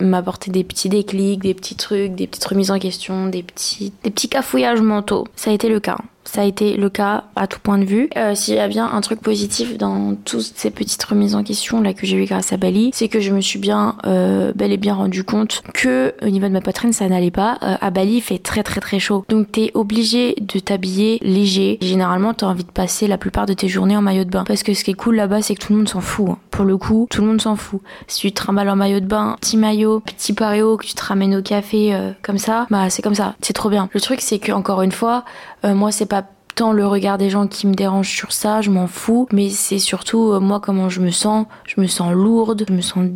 m'apporter 0.00 0.50
des 0.50 0.64
petits 0.64 0.88
déclics, 0.88 1.42
des 1.42 1.54
petits 1.54 1.76
trucs, 1.76 2.16
des 2.16 2.26
petites 2.26 2.46
remises 2.46 2.72
en 2.72 2.80
question, 2.80 3.28
des 3.28 3.44
petits, 3.44 3.92
des 4.02 4.10
petits 4.10 4.28
cafouillages 4.28 4.80
mentaux. 4.80 5.28
Ça 5.36 5.50
a 5.50 5.54
été 5.54 5.68
le 5.68 5.78
cas. 5.78 5.98
Ça 6.26 6.42
a 6.42 6.44
été 6.44 6.76
le 6.76 6.90
cas 6.90 7.24
à 7.36 7.46
tout 7.46 7.60
point 7.60 7.78
de 7.78 7.84
vue. 7.84 8.10
Euh, 8.16 8.34
S'il 8.34 8.54
y 8.54 8.58
a 8.58 8.68
bien 8.68 8.90
un 8.92 9.00
truc 9.00 9.20
positif 9.20 9.78
dans 9.78 10.14
toutes 10.24 10.52
ces 10.54 10.70
petites 10.70 11.02
remises 11.04 11.34
en 11.34 11.42
question 11.42 11.80
là 11.80 11.94
que 11.94 12.06
j'ai 12.06 12.16
eu 12.16 12.26
grâce 12.26 12.52
à 12.52 12.56
Bali, 12.56 12.90
c'est 12.92 13.08
que 13.08 13.20
je 13.20 13.32
me 13.32 13.40
suis 13.40 13.58
bien 13.58 13.96
euh, 14.06 14.52
bel 14.54 14.72
et 14.72 14.76
bien 14.76 14.94
rendu 14.94 15.24
compte 15.24 15.62
que 15.72 16.14
au 16.22 16.28
niveau 16.28 16.46
de 16.48 16.52
ma 16.52 16.60
poitrine 16.60 16.92
ça 16.92 17.08
n'allait 17.08 17.30
pas. 17.30 17.58
Euh, 17.62 17.76
à 17.80 17.90
Bali 17.90 18.16
il 18.16 18.20
fait 18.20 18.38
très 18.38 18.62
très 18.62 18.80
très 18.80 18.98
chaud, 18.98 19.24
donc 19.28 19.52
t'es 19.52 19.70
obligé 19.74 20.34
de 20.40 20.58
t'habiller 20.58 21.18
léger. 21.22 21.78
Généralement 21.80 22.34
t'as 22.34 22.46
envie 22.46 22.64
de 22.64 22.70
passer 22.70 23.06
la 23.06 23.18
plupart 23.18 23.46
de 23.46 23.52
tes 23.52 23.68
journées 23.68 23.96
en 23.96 24.02
maillot 24.02 24.24
de 24.24 24.30
bain 24.30 24.44
parce 24.44 24.62
que 24.62 24.74
ce 24.74 24.84
qui 24.84 24.90
est 24.90 24.94
cool 24.94 25.16
là-bas 25.16 25.42
c'est 25.42 25.54
que 25.54 25.64
tout 25.64 25.72
le 25.72 25.78
monde 25.78 25.88
s'en 25.88 26.00
fout. 26.00 26.30
Hein. 26.30 26.38
Pour 26.50 26.64
le 26.64 26.76
coup, 26.76 27.06
tout 27.10 27.20
le 27.20 27.26
monde 27.26 27.40
s'en 27.40 27.54
fout. 27.56 27.80
Si 28.06 28.20
tu 28.20 28.32
te 28.32 28.36
trimbales 28.36 28.70
en 28.70 28.76
maillot 28.76 29.00
de 29.00 29.06
bain, 29.06 29.36
petit 29.40 29.56
maillot, 29.56 30.00
petit 30.00 30.32
paréo 30.32 30.76
que 30.76 30.86
tu 30.86 30.94
te 30.94 31.04
ramènes 31.04 31.36
au 31.36 31.42
café 31.42 31.94
euh, 31.94 32.12
comme 32.22 32.38
ça, 32.38 32.66
bah 32.70 32.90
c'est 32.90 33.02
comme 33.02 33.14
ça, 33.14 33.34
c'est 33.40 33.52
trop 33.52 33.68
bien. 33.68 33.88
Le 33.92 34.00
truc 34.00 34.20
c'est 34.20 34.38
que 34.38 34.52
encore 34.52 34.82
une 34.82 34.92
fois, 34.92 35.24
euh, 35.66 35.74
moi 35.74 35.92
c'est 35.92 36.06
pas 36.06 36.24
tant 36.54 36.72
le 36.72 36.86
regard 36.86 37.18
des 37.18 37.28
gens 37.28 37.46
qui 37.46 37.66
me 37.66 37.74
dérange 37.74 38.08
sur 38.08 38.32
ça, 38.32 38.62
je 38.62 38.70
m'en 38.70 38.86
fous, 38.86 39.28
mais 39.32 39.50
c'est 39.50 39.78
surtout 39.78 40.32
euh, 40.32 40.40
moi 40.40 40.60
comment 40.60 40.88
je 40.88 41.00
me 41.00 41.10
sens, 41.10 41.46
je 41.66 41.80
me 41.80 41.86
sens 41.86 42.12
lourde, 42.12 42.64
je 42.66 42.72
me 42.72 42.80
sens 42.80 43.06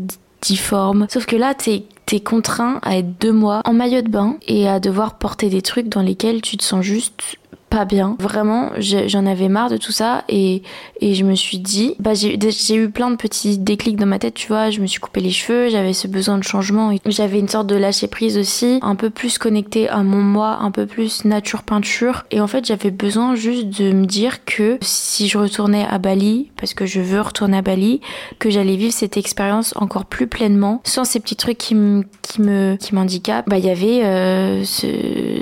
difforme. 0.42 1.06
Sauf 1.08 1.26
que 1.26 1.36
là, 1.36 1.54
t'es 1.54 1.84
t'es 2.06 2.20
contraint 2.20 2.80
à 2.82 2.96
être 2.96 3.18
deux 3.20 3.32
mois 3.32 3.62
en 3.64 3.72
maillot 3.72 4.02
de 4.02 4.08
bain 4.08 4.36
et 4.48 4.68
à 4.68 4.80
devoir 4.80 5.14
porter 5.14 5.48
des 5.48 5.62
trucs 5.62 5.88
dans 5.88 6.02
lesquels 6.02 6.42
tu 6.42 6.56
te 6.56 6.64
sens 6.64 6.82
juste 6.82 7.36
pas 7.70 7.84
bien. 7.84 8.16
Vraiment, 8.18 8.70
j'en 8.78 9.26
avais 9.26 9.48
marre 9.48 9.70
de 9.70 9.76
tout 9.76 9.92
ça 9.92 10.24
et, 10.28 10.62
et 11.00 11.14
je 11.14 11.24
me 11.24 11.36
suis 11.36 11.58
dit, 11.58 11.94
bah 12.00 12.12
j'ai 12.14 12.74
eu 12.74 12.90
plein 12.90 13.10
de 13.10 13.16
petits 13.16 13.58
déclics 13.58 13.96
dans 13.96 14.06
ma 14.06 14.18
tête, 14.18 14.34
tu 14.34 14.48
vois. 14.48 14.70
Je 14.70 14.80
me 14.80 14.86
suis 14.86 15.00
coupé 15.00 15.20
les 15.20 15.30
cheveux, 15.30 15.70
j'avais 15.70 15.92
ce 15.92 16.08
besoin 16.08 16.36
de 16.36 16.42
changement. 16.42 16.92
J'avais 17.06 17.38
une 17.38 17.48
sorte 17.48 17.68
de 17.68 17.76
lâcher 17.76 18.08
prise 18.08 18.36
aussi, 18.36 18.80
un 18.82 18.96
peu 18.96 19.08
plus 19.08 19.38
connecté 19.38 19.88
à 19.88 20.02
mon 20.02 20.20
moi, 20.20 20.58
un 20.60 20.72
peu 20.72 20.86
plus 20.86 21.24
nature 21.24 21.62
peinture. 21.62 22.24
Et 22.32 22.40
en 22.40 22.48
fait, 22.48 22.66
j'avais 22.66 22.90
besoin 22.90 23.36
juste 23.36 23.68
de 23.80 23.92
me 23.92 24.04
dire 24.04 24.44
que 24.44 24.78
si 24.82 25.28
je 25.28 25.38
retournais 25.38 25.86
à 25.88 25.98
Bali, 25.98 26.50
parce 26.56 26.74
que 26.74 26.86
je 26.86 27.00
veux 27.00 27.20
retourner 27.20 27.58
à 27.58 27.62
Bali, 27.62 28.00
que 28.40 28.50
j'allais 28.50 28.76
vivre 28.76 28.92
cette 28.92 29.16
expérience 29.16 29.72
encore 29.76 30.06
plus 30.06 30.26
pleinement, 30.26 30.80
sans 30.84 31.04
ces 31.04 31.20
petits 31.20 31.36
trucs 31.36 31.58
qui 31.58 31.76
me 31.76 32.04
qui 32.22 32.42
me 32.42 32.76
qui 32.76 32.94
m'handicapent. 32.94 33.48
Bah 33.48 33.58
il 33.58 33.64
y 33.64 33.70
avait 33.70 34.04
euh, 34.04 34.64
ce, 34.64 34.86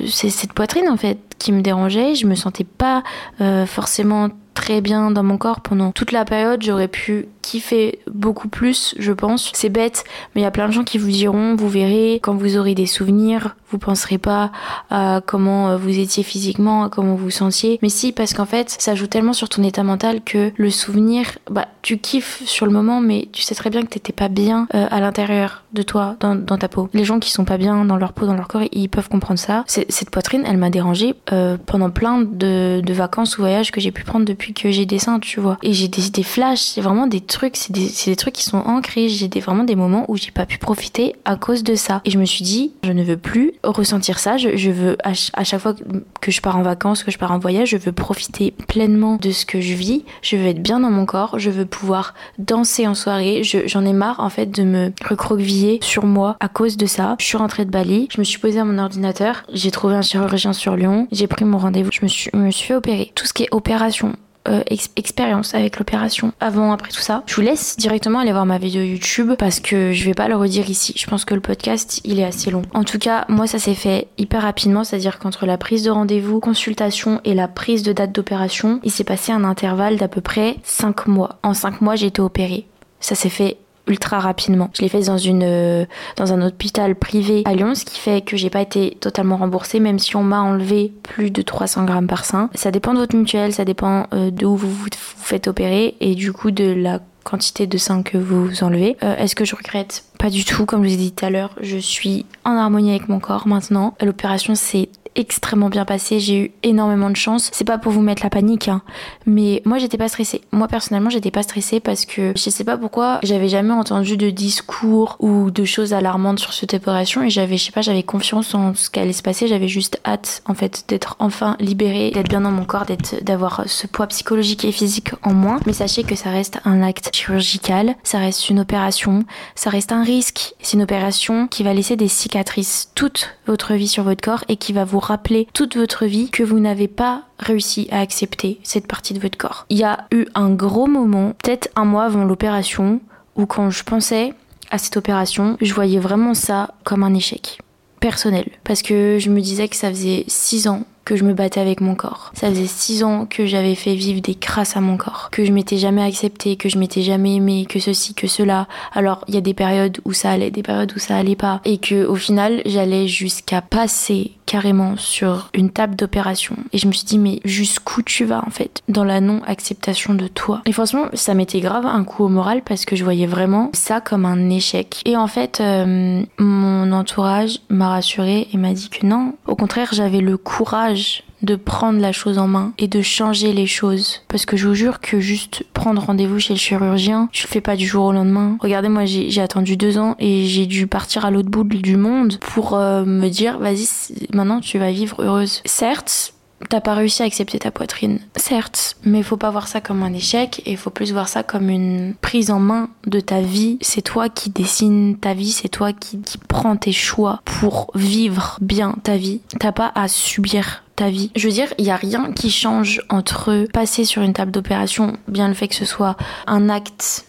cette 0.07 0.53
poitrine 0.53 0.89
en 0.89 0.97
fait 0.97 1.19
qui 1.39 1.53
me 1.53 1.61
dérangeait. 1.61 2.15
Je 2.15 2.27
me 2.27 2.35
sentais 2.35 2.65
pas 2.65 3.03
euh, 3.41 3.67
forcément 3.67 4.29
très 4.55 4.81
bien 4.81 5.13
dans 5.13 5.23
mon 5.23 5.39
corps 5.39 5.61
pendant 5.61 5.93
toute 5.93 6.11
la 6.11 6.25
période. 6.25 6.63
J'aurais 6.63 6.89
pu 6.89 7.29
kiffer 7.43 8.01
beaucoup 8.11 8.49
plus, 8.49 8.95
je 8.99 9.13
pense. 9.13 9.51
C'est 9.55 9.69
bête, 9.69 10.05
mais 10.35 10.41
il 10.41 10.45
y 10.45 10.49
a 10.49 10.51
plein 10.51 10.67
de 10.67 10.73
gens 10.73 10.85
qui 10.85 10.99
vous 10.99 11.11
diront, 11.11 11.55
vous 11.55 11.69
verrez, 11.69 12.19
quand 12.23 12.35
vous 12.35 12.57
aurez 12.57 12.75
des 12.75 12.87
souvenirs, 12.87 13.57
vous 13.71 13.79
penserez 13.79 14.19
pas 14.19 14.51
à 14.91 15.21
comment 15.25 15.77
vous 15.77 15.99
étiez 15.99 16.23
physiquement, 16.23 16.85
à 16.85 16.89
comment 16.89 17.15
vous 17.15 17.31
sentiez. 17.31 17.79
Mais 17.83 17.89
si, 17.89 18.13
parce 18.13 18.35
qu'en 18.35 18.47
fait, 18.47 18.75
ça 18.79 18.95
joue 18.95 19.07
tellement 19.07 19.33
sur 19.33 19.49
ton 19.49 19.63
état 19.63 19.83
mental 19.83 20.23
que 20.25 20.53
le 20.57 20.71
souvenir, 20.71 21.39
bah, 21.51 21.67
tu 21.83 21.99
kiffes 21.99 22.43
sur 22.45 22.67
le 22.67 22.73
moment, 22.73 23.01
mais 23.01 23.29
tu 23.33 23.43
sais 23.43 23.55
très 23.55 23.71
bien 23.71 23.83
que 23.83 23.89
t'étais 23.89 24.13
pas 24.13 24.29
bien 24.29 24.67
euh, 24.75 24.87
à 24.91 25.01
l'intérieur 25.01 25.65
de 25.73 25.83
toi, 25.83 26.17
dans, 26.21 26.35
dans, 26.35 26.59
ta 26.59 26.69
peau. 26.69 26.89
Les 26.95 27.05
gens 27.05 27.19
qui 27.19 27.31
sont 27.31 27.45
pas 27.45 27.59
bien 27.59 27.85
dans 27.85 27.97
leur 27.97 28.13
peau, 28.13 28.27
dans 28.27 28.35
leur 28.35 28.49
corps, 28.49 28.63
ils 28.73 28.89
peuvent 28.89 29.09
comprendre 29.09 29.39
ça. 29.39 29.65
Cette 29.67 30.11
poitrine, 30.11 30.45
elle 30.47 30.57
m'a 30.57 30.71
dérangée 30.71 31.15
euh, 31.33 31.57
pendant 31.67 31.91
plein 31.91 32.21
de, 32.21 32.81
de 32.85 32.93
vacances 32.93 33.39
ou 33.39 33.43
voyages 33.43 33.71
que 33.71 33.81
j'ai 33.81 33.93
pu 33.93 34.05
prendre 34.05 34.25
depuis 34.25 34.55
que 34.55 34.71
j'ai 34.71 34.87
des 34.87 34.99
seins, 34.99 35.19
tu 35.19 35.41
vois. 35.41 35.59
Et 35.63 35.73
j'ai 35.73 35.89
des, 35.89 36.11
des 36.11 36.23
flashs, 36.23 36.61
c'est 36.61 36.81
vraiment 36.81 37.07
des 37.07 37.21
trucs, 37.21 37.57
c'est 37.57 37.73
des, 37.73 37.91
des, 38.07 38.17
trucs 38.17 38.35
qui 38.35 38.45
sont 38.45 38.59
ancrés. 38.59 39.09
J'ai 39.09 39.29
des, 39.29 39.41
vraiment 39.41 39.65
des 39.65 39.77
moments 39.77 40.05
où 40.09 40.17
j'ai 40.17 40.31
pas 40.31 40.47
pu 40.47 40.59
profiter 40.59 41.15
à 41.25 41.37
cause 41.37 41.63
de 41.63 41.75
ça. 41.75 42.01
Et 42.05 42.11
je 42.11 42.19
me 42.19 42.25
suis 42.25 42.45
dit, 42.45 42.73
je 42.83 42.93
ne 42.93 43.03
veux 43.03 43.17
plus 43.17 43.53
ressentir 43.63 44.19
ça. 44.19 44.37
Je, 44.37 44.71
veux, 44.71 44.97
à, 45.03 45.13
à, 45.35 45.45
chaque 45.45 45.61
fois 45.61 45.75
que 46.21 46.31
je 46.31 46.41
pars 46.41 46.57
en 46.57 46.63
vacances, 46.63 47.03
que 47.03 47.11
je 47.11 47.19
pars 47.19 47.33
en 47.33 47.39
voyage, 47.39 47.71
je 47.71 47.77
veux 47.77 47.93
profiter 47.93 48.55
pleinement 48.67 49.17
de 49.17 49.31
ce 49.31 49.47
que 49.47 49.61
je 49.61 49.75
vis. 49.75 50.05
Je 50.23 50.37
veux 50.37 50.47
être 50.47 50.63
bien 50.63 50.81
dans 50.81 50.91
mon 50.91 51.07
corps. 51.07 51.39
Je 51.39 51.51
veux 51.51 51.67
pouvoir 51.67 52.15
danser 52.39 52.87
en 52.87 52.95
soirée. 52.95 53.43
J'en 53.43 53.85
ai 53.85 53.93
marre, 53.93 54.21
en 54.21 54.31
fait, 54.31 54.47
de 54.47 54.63
me 54.63 54.93
recroqueviller 55.09 55.79
sur 55.83 56.07
moi 56.07 56.37
à 56.41 56.49
cause 56.49 56.77
de 56.77 56.87
ça. 56.87 57.17
Je 57.19 57.25
suis 57.25 57.37
rentrée 57.37 57.65
de 57.65 57.71
Bali. 57.71 58.09
Je 58.11 58.19
me 58.19 58.25
suis 58.25 58.39
posée 58.39 58.61
à 58.61 58.65
mon 58.65 58.79
ordinateur. 58.79 59.45
J'ai 59.53 59.71
trouvé 59.71 59.95
un 59.95 60.03
chirurgien 60.03 60.53
sur 60.53 60.77
Lyon. 60.77 61.09
J'ai 61.13 61.27
pris 61.27 61.45
mon 61.45 61.59
rendez-vous. 61.59 61.91
Je 61.93 62.01
me 62.03 62.09
suis, 62.09 62.31
me 62.35 62.51
suis 62.51 62.69
fait 62.69 62.75
opérer. 62.75 63.13
Tout 63.15 63.27
ce 63.27 63.33
qui 63.33 63.45
est 63.45 63.49
opération, 63.53 64.15
euh, 64.47 64.63
expérience 64.97 65.55
avec 65.55 65.79
l'opération 65.79 66.33
avant 66.41 66.73
après 66.73 66.91
tout 66.91 67.01
ça. 67.01 67.23
Je 67.27 67.35
vous 67.35 67.43
laisse 67.43 67.77
directement 67.77 68.21
aller 68.21 68.33
voir 68.33 68.47
ma 68.47 68.59
vidéo 68.59 68.83
YouTube 68.83 69.33
parce 69.39 69.61
que 69.61 69.93
je 69.93 70.05
vais 70.05 70.15
pas 70.15 70.29
le 70.29 70.37
redire 70.37 70.71
ici. 70.71 70.95
Je 70.97 71.07
pense 71.07 71.25
que 71.25 71.35
le 71.35 71.41
podcast 71.41 72.01
il 72.05 72.19
est 72.19 72.25
assez 72.25 72.51
long. 72.51 72.63
En 72.73 72.85
tout 72.85 72.99
cas, 72.99 73.25
moi 73.29 73.47
ça 73.47 73.59
s'est 73.59 73.75
fait 73.75 74.09
hyper 74.17 74.43
rapidement, 74.43 74.85
c'est-à-dire 74.85 75.19
qu'entre 75.19 75.47
la 75.47 75.59
prise 75.59 75.83
de 75.83 75.91
rendez-vous, 75.91 76.41
consultation 76.41 77.21
et 77.25 77.35
la 77.35 77.49
prise 77.49 77.83
de 77.83 77.93
date 77.93 78.13
d'opération, 78.13 78.81
il 78.85 78.91
s'est 78.91 79.05
passé 79.05 79.33
un 79.33 79.45
intervalle 79.45 79.97
d'à 79.97 80.09
peu 80.09 80.21
près 80.21 80.57
5 80.63 81.07
mois. 81.07 81.39
En 81.43 81.55
5 81.55 81.81
mois, 81.81 81.97
j'ai 81.97 82.07
été 82.07 82.23
opérée. 82.23 82.67
Ça 83.01 83.15
s'est 83.15 83.29
fait 83.29 83.59
ultra 83.89 84.21
rapidement. 84.21 84.71
Je 84.75 84.83
l'ai 84.83 84.89
fait 84.89 85.03
dans 85.03 85.19
une 85.19 85.43
euh, 85.45 85.85
dans 86.17 86.33
un 86.33 86.47
hôpital 86.47 86.95
privé 86.95 87.43
à 87.45 87.55
Lyon, 87.55 87.75
ce 87.75 87.85
qui 87.85 87.99
fait 87.99 88.21
que 88.21 88.37
j'ai 88.37 88.51
pas 88.51 88.61
été 88.61 88.97
totalement 89.01 89.37
remboursée, 89.37 89.81
même 89.81 89.99
si 89.99 90.17
on 90.17 90.23
m'a 90.23 90.41
enlevé 90.41 90.93
plus 91.03 91.31
de 91.31 91.43
300 91.43 91.85
grammes 91.85 92.07
par 92.07 92.25
sein. 92.25 92.51
Ça 92.55 92.71
dépend 92.71 92.95
de 92.95 92.99
votre 92.99 93.17
mutuelle, 93.17 93.53
ça 93.53 93.65
dépend 93.65 94.07
euh, 94.13 94.31
de 94.31 94.47
où 94.47 94.57
vous 94.57 94.71
vous 94.71 94.89
faites 94.95 95.49
opérer 95.49 95.97
et 96.01 96.15
du 96.15 96.33
coup 96.33 96.51
de 96.51 96.65
la 96.65 97.01
quantité 97.29 97.67
de 97.67 97.77
sein 97.77 98.03
que 98.03 98.17
vous 98.17 98.65
enlevez. 98.65 98.97
Euh, 99.03 99.17
est-ce 99.17 99.35
que 99.35 99.45
je 99.45 99.55
regrette? 99.55 100.05
Pas 100.19 100.31
du 100.31 100.45
tout. 100.45 100.65
Comme 100.65 100.83
je 100.83 100.89
vous 100.89 100.95
ai 100.95 100.97
dit 100.97 101.13
tout 101.13 101.27
à 101.27 101.31
l'heure, 101.31 101.55
je 101.61 101.77
suis 101.77 102.25
en 102.45 102.57
harmonie 102.57 102.91
avec 102.91 103.09
mon 103.09 103.21
corps 103.21 103.47
maintenant. 103.47 103.95
L'opération 104.01 104.55
s'est 104.55 104.89
extrêmement 105.19 105.69
bien 105.69 105.85
passé. 105.85 106.21
J'ai 106.21 106.39
eu 106.45 106.51
énormément 106.63 107.11
de 107.11 107.17
chance. 107.17 107.51
C'est 107.53 107.65
pas 107.65 107.77
pour 107.77 107.93
vous 107.93 108.01
mettre 108.01 108.23
la 108.23 108.31
panique, 108.31 108.69
hein, 108.69 108.83
mais 109.27 109.63
moi 109.67 109.79
j'étais 109.79 109.99
pas 109.99 110.09
stressée. 110.09 110.41
Moi 110.53 110.69
personnellement, 110.69 111.11
j'étais 111.11 111.31
pas 111.31 111.43
stressée 111.43 111.81
parce 111.81 112.07
que 112.07 112.33
je 112.35 112.51
sais 112.51 112.65
pas 112.65 112.79
pourquoi, 112.79 113.19
j'avais 113.23 113.49
jamais 113.49 113.73
entendu 113.75 114.17
de 114.17 114.31
discours 114.31 115.17
ou 115.19 115.51
de 115.51 115.65
choses 115.65 115.93
alarmantes 115.93 116.39
sur 116.39 116.53
cette 116.53 116.75
opération 116.75 117.23
et 117.23 117.31
j'avais, 117.31 117.57
je 117.57 117.65
sais 117.65 117.73
pas, 117.73 117.83
j'avais 117.83 118.03
confiance 118.03 118.55
en 118.55 118.75
ce 118.75 118.89
qu'allait 118.89 119.13
se 119.13 119.23
passer. 119.23 119.49
J'avais 119.49 119.69
juste 119.69 120.01
hâte, 120.07 120.43
en 120.47 120.55
fait, 120.55 120.85
d'être 120.89 121.17
enfin 121.19 121.57
libérée, 121.59 122.11
d'être 122.13 122.29
bien 122.29 122.41
dans 122.41 122.53
mon 122.53 122.65
corps, 122.65 122.87
d'être, 122.87 123.23
d'avoir 123.25 123.65
ce 123.67 123.87
poids 123.87 124.07
psychologique 124.07 124.65
et 124.65 124.73
physique 124.73 125.11
en 125.23 125.35
moins. 125.35 125.59
Mais 125.67 125.73
sachez 125.73 126.05
que 126.05 126.15
ça 126.15 126.31
reste 126.31 126.61
un 126.65 126.83
acte 126.83 127.11
chirurgical, 127.13 127.97
ça 128.05 128.19
reste 128.19 128.49
une 128.51 128.61
opération, 128.61 129.25
ça 129.55 129.71
reste 129.71 129.93
un 129.93 130.05
risque. 130.05 130.55
C'est 130.61 130.75
une 130.75 130.83
opération 130.83 131.49
qui 131.49 131.63
va 131.63 131.75
laisser 131.75 131.97
des 131.97 132.09
cicatrices 132.09 132.93
toute 132.95 133.37
votre 133.47 133.75
vie 133.75 133.89
sur 133.89 134.05
votre 134.05 134.23
corps 134.23 134.45
et 134.49 134.57
qui 134.57 134.73
va 134.73 134.85
vous 134.85 135.01
rappeler 135.09 135.49
toute 135.53 135.77
votre 135.77 136.07
vie 136.07 136.31
que 136.31 136.43
vous 136.43 136.61
n'avez 136.61 136.89
pas 136.89 137.23
réussi 137.39 137.89
à 137.91 138.01
accepter 138.01 138.61
cette 138.63 138.87
partie 138.87 139.15
de 139.15 139.21
votre 139.21 139.39
corps. 139.39 139.67
Il 139.71 139.79
y 139.79 139.85
a 139.85 140.07
eu 140.13 140.27
un 140.35 140.51
gros 140.51 140.87
moment, 140.87 141.33
peut-être 141.43 141.69
un 141.77 141.85
mois 141.85 142.05
avant 142.05 142.25
l'opération, 142.25 143.01
où 143.37 143.47
quand 143.47 143.71
je 143.71 143.85
pensais 143.85 144.35
à 144.71 144.79
cette 144.79 144.97
opération, 144.97 145.57
je 145.61 145.73
voyais 145.73 145.99
vraiment 145.99 146.35
ça 146.35 146.75
comme 146.85 147.03
un 147.03 147.15
échec 147.15 147.59
personnel. 148.01 148.49
Parce 148.65 148.83
que 148.83 149.19
je 149.19 149.31
me 149.31 149.41
disais 149.41 149.69
que 149.69 149.77
ça 149.77 149.91
faisait 149.91 150.25
six 150.29 150.69
ans 150.69 150.85
que 151.09 151.17
je 151.17 151.25
me 151.25 151.33
battais 151.33 151.61
avec 151.61 151.81
mon 151.81 151.95
corps. 151.95 152.31
Ça 152.35 152.51
faisait 152.51 152.67
six 152.67 153.03
ans 153.03 153.25
que 153.25 153.47
j'avais 153.47 153.75
fait 153.75 153.95
vivre 153.95 154.21
des 154.21 154.35
crasses 154.35 154.77
à 154.77 154.83
mon 154.83 154.99
corps, 154.99 155.31
que 155.33 155.43
je 155.43 155.53
m'étais 155.53 155.79
jamais 155.79 156.03
acceptée, 156.03 156.57
que 156.57 156.69
je 156.69 156.77
m'étais 156.77 157.01
jamais 157.01 157.37
aimée, 157.37 157.65
que 157.67 157.79
ceci, 157.79 158.13
que 158.13 158.27
cela. 158.27 158.69
Alors 158.93 159.25
il 159.27 159.35
y 159.35 159.39
a 159.39 159.41
des 159.41 159.55
périodes 159.55 160.01
où 160.05 160.13
ça 160.13 160.31
allait, 160.31 160.51
des 160.51 160.63
périodes 160.63 160.93
où 160.95 160.99
ça 160.99 161.17
allait 161.17 161.35
pas, 161.35 161.63
et 161.65 161.79
que 161.79 162.05
au 162.05 162.17
final 162.17 162.61
j'allais 162.67 163.09
jusqu'à 163.09 163.63
passer 163.63 164.33
carrément 164.45 164.97
sur 164.97 165.51
une 165.55 165.71
table 165.71 165.97
d'opération. 165.97 166.57
Et 166.73 166.79
je 166.79 166.87
me 166.87 166.93
suis 166.93 167.07
dit 167.07 167.19
mais 167.19 167.41
jusqu'où 167.45 168.03
tu 168.03 168.27
vas 168.27 168.43
en 168.47 168.51
fait 168.51 168.83
dans 168.89 169.05
la 169.05 169.23
non-acceptation 169.23 170.13
de 170.13 170.27
toi? 170.27 170.61
Et 170.67 170.73
franchement 170.73 171.07
ça 171.15 171.33
m'était 171.33 171.61
grave 171.61 171.87
un 171.87 172.05
coup 172.05 172.25
au 172.25 172.29
moral 172.29 172.61
parce 172.63 172.85
que 172.85 172.97
je 172.97 173.05
voyais 173.05 173.27
vraiment 173.27 173.71
ça 173.73 174.03
comme 174.03 174.27
un 174.27 174.51
échec. 174.51 175.01
Et 175.07 175.17
en 175.17 175.27
fait 175.27 175.61
euh, 175.63 176.23
mon 176.39 176.93
entourage 176.93 177.61
m'a 177.71 177.89
rassurée 177.89 178.49
et 178.53 178.59
m'a 178.59 178.75
dit 178.75 178.91
que 178.91 179.07
non, 179.07 179.35
au 179.47 179.57
contraire 179.57 179.91
j'avais 179.93 180.21
le 180.21 180.37
courage 180.37 180.98
de 181.43 181.57
prendre 181.57 182.01
la 182.01 182.13
chose 182.13 182.39
en 182.39 182.49
main 182.49 182.73
et 182.79 182.89
de 182.89 183.01
changer 183.01 183.53
les 183.53 183.67
choses. 183.67 184.23
Parce 184.29 184.47
que 184.47 184.57
je 184.57 184.67
vous 184.67 184.75
jure 184.75 185.01
que 185.01 185.21
juste 185.21 185.65
prendre 185.73 186.03
rendez-vous 186.03 186.41
chez 186.41 186.55
le 186.55 186.59
chirurgien, 186.59 187.29
je 187.33 187.45
le 187.45 187.49
fais 187.49 187.61
pas 187.61 187.77
du 187.77 187.87
jour 187.87 188.07
au 188.07 188.13
lendemain. 188.13 188.57
Regardez, 188.61 188.89
moi 188.89 189.05
j'ai 189.05 189.41
attendu 189.41 189.77
deux 189.77 189.99
ans 189.99 190.17
et 190.19 190.45
j'ai 190.47 190.67
dû 190.67 190.87
partir 190.87 191.25
à 191.25 191.31
l'autre 191.31 191.51
bout 191.51 191.65
du 191.65 191.97
monde 191.97 192.39
pour 192.41 192.75
euh, 192.75 193.05
me 193.05 193.29
dire, 193.29 193.59
vas-y, 193.59 193.87
maintenant 194.33 194.61
tu 194.61 194.79
vas 194.79 194.91
vivre 194.91 195.23
heureuse. 195.23 195.63
Certes, 195.65 196.35
T'as 196.69 196.81
pas 196.81 196.95
réussi 196.95 197.23
à 197.23 197.27
accepter 197.27 197.59
ta 197.59 197.71
poitrine, 197.71 198.19
certes, 198.37 198.97
mais 199.05 199.23
faut 199.23 199.37
pas 199.37 199.51
voir 199.51 199.69
ça 199.69 199.81
comme 199.81 200.03
un 200.03 200.13
échec 200.13 200.61
et 200.67 200.77
faut 200.77 200.91
plus 200.91 201.13
voir 201.13 201.29
ça 201.29 201.43
comme 201.43 201.71
une 201.71 202.15
prise 202.21 202.51
en 202.51 202.59
main 202.59 202.91
de 203.07 203.21
ta 203.21 203.41
vie. 203.41 203.79
C'est 203.81 204.03
toi 204.03 204.29
qui 204.29 204.51
dessines 204.51 205.17
ta 205.17 205.35
vie, 205.35 205.53
c'est 205.53 205.69
toi 205.69 205.93
qui, 205.93 206.21
qui 206.21 206.37
prends 206.39 206.77
tes 206.77 206.93
choix 206.93 207.41
pour 207.45 207.91
vivre 207.95 208.59
bien 208.61 208.97
ta 209.03 209.17
vie. 209.17 209.41
T'as 209.61 209.73
pas 209.73 209.93
à 209.95 210.09
subir 210.09 210.83
ta 210.97 211.11
vie. 211.11 211.31
Je 211.37 211.47
veux 211.47 211.55
dire, 211.55 211.73
il 211.79 211.85
y 211.85 211.91
a 211.91 211.97
rien 211.97 212.33
qui 212.33 212.51
change 212.51 213.03
entre 213.09 213.69
passer 213.73 214.05
sur 214.05 214.23
une 214.23 214.33
table 214.33 214.51
d'opération, 214.51 215.17
bien 215.29 215.47
le 215.47 215.55
fait 215.55 215.69
que 215.69 215.77
ce 215.77 215.85
soit 215.85 216.17
un 216.49 216.69
acte 216.69 217.25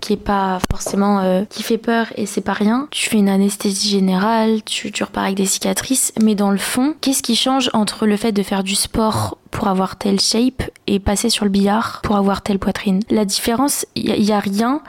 qui 0.00 0.14
est 0.14 0.16
pas 0.16 0.58
forcément 0.70 1.20
euh, 1.20 1.44
qui 1.48 1.62
fait 1.62 1.78
peur 1.78 2.06
et 2.16 2.26
c'est 2.26 2.40
pas 2.40 2.52
rien. 2.52 2.88
Tu 2.90 3.08
fais 3.08 3.18
une 3.18 3.28
anesthésie 3.28 3.88
générale, 3.88 4.62
tu, 4.64 4.92
repars 5.02 5.24
avec 5.24 5.36
des 5.36 5.46
cicatrices, 5.46 6.12
mais 6.22 6.34
dans 6.34 6.50
le 6.50 6.58
fond, 6.58 6.94
qu'est-ce 7.00 7.22
qui 7.22 7.36
change 7.36 7.70
entre 7.72 8.06
le 8.06 8.16
fait 8.16 8.32
de 8.32 8.42
faire 8.42 8.62
du 8.62 8.74
sport 8.74 9.38
pour 9.50 9.68
avoir 9.68 9.96
telle 9.96 10.20
shape 10.20 10.62
et 10.86 10.98
passer 10.98 11.30
sur 11.30 11.44
le 11.44 11.50
billard 11.50 12.00
pour 12.02 12.16
avoir 12.16 12.42
telle 12.42 12.58
poitrine? 12.58 13.00
La 13.10 13.24
différence, 13.24 13.86
il 13.94 14.24
y, 14.24 14.32
a 14.32 14.40
rien 14.40 14.80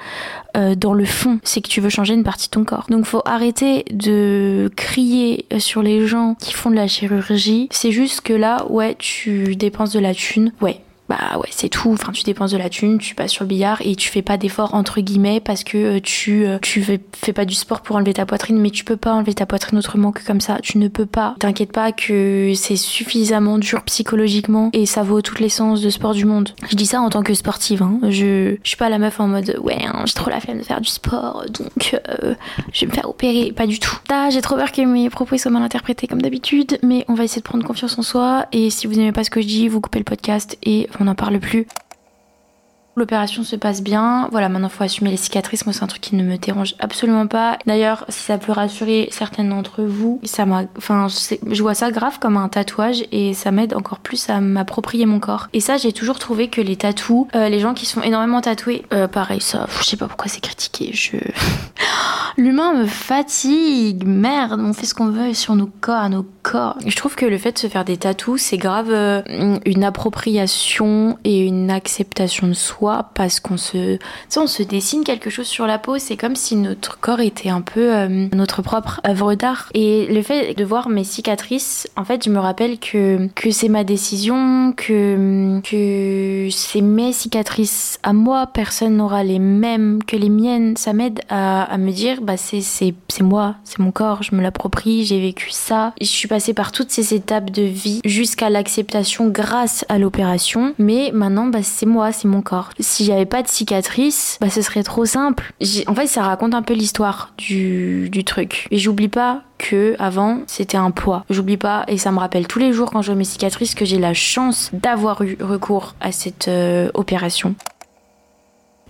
euh, 0.56 0.76
dans 0.76 0.94
le 0.94 1.06
fond, 1.06 1.40
c'est 1.44 1.62
que 1.62 1.70
tu 1.70 1.82
veux 1.82 1.90
changer 1.90 2.14
une 2.14 2.24
partie 2.24 2.48
de 2.48 2.52
ton 2.52 2.64
corps. 2.64 2.86
Donc 2.90 3.06
faut 3.06 3.22
arrêter 3.26 3.86
de 3.92 4.72
crier 4.76 5.46
sur 5.60 5.82
les 5.82 6.08
gens 6.08 6.36
qui 6.40 6.54
font 6.54 6.70
de 6.70 6.76
la 6.76 6.88
chirurgie. 6.88 7.68
C'est 7.72 7.92
juste 7.92 8.22
que 8.22 8.34
là, 8.34 8.66
ouais, 8.70 8.96
tu 8.98 9.56
dépenses 9.56 9.94
de 9.94 10.00
la 10.00 10.14
thune, 10.14 10.52
ouais, 10.62 10.82
bah 11.10 11.38
ouais 11.38 11.50
c'est 11.52 11.70
tout. 11.70 11.92
Enfin 11.94 12.12
tu 12.12 12.24
dépenses 12.24 12.52
de 12.52 12.58
la 12.58 12.70
thune 12.70 12.98
tu 12.98 13.16
passes 13.16 13.32
sur 13.32 13.44
le 13.44 13.48
billard 13.48 13.82
et 13.82 13.96
tu 13.96 14.10
fais 14.10 14.22
pas 14.22 14.38
d'effort 14.38 14.74
entre 14.74 15.02
guillemets 15.02 15.40
parce 15.40 15.64
que 15.64 15.98
euh, 15.98 16.00
tu 16.02 16.46
euh, 16.46 16.60
fais, 16.62 17.34
pas 17.34 17.46
du 17.46 17.56
sport 17.56 17.82
pour 17.82 17.96
enlever 17.96 18.14
ta 18.14 18.26
poitrine 18.26 18.60
mais 18.60 18.70
tu 18.70 18.84
peux 18.84 18.98
pas 18.98 19.14
enlever 19.14 19.34
ta 19.34 19.46
poitrine 19.46 19.80
autrement 19.80 20.12
que 20.12 20.26
comme 20.26 20.42
ça. 20.42 20.60
Tu 20.62 20.78
ne 20.78 20.88
peux 20.88 21.06
pas. 21.06 21.36
T'inquiète 21.40 21.72
pas 21.72 21.92
que 21.92 22.52
c'est 22.56 22.76
suffisamment 22.76 23.58
dur 23.58 23.84
psychologiquement 23.84 24.70
et 24.74 24.86
ça 24.86 25.04
vaut 25.04 25.22
toutes 25.22 25.40
les 25.40 25.50
séances 25.50 25.82
de 25.82 25.90
sport 25.90 26.14
du 26.14 26.26
monde. 26.26 26.50
Je 26.70 26.76
dis 26.76 26.86
ça 26.86 27.02
en 27.02 27.10
tant 27.10 27.24
que 27.24 27.34
sportive 27.34 27.82
hein. 27.82 28.00
je 28.04 28.56
je 28.64 28.68
suis 28.68 28.78
pas 28.78 28.90
la 28.90 29.00
meuf 29.00 29.20
en 29.20 29.28
mode 29.28 29.58
ouais 29.62 29.78
hein, 29.86 30.04
j'ai 30.06 30.14
trop 30.14 30.30
la 30.30 30.40
flemme 30.40 30.60
de 30.60 30.64
faire 30.64 30.82
du 30.82 30.90
sport 30.90 31.46
donc 31.48 31.94
euh, 31.94 32.36
je 32.74 32.82
vais 32.82 32.88
me 32.88 32.92
faire 32.92 33.10
opérer. 33.10 33.52
Pas 33.52 33.68
du 33.68 33.80
tout. 33.80 33.96
Là 34.10 34.30
j'ai 34.30 34.42
trop 34.42 34.56
peur 34.56 34.72
que 34.72 34.82
mes 34.82 35.10
propos 35.10 35.38
soient 35.38 35.52
mal 35.52 35.64
interprétés 35.64 36.08
comme 36.08 36.22
d'habitude 36.22 36.80
mais 36.84 37.06
on 37.08 37.14
va 37.14 37.24
essayer 37.24 37.42
de 37.42 37.48
prendre 37.48 37.66
confiance 37.66 37.98
en 37.98 38.02
soi 38.02 38.48
et 38.52 38.70
si 38.70 38.88
vous 38.88 38.94
n'aimez 38.94 39.12
pas 39.14 39.24
ce 39.24 39.30
que 39.30 39.42
je 39.42 39.48
dis 39.48 39.68
vous 39.68 39.80
coupez 39.80 40.00
le 40.00 40.06
podcast 40.06 40.58
et 40.64 40.90
on 41.00 41.06
n'en 41.06 41.16
parle 41.16 41.40
plus. 41.40 41.68
L'opération 42.98 43.44
se 43.44 43.56
passe 43.56 43.84
bien. 43.84 44.28
Voilà, 44.32 44.50
maintenant 44.50 44.70
faut 44.70 44.84
assumer 44.84 45.12
les 45.12 45.18
cicatrices. 45.18 45.68
Moi, 45.68 45.74
c'est 45.74 45.84
un 45.84 45.88
truc 45.88 46.02
qui 46.02 46.16
ne 46.16 46.24
me 46.24 46.36
dérange 46.36 46.74
absolument 46.80 47.28
pas. 47.28 47.60
D'ailleurs, 47.68 48.06
si 48.10 48.24
ça 48.24 48.40
peut 48.40 48.52
rassurer 48.52 49.08
certaines 49.12 49.50
d'entre 49.50 49.84
vous, 49.84 50.20
ça 50.24 50.48
m'a, 50.48 50.64
enfin, 50.78 51.06
je 51.08 51.62
vois 51.62 51.76
ça 51.76 51.92
grave 51.92 52.18
comme 52.18 52.38
un 52.38 52.50
tatouage 52.50 53.04
et 53.12 53.36
ça 53.36 53.52
m'aide 53.52 53.76
encore 53.76 54.00
plus 54.00 54.32
à 54.32 54.42
m'approprier 54.42 55.06
mon 55.06 55.20
corps. 55.20 55.48
Et 55.54 55.60
ça, 55.60 55.78
j'ai 55.78 55.94
toujours 55.94 56.18
trouvé 56.18 56.48
que 56.48 56.60
les 56.60 56.76
tatous, 56.76 57.28
euh, 57.36 57.50
les 57.50 57.60
gens 57.60 57.76
qui 57.76 57.86
sont 57.86 58.02
énormément 58.02 58.42
tatoués, 58.42 58.84
euh, 58.92 59.08
pareil, 59.08 59.42
ça, 59.42 59.68
je 59.80 59.86
sais 59.86 59.98
pas 59.98 60.08
pourquoi 60.08 60.28
c'est 60.28 60.42
critiqué. 60.42 60.90
Je, 60.92 61.18
l'humain 62.38 62.74
me 62.74 62.88
fatigue. 62.88 64.08
Merde, 64.08 64.60
on 64.60 64.74
fait 64.74 64.88
ce 64.88 64.96
qu'on 64.96 65.12
veut 65.12 65.36
sur 65.36 65.54
nos 65.54 65.70
corps, 65.82 66.10
nos 66.10 66.26
corps. 66.42 66.80
Je 66.84 66.96
trouve 66.96 67.14
que 67.14 67.28
le 67.28 67.38
fait 67.38 67.52
de 67.52 67.60
se 67.60 67.68
faire 67.68 67.86
des 67.86 67.98
tatous, 67.98 68.42
c'est 68.42 68.58
grave 68.58 68.90
euh, 68.90 69.22
une 69.66 69.84
appropriation 69.84 71.20
et 71.24 71.46
une 71.46 71.70
acceptation 71.70 72.48
de 72.48 72.54
soi 72.54 72.87
parce 73.14 73.40
qu'on 73.40 73.58
se, 73.58 73.98
on 74.36 74.48
se 74.48 74.64
dessine 74.64 75.04
quelque 75.04 75.30
chose 75.30 75.48
sur 75.48 75.68
la 75.68 75.80
peau. 75.80 75.98
C'est 75.98 76.18
comme 76.18 76.36
si 76.36 76.56
notre 76.56 77.00
corps 77.00 77.20
était 77.20 77.50
un 77.50 77.62
peu 77.62 77.96
euh, 77.96 78.28
notre 78.34 78.62
propre 78.62 79.02
œuvre 79.08 79.36
d'art. 79.36 79.70
Et 79.74 80.08
le 80.08 80.22
fait 80.22 80.54
de 80.56 80.64
voir 80.64 80.90
mes 80.90 81.04
cicatrices, 81.04 81.88
en 81.96 82.04
fait, 82.04 82.24
je 82.26 82.30
me 82.30 82.40
rappelle 82.40 82.80
que, 82.80 83.28
que 83.36 83.52
c'est 83.52 83.70
ma 83.70 83.84
décision, 83.84 84.74
que, 84.76 85.60
que 85.62 86.50
c'est 86.52 86.82
mes 86.82 87.14
cicatrices 87.14 88.00
à 88.04 88.14
moi. 88.14 88.48
Personne 88.48 88.98
n'aura 88.98 89.24
les 89.24 89.40
mêmes 89.40 90.04
que 90.04 90.16
les 90.16 90.30
miennes. 90.30 90.76
Ça 90.78 90.94
m'aide 90.94 91.22
à, 91.30 91.64
à, 91.64 91.78
me 91.78 91.92
dire, 91.92 92.22
bah, 92.22 92.38
c'est, 92.38 92.94
moi, 93.22 93.56
c'est 93.64 93.80
mon 93.80 93.92
corps, 93.92 94.24
je 94.24 94.36
me 94.36 94.42
l'approprie, 94.42 95.06
j'ai 95.06 95.20
vécu 95.20 95.52
ça. 95.52 95.94
Je 96.00 96.06
suis 96.06 96.28
passée 96.28 96.54
par 96.54 96.72
toutes 96.72 96.92
ces 96.92 97.14
étapes 97.14 97.52
de 97.52 97.64
vie 97.64 98.02
jusqu'à 98.06 98.50
l'acceptation 98.50 99.28
grâce 99.28 99.86
à 99.90 99.98
l'opération. 99.98 100.74
Mais 100.78 101.12
maintenant, 101.14 101.48
bah, 101.48 101.64
c'est 101.64 101.86
moi, 101.86 102.12
c'est 102.12 102.28
mon 102.28 102.42
corps 102.42 102.70
si 102.80 103.06
j'avais 103.06 103.26
pas 103.26 103.42
de 103.42 103.48
cicatrice, 103.48 104.38
bah 104.42 104.50
ce 104.50 104.62
serait 104.62 104.84
trop 104.84 105.06
simple. 105.06 105.54
En 105.88 105.96
fait, 105.96 106.08
ça 106.08 106.24
raconte 106.24 106.54
un 106.54 106.62
peu 106.62 106.74
l'histoire 106.74 107.34
du, 107.38 108.10
du 108.10 108.24
truc. 108.24 108.68
Et 108.72 108.78
j'oublie 108.78 109.08
pas 109.08 109.42
que 109.58 109.96
avant 110.00 110.42
c'était 110.48 110.78
un 110.78 110.92
poids. 110.92 111.26
J'oublie 111.30 111.58
pas 111.58 111.84
et 111.88 111.98
ça 111.98 112.12
me 112.12 112.20
rappelle 112.20 112.48
tous 112.48 112.60
les 112.60 112.74
jours 112.74 112.92
quand 112.92 113.02
je 113.02 113.08
vois 113.08 113.18
mes 113.18 113.24
cicatrices 113.24 113.76
que 113.76 113.86
j'ai 113.86 113.98
la 113.98 114.14
chance 114.14 114.70
d'avoir 114.74 115.22
eu 115.24 115.38
recours 115.42 115.96
à 116.00 116.12
cette 116.12 116.48
euh, 116.48 116.90
opération. 116.94 117.56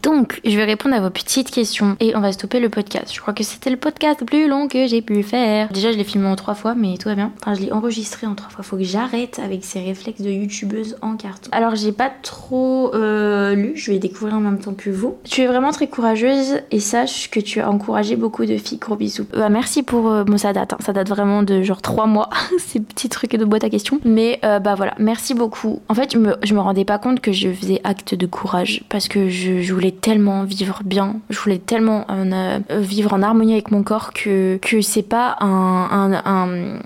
Donc, 0.04 0.40
je 0.46 0.56
vais 0.56 0.64
répondre 0.64 0.96
à 0.96 1.00
vos 1.00 1.10
petites 1.10 1.52
questions 1.52 1.98
et 2.00 2.16
on 2.16 2.20
va 2.20 2.32
stopper 2.32 2.60
le 2.60 2.70
podcast. 2.70 3.14
Je 3.14 3.20
crois 3.20 3.34
que 3.34 3.44
c'était 3.44 3.70
le 3.70 3.78
podcast 3.78 4.20
le 4.22 4.26
plus 4.26 4.48
long 4.48 4.68
que 4.68 4.88
j'ai 4.88 5.02
pu 5.02 5.24
faire. 5.24 5.70
Déjà, 5.70 5.92
je 5.92 5.98
l'ai 5.98 6.04
filmé 6.04 6.28
en 6.28 6.36
trois 6.36 6.54
fois, 6.54 6.76
mais 6.76 6.98
tout 6.98 7.10
va 7.10 7.16
bien. 7.16 7.32
Enfin, 7.42 7.56
je 7.56 7.62
l'ai 7.62 7.72
enregistré 7.72 8.28
en 8.28 8.36
trois 8.36 8.50
fois. 8.50 8.64
Faut 8.64 8.78
que 8.78 8.84
j'arrête 8.84 9.40
avec 9.44 9.66
ces 9.66 9.80
réflexes 9.80 10.22
de 10.22 10.30
youtubeuse 10.30 10.98
en 11.02 11.16
carton. 11.16 11.50
Alors, 11.52 11.76
j'ai 11.76 11.92
pas 11.92 12.12
trop 12.22 12.94
euh, 12.94 13.56
lu. 13.56 13.74
Je 13.76 13.92
vais 13.92 14.00
découvrir 14.00 14.36
en 14.36 14.40
même 14.40 14.60
temps 14.60 14.74
que 14.74 14.90
vous. 14.90 15.18
Tu 15.24 15.42
es 15.42 15.48
vraiment 15.48 15.72
très 15.72 15.88
courageuse 15.88 16.62
et 16.72 16.80
sache 16.80 17.30
que 17.30 17.40
tu 17.40 17.60
as 17.60 17.70
encouragé 17.70 18.16
beaucoup 18.16 18.46
de 18.46 18.58
filles. 18.58 18.78
Gros 18.78 18.96
bisous. 18.96 19.26
Bah, 19.34 19.50
merci 19.50 19.84
pour. 19.84 20.10
Euh, 20.10 20.24
bon, 20.24 20.38
ça 20.38 20.54
date. 20.54 20.74
Hein. 20.74 20.78
Ça 20.86 20.94
date 20.94 21.10
vraiment 21.10 21.44
de 21.44 21.62
genre 21.64 21.82
trois 21.82 22.06
mois. 22.06 22.30
ces 22.60 22.80
petits 22.80 23.10
trucs 23.10 23.36
de 23.36 23.46
boîte 23.46 23.64
à 23.64 23.70
questions. 23.70 24.00
Mais 24.06 24.40
euh, 24.46 24.60
bah 24.60 24.76
voilà, 24.76 24.94
merci 25.00 25.34
beaucoup. 25.34 25.82
En 25.90 25.94
fait, 25.94 26.14
je 26.14 26.18
me, 26.18 26.60
rendais 26.60 26.86
pas 26.86 27.00
compte 27.00 27.20
que 27.20 27.32
je 27.32 27.50
faisais 27.50 27.82
acte 27.84 28.16
de 28.16 28.26
courage 28.26 28.84
parce 28.90 29.08
que 29.08 29.30
je 29.30 29.74
voulais 29.74 29.87
tellement 29.92 30.44
vivre 30.44 30.82
bien, 30.84 31.18
je 31.30 31.40
voulais 31.40 31.58
tellement 31.58 32.06
euh, 32.10 32.60
vivre 32.70 33.14
en 33.14 33.22
harmonie 33.22 33.54
avec 33.54 33.72
mon 33.72 33.84
corps 33.84 34.14
que, 34.14 34.58
que 34.62 34.82
c'est 34.82 35.04
pas 35.04 35.38
un, 35.40 36.14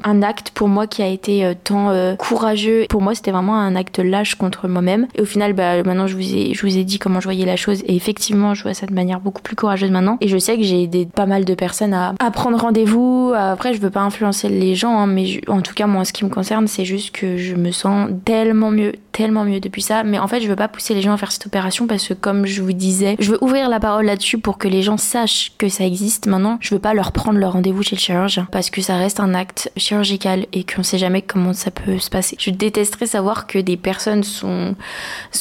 un, 0.03 0.21
acte 0.21 0.51
pour 0.51 0.67
moi 0.67 0.87
qui 0.87 1.01
a 1.01 1.07
été 1.07 1.45
euh, 1.45 1.53
tant 1.61 1.89
euh, 1.89 2.15
courageux. 2.15 2.85
Pour 2.89 3.01
moi, 3.01 3.15
c'était 3.15 3.31
vraiment 3.31 3.55
un 3.55 3.75
acte 3.75 3.99
lâche 3.99 4.35
contre 4.35 4.67
moi-même. 4.67 5.07
Et 5.15 5.21
au 5.21 5.25
final, 5.25 5.53
bah, 5.53 5.83
maintenant, 5.83 6.07
je 6.07 6.15
vous, 6.15 6.35
ai, 6.35 6.53
je 6.53 6.61
vous 6.61 6.77
ai 6.77 6.83
dit 6.83 6.99
comment 6.99 7.19
je 7.19 7.25
voyais 7.25 7.45
la 7.45 7.55
chose. 7.55 7.81
Et 7.85 7.95
effectivement, 7.95 8.53
je 8.53 8.63
vois 8.63 8.73
ça 8.73 8.85
de 8.85 8.93
manière 8.93 9.19
beaucoup 9.19 9.41
plus 9.41 9.55
courageuse 9.55 9.91
maintenant. 9.91 10.17
Et 10.21 10.27
je 10.27 10.37
sais 10.37 10.57
que 10.57 10.63
j'ai 10.63 10.83
aidé 10.83 11.07
pas 11.07 11.25
mal 11.25 11.45
de 11.45 11.53
personnes 11.53 11.93
à, 11.93 12.13
prendre 12.31 12.59
rendez-vous. 12.59 13.33
Après, 13.35 13.73
je 13.73 13.81
veux 13.81 13.89
pas 13.89 14.01
influencer 14.01 14.49
les 14.49 14.75
gens, 14.75 14.97
hein, 14.97 15.07
mais 15.07 15.41
en 15.47 15.61
tout 15.61 15.73
cas, 15.73 15.87
moi, 15.87 16.05
ce 16.05 16.13
qui 16.13 16.23
me 16.23 16.29
concerne, 16.29 16.67
c'est 16.67 16.85
juste 16.85 17.11
que 17.11 17.37
je 17.37 17.55
me 17.55 17.71
sens 17.71 18.09
tellement 18.25 18.71
mieux, 18.71 18.93
tellement 19.11 19.43
mieux 19.43 19.59
depuis 19.59 19.81
ça. 19.81 20.03
Mais 20.03 20.19
en 20.19 20.27
fait, 20.27 20.41
je 20.41 20.47
veux 20.47 20.55
pas 20.55 20.67
pousser 20.67 20.93
les 20.93 21.01
gens 21.01 21.13
à 21.13 21.17
faire 21.17 21.31
cette 21.31 21.45
opération 21.45 21.87
parce 21.87 22.07
que, 22.07 22.13
comme 22.13 22.45
je 22.45 22.61
vous 22.61 22.73
je 23.19 23.31
veux 23.31 23.43
ouvrir 23.43 23.69
la 23.69 23.79
parole 23.79 24.05
là-dessus 24.05 24.37
pour 24.37 24.57
que 24.57 24.67
les 24.67 24.81
gens 24.81 24.97
sachent 24.97 25.53
que 25.57 25.69
ça 25.69 25.85
existe. 25.85 26.27
Maintenant, 26.27 26.57
je 26.61 26.73
veux 26.73 26.79
pas 26.79 26.93
leur 26.93 27.11
prendre 27.11 27.39
leur 27.39 27.53
rendez-vous 27.53 27.83
chez 27.83 27.95
le 27.95 28.01
chirurgien 28.01 28.47
parce 28.51 28.69
que 28.69 28.81
ça 28.81 28.97
reste 28.97 29.19
un 29.19 29.33
acte 29.33 29.71
chirurgical 29.77 30.45
et 30.53 30.63
qu'on 30.63 30.83
sait 30.83 30.97
jamais 30.97 31.21
comment 31.21 31.53
ça 31.53 31.71
peut 31.71 31.99
se 31.99 32.09
passer. 32.09 32.35
Je 32.39 32.51
détesterais 32.51 33.07
savoir 33.07 33.47
que 33.47 33.59
des 33.59 33.77
personnes 33.77 34.23
sont, 34.23 34.75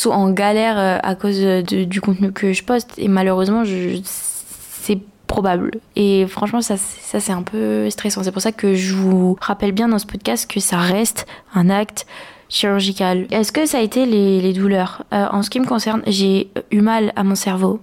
en 0.07 0.30
galère 0.30 0.78
euh, 0.78 0.98
à 1.03 1.14
cause 1.14 1.38
du 1.38 2.01
contenu 2.01 2.32
que 2.32 2.53
je 2.53 2.62
poste 2.62 2.94
et 2.98 3.09
malheureusement, 3.09 3.64
c'est 4.05 4.98
probable. 5.26 5.70
Et 5.94 6.26
franchement, 6.26 6.61
ça, 6.61 6.76
ça 6.76 7.20
c'est 7.20 7.32
un 7.32 7.42
peu 7.42 7.88
stressant. 7.90 8.24
C'est 8.24 8.32
pour 8.32 8.42
ça 8.42 8.53
que 8.53 8.74
je 8.74 8.94
vous 8.94 9.36
rappelle 9.40 9.72
bien 9.72 9.88
dans 9.88 9.98
ce 9.98 10.07
podcast 10.07 10.51
que 10.51 10.59
ça 10.59 10.78
reste 10.78 11.26
un 11.55 11.70
acte 11.70 12.07
chirurgical. 12.51 13.26
Est-ce 13.30 13.53
que 13.53 13.64
ça 13.64 13.78
a 13.78 13.80
été 13.80 14.05
les, 14.05 14.53
douleurs? 14.53 15.05
Euh, 15.14 15.26
En 15.32 15.42
ce 15.42 15.48
qui 15.48 15.61
me 15.61 15.66
concerne, 15.66 16.03
j'ai 16.07 16.51
eu 16.70 16.80
mal 16.80 17.12
à 17.16 17.24
mon 17.24 17.34
cerveau 17.34 17.80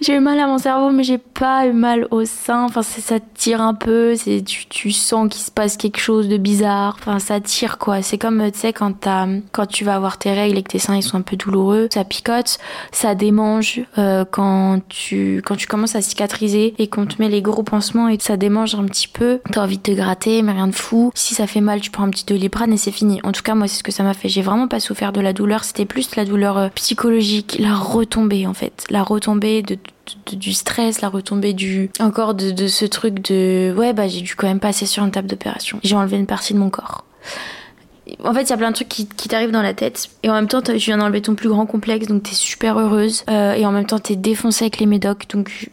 j'ai 0.00 0.14
eu 0.14 0.20
mal 0.20 0.38
à 0.38 0.46
mon 0.46 0.58
cerveau, 0.58 0.90
mais 0.90 1.02
j'ai 1.02 1.18
pas 1.18 1.66
eu 1.66 1.72
mal 1.72 2.06
au 2.10 2.24
sein. 2.24 2.64
Enfin, 2.64 2.82
ça 2.82 3.18
tire 3.20 3.60
un 3.60 3.74
peu, 3.74 4.14
c'est, 4.16 4.42
tu, 4.42 4.66
tu 4.66 4.92
sens 4.92 5.28
qu'il 5.28 5.42
se 5.42 5.50
passe 5.50 5.76
quelque 5.76 5.98
chose 5.98 6.28
de 6.28 6.36
bizarre. 6.36 6.96
Enfin, 6.98 7.18
ça 7.18 7.40
tire 7.40 7.78
quoi. 7.78 8.02
C'est 8.02 8.18
comme, 8.18 8.50
tu 8.52 8.58
sais, 8.58 8.72
quand, 8.72 9.08
quand 9.52 9.66
tu 9.66 9.84
vas 9.84 9.94
avoir 9.94 10.18
tes 10.18 10.32
règles 10.32 10.58
et 10.58 10.62
que 10.62 10.70
tes 10.70 10.78
seins 10.78 10.96
ils 10.96 11.02
sont 11.02 11.16
un 11.16 11.22
peu 11.22 11.36
douloureux, 11.36 11.88
ça 11.92 12.04
picote, 12.04 12.58
ça 12.92 13.14
démange 13.14 13.82
euh, 13.98 14.24
quand, 14.30 14.80
tu, 14.88 15.42
quand 15.44 15.56
tu 15.56 15.66
commences 15.66 15.96
à 15.96 16.02
cicatriser 16.02 16.74
et 16.78 16.88
qu'on 16.88 17.06
te 17.06 17.20
met 17.20 17.28
les 17.28 17.42
gros 17.42 17.62
pansements 17.62 18.08
et 18.08 18.18
ça 18.20 18.36
démange 18.36 18.74
un 18.74 18.84
petit 18.84 19.08
peu. 19.08 19.40
T'as 19.50 19.62
envie 19.62 19.78
de 19.78 19.82
te 19.82 19.92
gratter, 19.92 20.42
mais 20.42 20.52
rien 20.52 20.68
de 20.68 20.74
fou. 20.74 21.10
Si 21.14 21.34
ça 21.34 21.46
fait 21.46 21.60
mal, 21.60 21.80
tu 21.80 21.90
prends 21.90 22.04
un 22.04 22.10
petit 22.10 22.24
doliprane 22.24 22.72
et 22.72 22.76
c'est 22.76 22.90
fini. 22.90 23.20
En 23.24 23.32
tout 23.32 23.42
cas, 23.42 23.54
moi, 23.54 23.68
c'est 23.68 23.78
ce 23.78 23.82
que 23.82 23.92
ça 23.92 24.02
m'a 24.02 24.14
fait. 24.14 24.28
J'ai 24.28 24.42
vraiment 24.42 24.68
pas 24.68 24.80
souffert 24.80 25.12
de 25.12 25.20
la 25.20 25.32
douleur. 25.32 25.64
C'était 25.64 25.84
plus 25.84 26.16
la 26.16 26.24
douleur 26.24 26.58
euh, 26.58 26.68
psychologique, 26.74 27.56
la 27.58 27.74
retombée 27.74 28.46
en 28.46 28.54
fait. 28.54 28.84
La 28.90 29.02
retombée 29.02 29.62
de 29.62 29.76
du 30.32 30.52
stress, 30.52 31.00
la 31.00 31.08
retombée 31.08 31.52
du 31.52 31.90
encore 32.00 32.34
de, 32.34 32.66
ce 32.66 32.84
truc 32.84 33.20
de 33.28 33.74
ouais 33.76 33.92
bah 33.92 34.08
j'ai 34.08 34.20
dû 34.20 34.34
quand 34.34 34.46
même 34.46 34.60
passer 34.60 34.86
sur 34.86 35.04
une 35.04 35.10
table 35.10 35.28
d'opération. 35.28 35.78
J'ai 35.82 35.96
enlevé 35.96 36.16
une 36.16 36.26
partie 36.26 36.54
de 36.54 36.58
mon 36.58 36.70
corps. 36.70 37.04
En 38.24 38.32
fait, 38.32 38.44
il 38.44 38.50
y 38.50 38.52
a 38.52 38.56
plein 38.56 38.70
de 38.70 38.74
trucs 38.74 38.88
qui, 38.88 39.06
t'arrivent 39.06 39.50
dans 39.50 39.62
la 39.62 39.74
tête. 39.74 40.08
Et 40.22 40.30
en 40.30 40.34
même 40.34 40.48
temps, 40.48 40.62
tu 40.62 40.72
viens 40.76 40.96
d'enlever 40.96 41.20
ton 41.20 41.34
plus 41.34 41.50
grand 41.50 41.66
complexe, 41.66 42.06
donc 42.06 42.22
t'es 42.22 42.34
super 42.34 42.78
heureuse. 42.78 43.22
Euh, 43.28 43.52
et 43.52 43.66
en 43.66 43.70
même 43.70 43.84
temps, 43.84 43.98
t'es 43.98 44.16
défoncée 44.16 44.64
avec 44.64 44.78
les 44.78 44.86
médocs. 44.86 45.26
Donc 45.28 45.70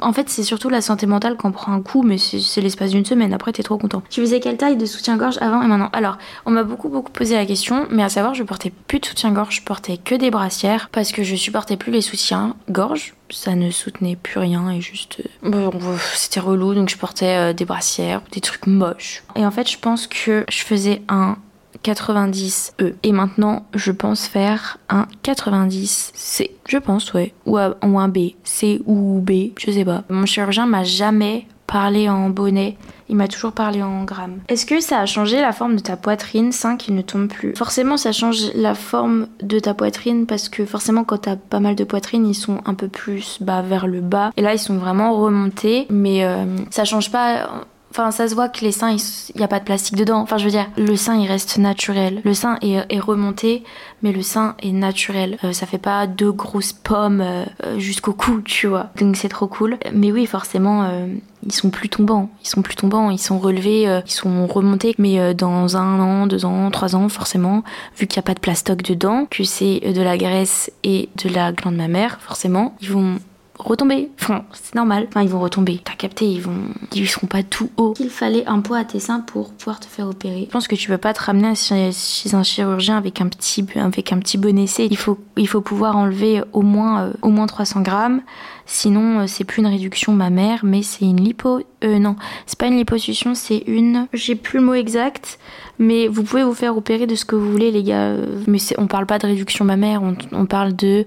en 0.00 0.12
fait, 0.12 0.28
c'est 0.28 0.42
surtout 0.42 0.68
la 0.68 0.80
santé 0.80 1.06
mentale 1.06 1.36
qu'on 1.36 1.52
prend 1.52 1.72
un 1.72 1.80
coup, 1.80 2.02
mais 2.02 2.18
c'est 2.18 2.60
l'espace 2.60 2.90
d'une 2.90 3.04
semaine. 3.04 3.32
Après, 3.32 3.52
t'es 3.52 3.62
trop 3.62 3.78
content. 3.78 4.02
Tu 4.10 4.20
faisais 4.20 4.40
quelle 4.40 4.56
taille 4.56 4.76
de 4.76 4.86
soutien-gorge 4.86 5.38
avant 5.40 5.62
et 5.62 5.66
maintenant? 5.66 5.90
Alors, 5.92 6.18
on 6.44 6.50
m'a 6.50 6.64
beaucoup, 6.64 6.88
beaucoup 6.88 7.12
posé 7.12 7.34
la 7.34 7.46
question, 7.46 7.86
mais 7.90 8.02
à 8.02 8.08
savoir, 8.08 8.34
je 8.34 8.42
portais 8.42 8.72
plus 8.88 9.00
de 9.00 9.06
soutien-gorge, 9.06 9.56
je 9.56 9.62
portais 9.62 9.96
que 9.96 10.14
des 10.14 10.30
brassières 10.30 10.88
parce 10.90 11.12
que 11.12 11.22
je 11.22 11.36
supportais 11.36 11.76
plus 11.76 11.92
les 11.92 12.02
soutiens-gorge. 12.02 13.14
Ça 13.30 13.56
ne 13.56 13.70
soutenait 13.70 14.16
plus 14.16 14.38
rien 14.38 14.70
et 14.70 14.80
juste. 14.80 15.20
Euh, 15.44 15.70
c'était 16.14 16.40
relou, 16.40 16.74
donc 16.74 16.88
je 16.88 16.96
portais 16.96 17.36
euh, 17.36 17.52
des 17.52 17.64
brassières, 17.64 18.22
des 18.30 18.40
trucs 18.40 18.66
moches. 18.68 19.24
Et 19.34 19.44
en 19.44 19.50
fait, 19.50 19.68
je 19.68 19.78
pense 19.78 20.06
que 20.06 20.44
je 20.48 20.62
faisais 20.62 21.02
un 21.08 21.36
90E. 21.84 22.94
Et 23.02 23.12
maintenant, 23.12 23.66
je 23.74 23.92
pense 23.92 24.26
faire 24.26 24.78
un 24.88 25.06
90C. 25.24 26.50
Je 26.68 26.78
pense, 26.78 27.12
ouais. 27.14 27.34
Ou, 27.46 27.58
un 27.58 28.08
B. 28.08 28.18
C 28.44 28.80
ou 28.86 29.20
B, 29.20 29.52
je 29.58 29.70
sais 29.70 29.84
pas. 29.84 30.04
Mon 30.08 30.26
chirurgien 30.26 30.66
m'a 30.66 30.84
jamais 30.84 31.46
parlé 31.66 32.08
en 32.08 32.30
bonnet. 32.30 32.76
Il 33.08 33.16
m'a 33.16 33.28
toujours 33.28 33.52
parlé 33.52 33.82
en 33.82 34.04
grammes. 34.04 34.40
Est-ce 34.48 34.66
que 34.66 34.80
ça 34.80 35.00
a 35.00 35.06
changé 35.06 35.40
la 35.40 35.52
forme 35.52 35.76
de 35.76 35.80
ta 35.80 35.96
poitrine 35.96 36.50
5 36.50 36.78
qui 36.78 36.92
ne 36.92 37.02
tombe 37.02 37.28
plus? 37.28 37.54
Forcément, 37.54 37.96
ça 37.96 38.12
change 38.12 38.52
la 38.54 38.74
forme 38.74 39.28
de 39.42 39.58
ta 39.58 39.74
poitrine 39.74 40.26
parce 40.26 40.48
que 40.48 40.64
forcément, 40.64 41.04
quand 41.04 41.18
t'as 41.18 41.36
pas 41.36 41.60
mal 41.60 41.76
de 41.76 41.84
poitrine, 41.84 42.26
ils 42.26 42.34
sont 42.34 42.60
un 42.64 42.74
peu 42.74 42.88
plus 42.88 43.38
bas 43.40 43.62
vers 43.62 43.86
le 43.86 44.00
bas. 44.00 44.32
Et 44.36 44.42
là, 44.42 44.54
ils 44.54 44.58
sont 44.58 44.76
vraiment 44.76 45.16
remontés. 45.16 45.86
Mais 45.90 46.24
euh, 46.24 46.44
ça 46.70 46.84
change 46.84 47.10
pas 47.12 47.48
Enfin, 47.90 48.10
ça 48.10 48.28
se 48.28 48.34
voit 48.34 48.48
que 48.48 48.62
les 48.62 48.72
seins, 48.72 48.90
il 48.90 49.38
n'y 49.38 49.44
a 49.44 49.48
pas 49.48 49.58
de 49.58 49.64
plastique 49.64 49.96
dedans. 49.96 50.20
Enfin, 50.20 50.36
je 50.36 50.44
veux 50.44 50.50
dire, 50.50 50.66
le 50.76 50.96
sein, 50.96 51.16
il 51.16 51.26
reste 51.26 51.56
naturel. 51.56 52.20
Le 52.24 52.34
sein 52.34 52.58
est, 52.60 53.00
remonté, 53.00 53.62
mais 54.02 54.12
le 54.12 54.22
sein 54.22 54.54
est 54.60 54.72
naturel. 54.72 55.38
Euh, 55.44 55.52
ça 55.52 55.66
fait 55.66 55.78
pas 55.78 56.06
deux 56.06 56.32
grosses 56.32 56.72
pommes 56.72 57.22
euh, 57.22 57.44
jusqu'au 57.78 58.12
cou, 58.12 58.42
tu 58.42 58.66
vois. 58.66 58.90
Donc 59.00 59.16
c'est 59.16 59.28
trop 59.28 59.46
cool. 59.46 59.78
Mais 59.94 60.12
oui, 60.12 60.26
forcément, 60.26 60.82
euh, 60.82 61.06
ils 61.44 61.52
sont 61.52 61.70
plus 61.70 61.88
tombants. 61.88 62.28
Ils 62.44 62.48
sont 62.48 62.60
plus 62.60 62.76
tombants. 62.76 63.10
Ils 63.10 63.18
sont 63.18 63.38
relevés, 63.38 63.82
ils 64.04 64.12
sont 64.12 64.46
remontés. 64.46 64.94
Mais 64.98 65.32
dans 65.34 65.76
un 65.76 66.00
an, 66.00 66.26
deux 66.26 66.44
ans, 66.44 66.70
trois 66.70 66.96
ans, 66.96 67.08
forcément, 67.08 67.62
vu 67.96 68.06
qu'il 68.06 68.18
n'y 68.18 68.24
a 68.24 68.28
pas 68.28 68.34
de 68.34 68.40
plastoc 68.40 68.82
dedans, 68.82 69.26
que 69.30 69.44
c'est 69.44 69.80
de 69.80 70.02
la 70.02 70.18
graisse 70.18 70.70
et 70.84 71.08
de 71.24 71.30
la 71.30 71.52
glande 71.52 71.76
mammaire, 71.76 72.18
forcément, 72.20 72.74
ils 72.82 72.90
vont 72.90 73.18
retomber. 73.58 74.10
Enfin, 74.20 74.44
c'est 74.52 74.74
normal. 74.74 75.06
Enfin, 75.08 75.22
ils 75.22 75.28
vont 75.28 75.40
retomber. 75.40 75.80
T'as 75.82 75.94
capté, 75.94 76.26
ils 76.26 76.40
vont, 76.40 76.68
ils 76.94 77.08
seront 77.08 77.26
pas 77.26 77.42
tout 77.42 77.70
hauts. 77.76 77.94
Il 77.98 78.10
fallait 78.10 78.46
un 78.46 78.60
poids 78.60 78.78
à 78.78 78.84
tes 78.84 79.00
seins 79.00 79.20
pour 79.20 79.52
pouvoir 79.52 79.80
te 79.80 79.86
faire 79.86 80.08
opérer. 80.08 80.44
Je 80.46 80.50
pense 80.50 80.68
que 80.68 80.76
tu 80.76 80.88
peux 80.88 80.98
pas 80.98 81.14
te 81.14 81.22
ramener 81.22 81.54
chez, 81.54 81.90
un 82.32 82.42
chirurgien 82.42 82.96
avec 82.96 83.20
un 83.20 83.28
petit, 83.28 83.66
avec 83.76 84.12
un 84.12 84.18
petit 84.18 84.38
bon 84.38 84.58
essai. 84.58 84.88
Il 84.90 84.96
faut, 84.96 85.18
il 85.36 85.48
faut 85.48 85.60
pouvoir 85.60 85.96
enlever 85.96 86.42
au 86.52 86.62
moins, 86.62 87.04
euh, 87.04 87.12
au 87.22 87.28
moins 87.28 87.46
300 87.46 87.82
grammes. 87.82 88.22
Sinon, 88.66 89.20
euh, 89.20 89.24
c'est 89.26 89.44
plus 89.44 89.60
une 89.60 89.68
réduction 89.68 90.12
mammaire, 90.12 90.60
mais 90.64 90.82
c'est 90.82 91.04
une 91.04 91.20
lipo. 91.20 91.60
Euh, 91.84 91.98
non, 91.98 92.16
c'est 92.46 92.58
pas 92.58 92.66
une 92.66 92.76
liposuction, 92.76 93.34
c'est 93.34 93.62
une. 93.66 94.08
J'ai 94.12 94.34
plus 94.34 94.58
le 94.58 94.64
mot 94.64 94.74
exact, 94.74 95.38
mais 95.78 96.08
vous 96.08 96.22
pouvez 96.22 96.42
vous 96.42 96.54
faire 96.54 96.76
opérer 96.76 97.06
de 97.06 97.14
ce 97.14 97.24
que 97.24 97.36
vous 97.36 97.50
voulez, 97.50 97.70
les 97.70 97.82
gars. 97.82 98.14
Mais 98.46 98.58
on 98.78 98.86
parle 98.86 99.06
pas 99.06 99.18
de 99.18 99.26
réduction 99.26 99.64
mammaire, 99.64 100.02
on, 100.02 100.16
on 100.32 100.46
parle 100.46 100.74
de 100.74 101.06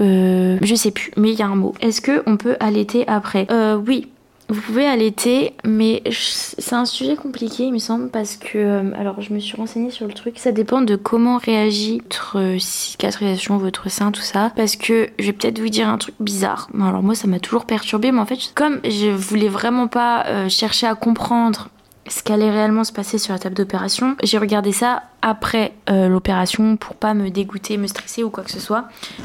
euh, 0.00 0.58
je 0.60 0.74
sais 0.74 0.90
plus, 0.90 1.10
mais 1.16 1.32
il 1.32 1.38
y 1.38 1.42
a 1.42 1.46
un 1.46 1.54
mot. 1.56 1.74
Est-ce 1.80 2.00
que 2.00 2.22
on 2.26 2.36
peut 2.36 2.56
allaiter 2.60 3.06
après? 3.08 3.46
Euh, 3.50 3.76
Oui, 3.76 4.08
vous 4.54 4.60
pouvez 4.62 4.86
allaiter, 4.86 5.52
mais 5.64 6.02
c'est 6.10 6.74
un 6.74 6.84
sujet 6.84 7.16
compliqué, 7.16 7.64
il 7.64 7.72
me 7.72 7.78
semble, 7.78 8.08
parce 8.08 8.36
que. 8.36 8.58
Euh, 8.58 8.90
alors, 8.98 9.20
je 9.20 9.32
me 9.32 9.38
suis 9.38 9.56
renseignée 9.56 9.90
sur 9.90 10.06
le 10.06 10.14
truc. 10.14 10.38
Ça 10.38 10.52
dépend 10.52 10.80
de 10.80 10.96
comment 10.96 11.38
réagit 11.38 12.00
votre 12.02 12.56
cicatrisation, 12.58 13.58
votre 13.58 13.90
sein, 13.90 14.12
tout 14.12 14.22
ça. 14.22 14.52
Parce 14.56 14.76
que 14.76 15.10
je 15.18 15.26
vais 15.26 15.32
peut-être 15.32 15.58
vous 15.58 15.68
dire 15.68 15.88
un 15.88 15.98
truc 15.98 16.14
bizarre. 16.20 16.68
Alors, 16.80 17.02
moi, 17.02 17.14
ça 17.14 17.26
m'a 17.28 17.40
toujours 17.40 17.66
perturbé, 17.66 18.12
mais 18.12 18.20
en 18.20 18.26
fait, 18.26 18.38
comme 18.54 18.80
je 18.84 19.10
voulais 19.10 19.48
vraiment 19.48 19.88
pas 19.88 20.24
euh, 20.26 20.48
chercher 20.48 20.86
à 20.86 20.94
comprendre 20.94 21.68
ce 22.08 22.22
qu'allait 22.22 22.50
réellement 22.50 22.84
se 22.84 22.92
passer 22.92 23.18
sur 23.18 23.32
la 23.32 23.38
table 23.38 23.54
d'opération, 23.54 24.16
j'ai 24.22 24.38
regardé 24.38 24.72
ça 24.72 25.02
après 25.24 25.72
euh, 25.88 26.06
l'opération 26.06 26.76
pour 26.76 26.96
pas 26.96 27.14
me 27.14 27.30
dégoûter, 27.30 27.78
me 27.78 27.86
stresser 27.86 28.22
ou 28.22 28.28
quoi 28.28 28.44
que 28.44 28.50
ce 28.50 28.60
soit. 28.60 28.84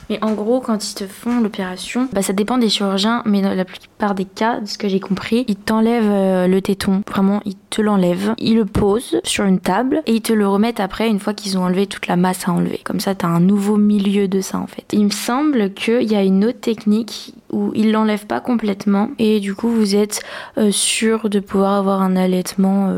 Mais 0.10 0.18
en 0.24 0.32
gros, 0.32 0.62
quand 0.62 0.89
ils 0.89 0.95
te 0.95 1.06
font 1.06 1.41
l'opération, 1.41 2.08
bah, 2.14 2.22
ça 2.22 2.32
dépend 2.32 2.58
des 2.58 2.70
chirurgiens, 2.70 3.22
mais 3.26 3.41
dans 3.41 3.54
la 3.54 3.66
plupart 3.66 4.16
des 4.16 4.24
cas, 4.24 4.62
de 4.62 4.66
ce 4.66 4.78
que 4.78 4.88
j'ai 4.88 5.02
compris, 5.02 5.43
ils 5.50 5.58
t'enlèvent 5.58 6.10
euh, 6.10 6.47
le 6.47 6.62
téton. 6.62 7.04
Vraiment, 7.06 7.41
ils 7.43 7.58
te 7.70 7.82
l'enlèvent. 7.82 8.34
Ils 8.38 8.56
le 8.56 8.66
posent 8.66 9.20
sur 9.26 9.43
une 9.43 9.60
table 9.60 10.02
et 10.06 10.14
ils 10.14 10.22
te 10.22 10.32
le 10.32 10.47
remettent 10.47 10.80
après 10.80 11.10
une 11.10 11.20
fois 11.20 11.34
qu'ils 11.34 11.58
ont 11.58 11.64
enlevé 11.64 11.86
toute 11.86 12.08
la 12.08 12.16
masse 12.16 12.47
à 12.47 12.54
enlever. 12.54 12.80
Comme 12.86 13.02
ça, 13.02 13.14
t'as 13.14 13.28
un 13.28 13.41
nouveau 13.41 13.76
milieu 13.76 14.30
de 14.30 14.39
ça 14.39 14.58
en 14.58 14.68
fait. 14.68 14.86
Il 14.93 15.04
me 15.04 15.12
semble 15.12 15.74
qu'il 15.74 16.10
y 16.10 16.16
a 16.16 16.24
une 16.24 16.45
autre 16.45 16.62
technique 16.62 17.34
où 17.52 17.74
ils 17.76 17.91
l'enlèvent 17.91 18.28
pas 18.28 18.39
complètement 18.39 19.10
et 19.20 19.41
du 19.41 19.54
coup 19.54 19.70
vous 19.70 19.95
êtes 19.95 20.22
euh, 20.58 20.72
sûr 20.72 21.30
de 21.30 21.39
pouvoir 21.39 21.74
avoir 21.74 22.02
un 22.02 22.16
allaitement 22.16 22.95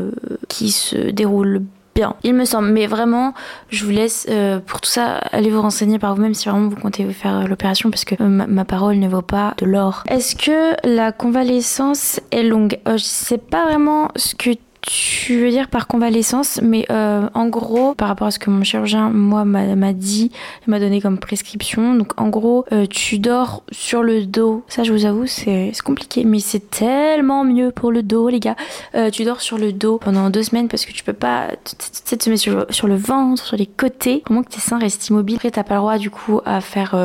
qui 0.48 0.70
se 0.70 1.10
déroule 1.10 1.62
bien, 1.94 2.16
il 2.22 2.34
me 2.34 2.44
semble. 2.44 2.68
Mais 2.70 2.86
vraiment, 2.86 3.34
je 3.68 3.84
vous 3.84 3.90
laisse 3.90 4.26
euh, 4.30 4.60
pour 4.60 4.80
tout 4.80 4.90
ça, 4.90 5.16
allez 5.32 5.50
vous 5.50 5.60
renseigner 5.60 5.98
par 5.98 6.14
vous-même 6.14 6.34
si 6.34 6.48
vraiment 6.48 6.68
vous 6.68 6.76
comptez 6.76 7.04
vous 7.04 7.12
faire 7.12 7.38
euh, 7.40 7.46
l'opération 7.46 7.90
parce 7.90 8.04
que 8.04 8.14
euh, 8.20 8.28
ma, 8.28 8.64
parole 8.64 8.96
ne 8.96 9.08
vaut 9.08 9.22
pas 9.22 9.54
de 9.58 9.66
l'or. 9.66 10.04
Est-ce 10.08 10.36
que 10.36 10.74
la 10.86 11.12
convalescence 11.12 12.20
est 12.30 12.42
longue? 12.42 12.78
Je 12.86 12.96
sais 12.98 13.38
pas 13.38 13.66
vraiment 13.66 14.08
ce 14.16 14.34
que 14.34 14.50
tu 14.82 15.38
veux 15.38 15.50
dire 15.50 15.68
par 15.68 15.86
convalescence, 15.86 16.58
mais 16.60 16.86
euh, 16.90 17.28
en 17.34 17.46
gros, 17.46 17.94
par 17.94 18.08
rapport 18.08 18.26
à 18.26 18.30
ce 18.32 18.40
que 18.40 18.50
mon 18.50 18.64
chirurgien, 18.64 19.10
moi, 19.10 19.44
m'a 19.44 19.92
dit, 19.92 20.32
m'a 20.66 20.80
donné 20.80 21.00
comme 21.00 21.18
prescription, 21.18 21.94
donc 21.94 22.20
en 22.20 22.28
gros, 22.28 22.64
euh, 22.72 22.86
tu 22.86 23.20
dors 23.20 23.62
sur 23.70 24.02
le 24.02 24.26
dos. 24.26 24.64
Ça, 24.66 24.82
je 24.82 24.92
vous 24.92 25.04
avoue, 25.04 25.26
c'est 25.26 25.70
compliqué, 25.84 26.24
mais 26.24 26.40
c'est 26.40 26.68
tellement 26.70 27.44
mieux 27.44 27.70
pour 27.70 27.92
le 27.92 28.02
dos, 28.02 28.28
les 28.28 28.40
gars. 28.40 28.56
Euh, 28.96 29.10
tu 29.10 29.22
dors 29.22 29.40
sur 29.40 29.56
le 29.56 29.72
dos 29.72 29.98
pendant 29.98 30.30
deux 30.30 30.42
semaines 30.42 30.66
parce 30.66 30.84
que 30.84 30.92
tu 30.92 31.04
peux 31.04 31.12
pas, 31.12 31.50
tu 31.64 31.76
sais, 32.04 32.16
te 32.16 32.28
mettre 32.28 32.42
sur, 32.42 32.66
sur, 32.70 32.88
le 32.88 32.96
ventre, 32.96 33.46
sur 33.46 33.56
les 33.56 33.66
côtés, 33.66 34.24
vraiment 34.26 34.42
que 34.42 34.50
tes 34.50 34.60
seins 34.60 34.78
restent 34.78 35.08
immobiles. 35.08 35.36
Après, 35.36 35.52
t'as 35.52 35.62
pas 35.62 35.74
le 35.74 35.80
droit, 35.80 35.98
du 35.98 36.10
coup, 36.10 36.40
à 36.44 36.60
faire 36.60 36.96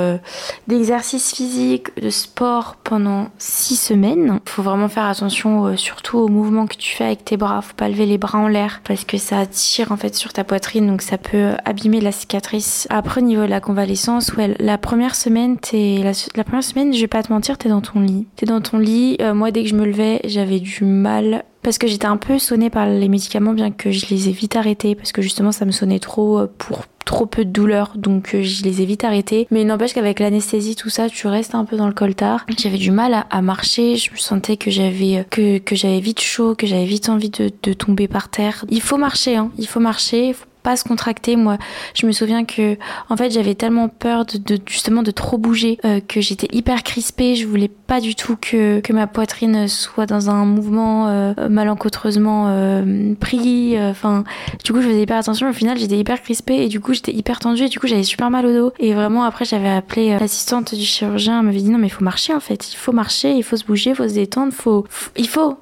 d'exercice 0.68 1.36
physique, 1.36 1.96
de 2.02 2.10
sport 2.10 2.76
pendant 2.84 3.28
six 3.38 3.76
semaines. 3.76 4.40
Faut 4.46 4.64
vraiment 4.64 4.90
faire 4.90 5.06
attention, 5.06 5.78
surtout 5.78 6.18
aux 6.18 6.28
mouvements 6.28 6.66
que 6.66 6.76
tu 6.76 6.96
fais 6.96 7.06
avec 7.06 7.24
tes 7.24 7.38
bras 7.38 7.67
faut 7.68 7.76
pas 7.76 7.90
lever 7.90 8.06
les 8.06 8.18
bras 8.18 8.40
en 8.40 8.48
l'air 8.48 8.82
parce 8.84 9.06
que 9.06 9.18
ça 9.18 9.46
tire 9.46 9.92
en 9.92 9.98
fait 9.98 10.16
sur 10.16 10.34
ta 10.34 10.44
poitrine 10.44 10.88
donc 10.88 11.02
ça 11.02 11.18
peut 11.18 11.52
abîmer 11.66 12.02
la 12.02 12.12
cicatrice. 12.12 12.88
Après 12.90 13.22
au 13.22 13.24
niveau 13.24 13.44
de 13.44 13.50
la 13.50 13.62
convalescence, 13.62 14.34
ouais, 14.34 14.56
la 14.60 14.78
première 14.78 15.16
semaine, 15.16 15.58
t'es 15.58 16.02
la, 16.36 16.44
première 16.44 16.64
semaine, 16.64 16.94
je 16.94 17.02
vais 17.02 17.08
pas 17.08 17.24
te 17.24 17.32
mentir, 17.32 17.58
t'es 17.58 17.70
dans 17.70 17.82
ton 17.82 18.00
lit. 18.00 18.28
T'es 18.36 18.46
dans 18.46 18.62
ton 18.62 18.78
lit. 18.78 19.18
Euh, 19.22 19.34
moi 19.34 19.52
dès 19.52 19.64
que 19.64 19.70
je 19.70 19.76
me 19.76 19.86
levais, 19.86 20.22
j'avais 20.24 20.60
du 20.60 20.84
mal 20.84 21.44
parce 21.68 21.80
que 21.80 21.88
j'étais 21.88 22.06
un 22.06 22.16
peu 22.16 22.40
sonnée 22.40 22.70
par 22.70 22.88
les 22.88 23.10
médicaments 23.10 23.52
bien 23.52 23.72
que 23.72 23.92
je 23.92 24.06
les 24.06 24.30
ai 24.30 24.32
vite 24.32 24.56
arrêtés 24.56 24.96
parce 24.96 25.12
que 25.12 25.22
justement 25.22 25.52
ça 25.52 25.66
me 25.66 25.72
sonnait 25.72 26.00
trop 26.00 26.40
euh, 26.40 26.50
pour 26.58 26.86
trop 27.04 27.26
peu 27.26 27.44
de 27.44 27.50
douleur 27.50 27.92
donc 27.98 28.36
euh, 28.36 28.42
je 28.42 28.64
les 28.64 28.82
ai 28.82 28.86
vite 28.86 29.04
arrêtés. 29.04 29.50
Mais 29.52 29.66
n'empêche 29.66 29.94
qu'avec 29.94 30.22
l'anesthésie 30.22 30.78
tout 30.78 30.90
ça 30.90 31.10
tu 31.10 31.28
restes 31.28 31.56
un 31.56 31.66
peu 31.66 31.76
dans 31.76 31.88
le 31.88 31.94
coltard. 31.94 32.46
J'avais 32.58 32.78
du 32.78 32.92
mal 32.92 33.26
à, 33.30 33.42
marcher 33.42 33.98
je 33.98 34.14
me 34.14 34.18
sentais 34.18 34.56
que 34.56 34.72
j'avais 34.72 35.26
que, 35.30 35.58
que 35.58 35.76
j'avais 35.76 36.00
vite 36.00 36.22
chaud 36.22 36.56
que 36.56 36.68
j'avais 36.68 36.86
vite 36.86 37.10
envie 37.10 37.32
de, 37.32 37.74
tomber 37.74 38.08
par 38.08 38.30
terre. 38.30 38.64
Il 38.70 38.82
faut 38.82 38.96
marcher 38.96 39.36
hein. 39.36 39.52
il 39.58 39.68
faut 39.68 39.82
marcher 39.82 40.36
se 40.76 40.84
contracter. 40.84 41.36
Moi, 41.36 41.58
je 41.94 42.06
me 42.06 42.12
souviens 42.12 42.46
que, 42.46 42.78
en 43.10 43.18
fait, 43.18 43.32
j'avais 43.32 43.56
tellement 43.56 43.90
peur 43.90 44.26
de, 44.26 44.60
justement 44.66 45.04
de 45.04 45.12
trop 45.12 45.38
bouger 45.38 45.80
euh, 45.86 46.00
que 46.00 46.22
j'étais 46.22 46.48
hyper 46.52 46.84
crispée. 46.84 47.36
Je 47.36 47.48
voulais 47.48 47.70
pas 47.70 48.02
du 48.02 48.16
tout 48.16 48.36
que, 48.40 48.80
que 48.80 48.94
ma 48.94 49.08
poitrine 49.08 49.68
soit 49.68 50.06
dans 50.06 50.30
un 50.30 50.46
mouvement 50.46 51.08
euh, 51.08 51.34
malencontreusement 51.50 52.46
euh, 52.48 53.14
pris. 53.20 53.80
Enfin, 53.80 54.24
du 54.64 54.74
coup, 54.74 54.82
je 54.82 54.88
faisais 54.88 55.02
hyper 55.02 55.18
attention. 55.18 55.50
Au 55.50 55.54
final, 55.54 55.78
j'étais 55.78 55.98
hyper 55.98 56.22
crispée 56.22 56.64
et 56.64 56.68
du 56.68 56.80
coup, 56.80 56.94
j'étais 56.94 57.14
hyper 57.14 57.40
tendue 57.40 57.64
et 57.64 57.70
du 57.70 57.80
coup, 57.80 57.88
j'avais 57.88 58.04
super 58.04 58.30
mal 58.30 58.46
au 58.46 58.54
dos. 58.54 58.74
Et 58.80 58.94
vraiment, 58.94 59.24
après, 59.24 59.46
j'avais 59.46 59.70
appelé 59.70 60.18
l'assistante 60.20 60.76
du 60.76 60.84
chirurgien. 60.84 61.40
Elle 61.40 61.46
m'avait 61.46 61.60
dit 61.60 61.70
non, 61.70 61.78
mais 61.78 61.88
il 61.88 61.92
faut 61.92 62.04
marcher 62.04 62.34
en 62.34 62.40
fait. 62.40 62.74
Il 62.74 62.78
faut 62.78 62.92
marcher, 62.92 63.32
il 63.34 63.44
faut 63.44 63.58
se 63.58 63.66
bouger, 63.66 63.92
il 63.92 63.96
faut 63.96 64.08
se 64.08 64.14
détendre, 64.14 64.54
faut, 64.54 64.86
il 65.16 65.28
faut 65.28 65.58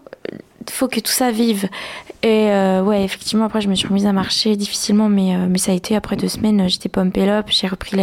faut 0.70 0.88
que 0.88 1.00
tout 1.00 1.12
ça 1.12 1.32
vive. 1.32 1.70
Et 2.26 2.50
euh, 2.50 2.82
ouais, 2.82 3.04
effectivement, 3.04 3.46
après, 3.46 3.62
je 3.62 3.70
me 3.70 3.76
suis 3.76 3.88
remise 3.88 4.08
à 4.08 4.12
marcher 4.12 4.56
difficilement, 4.56 5.10
mais, 5.10 5.36
euh, 5.36 5.46
mais 5.48 5.60
ça 5.60 5.74
a 5.74 5.76
été 5.76 5.96
après 5.96 6.16
deux 6.16 6.28
semaines, 6.28 6.68
j'étais 6.68 6.90
pompée 6.90 7.30
up, 7.30 7.46
j'ai 7.50 7.68
repris, 7.68 7.98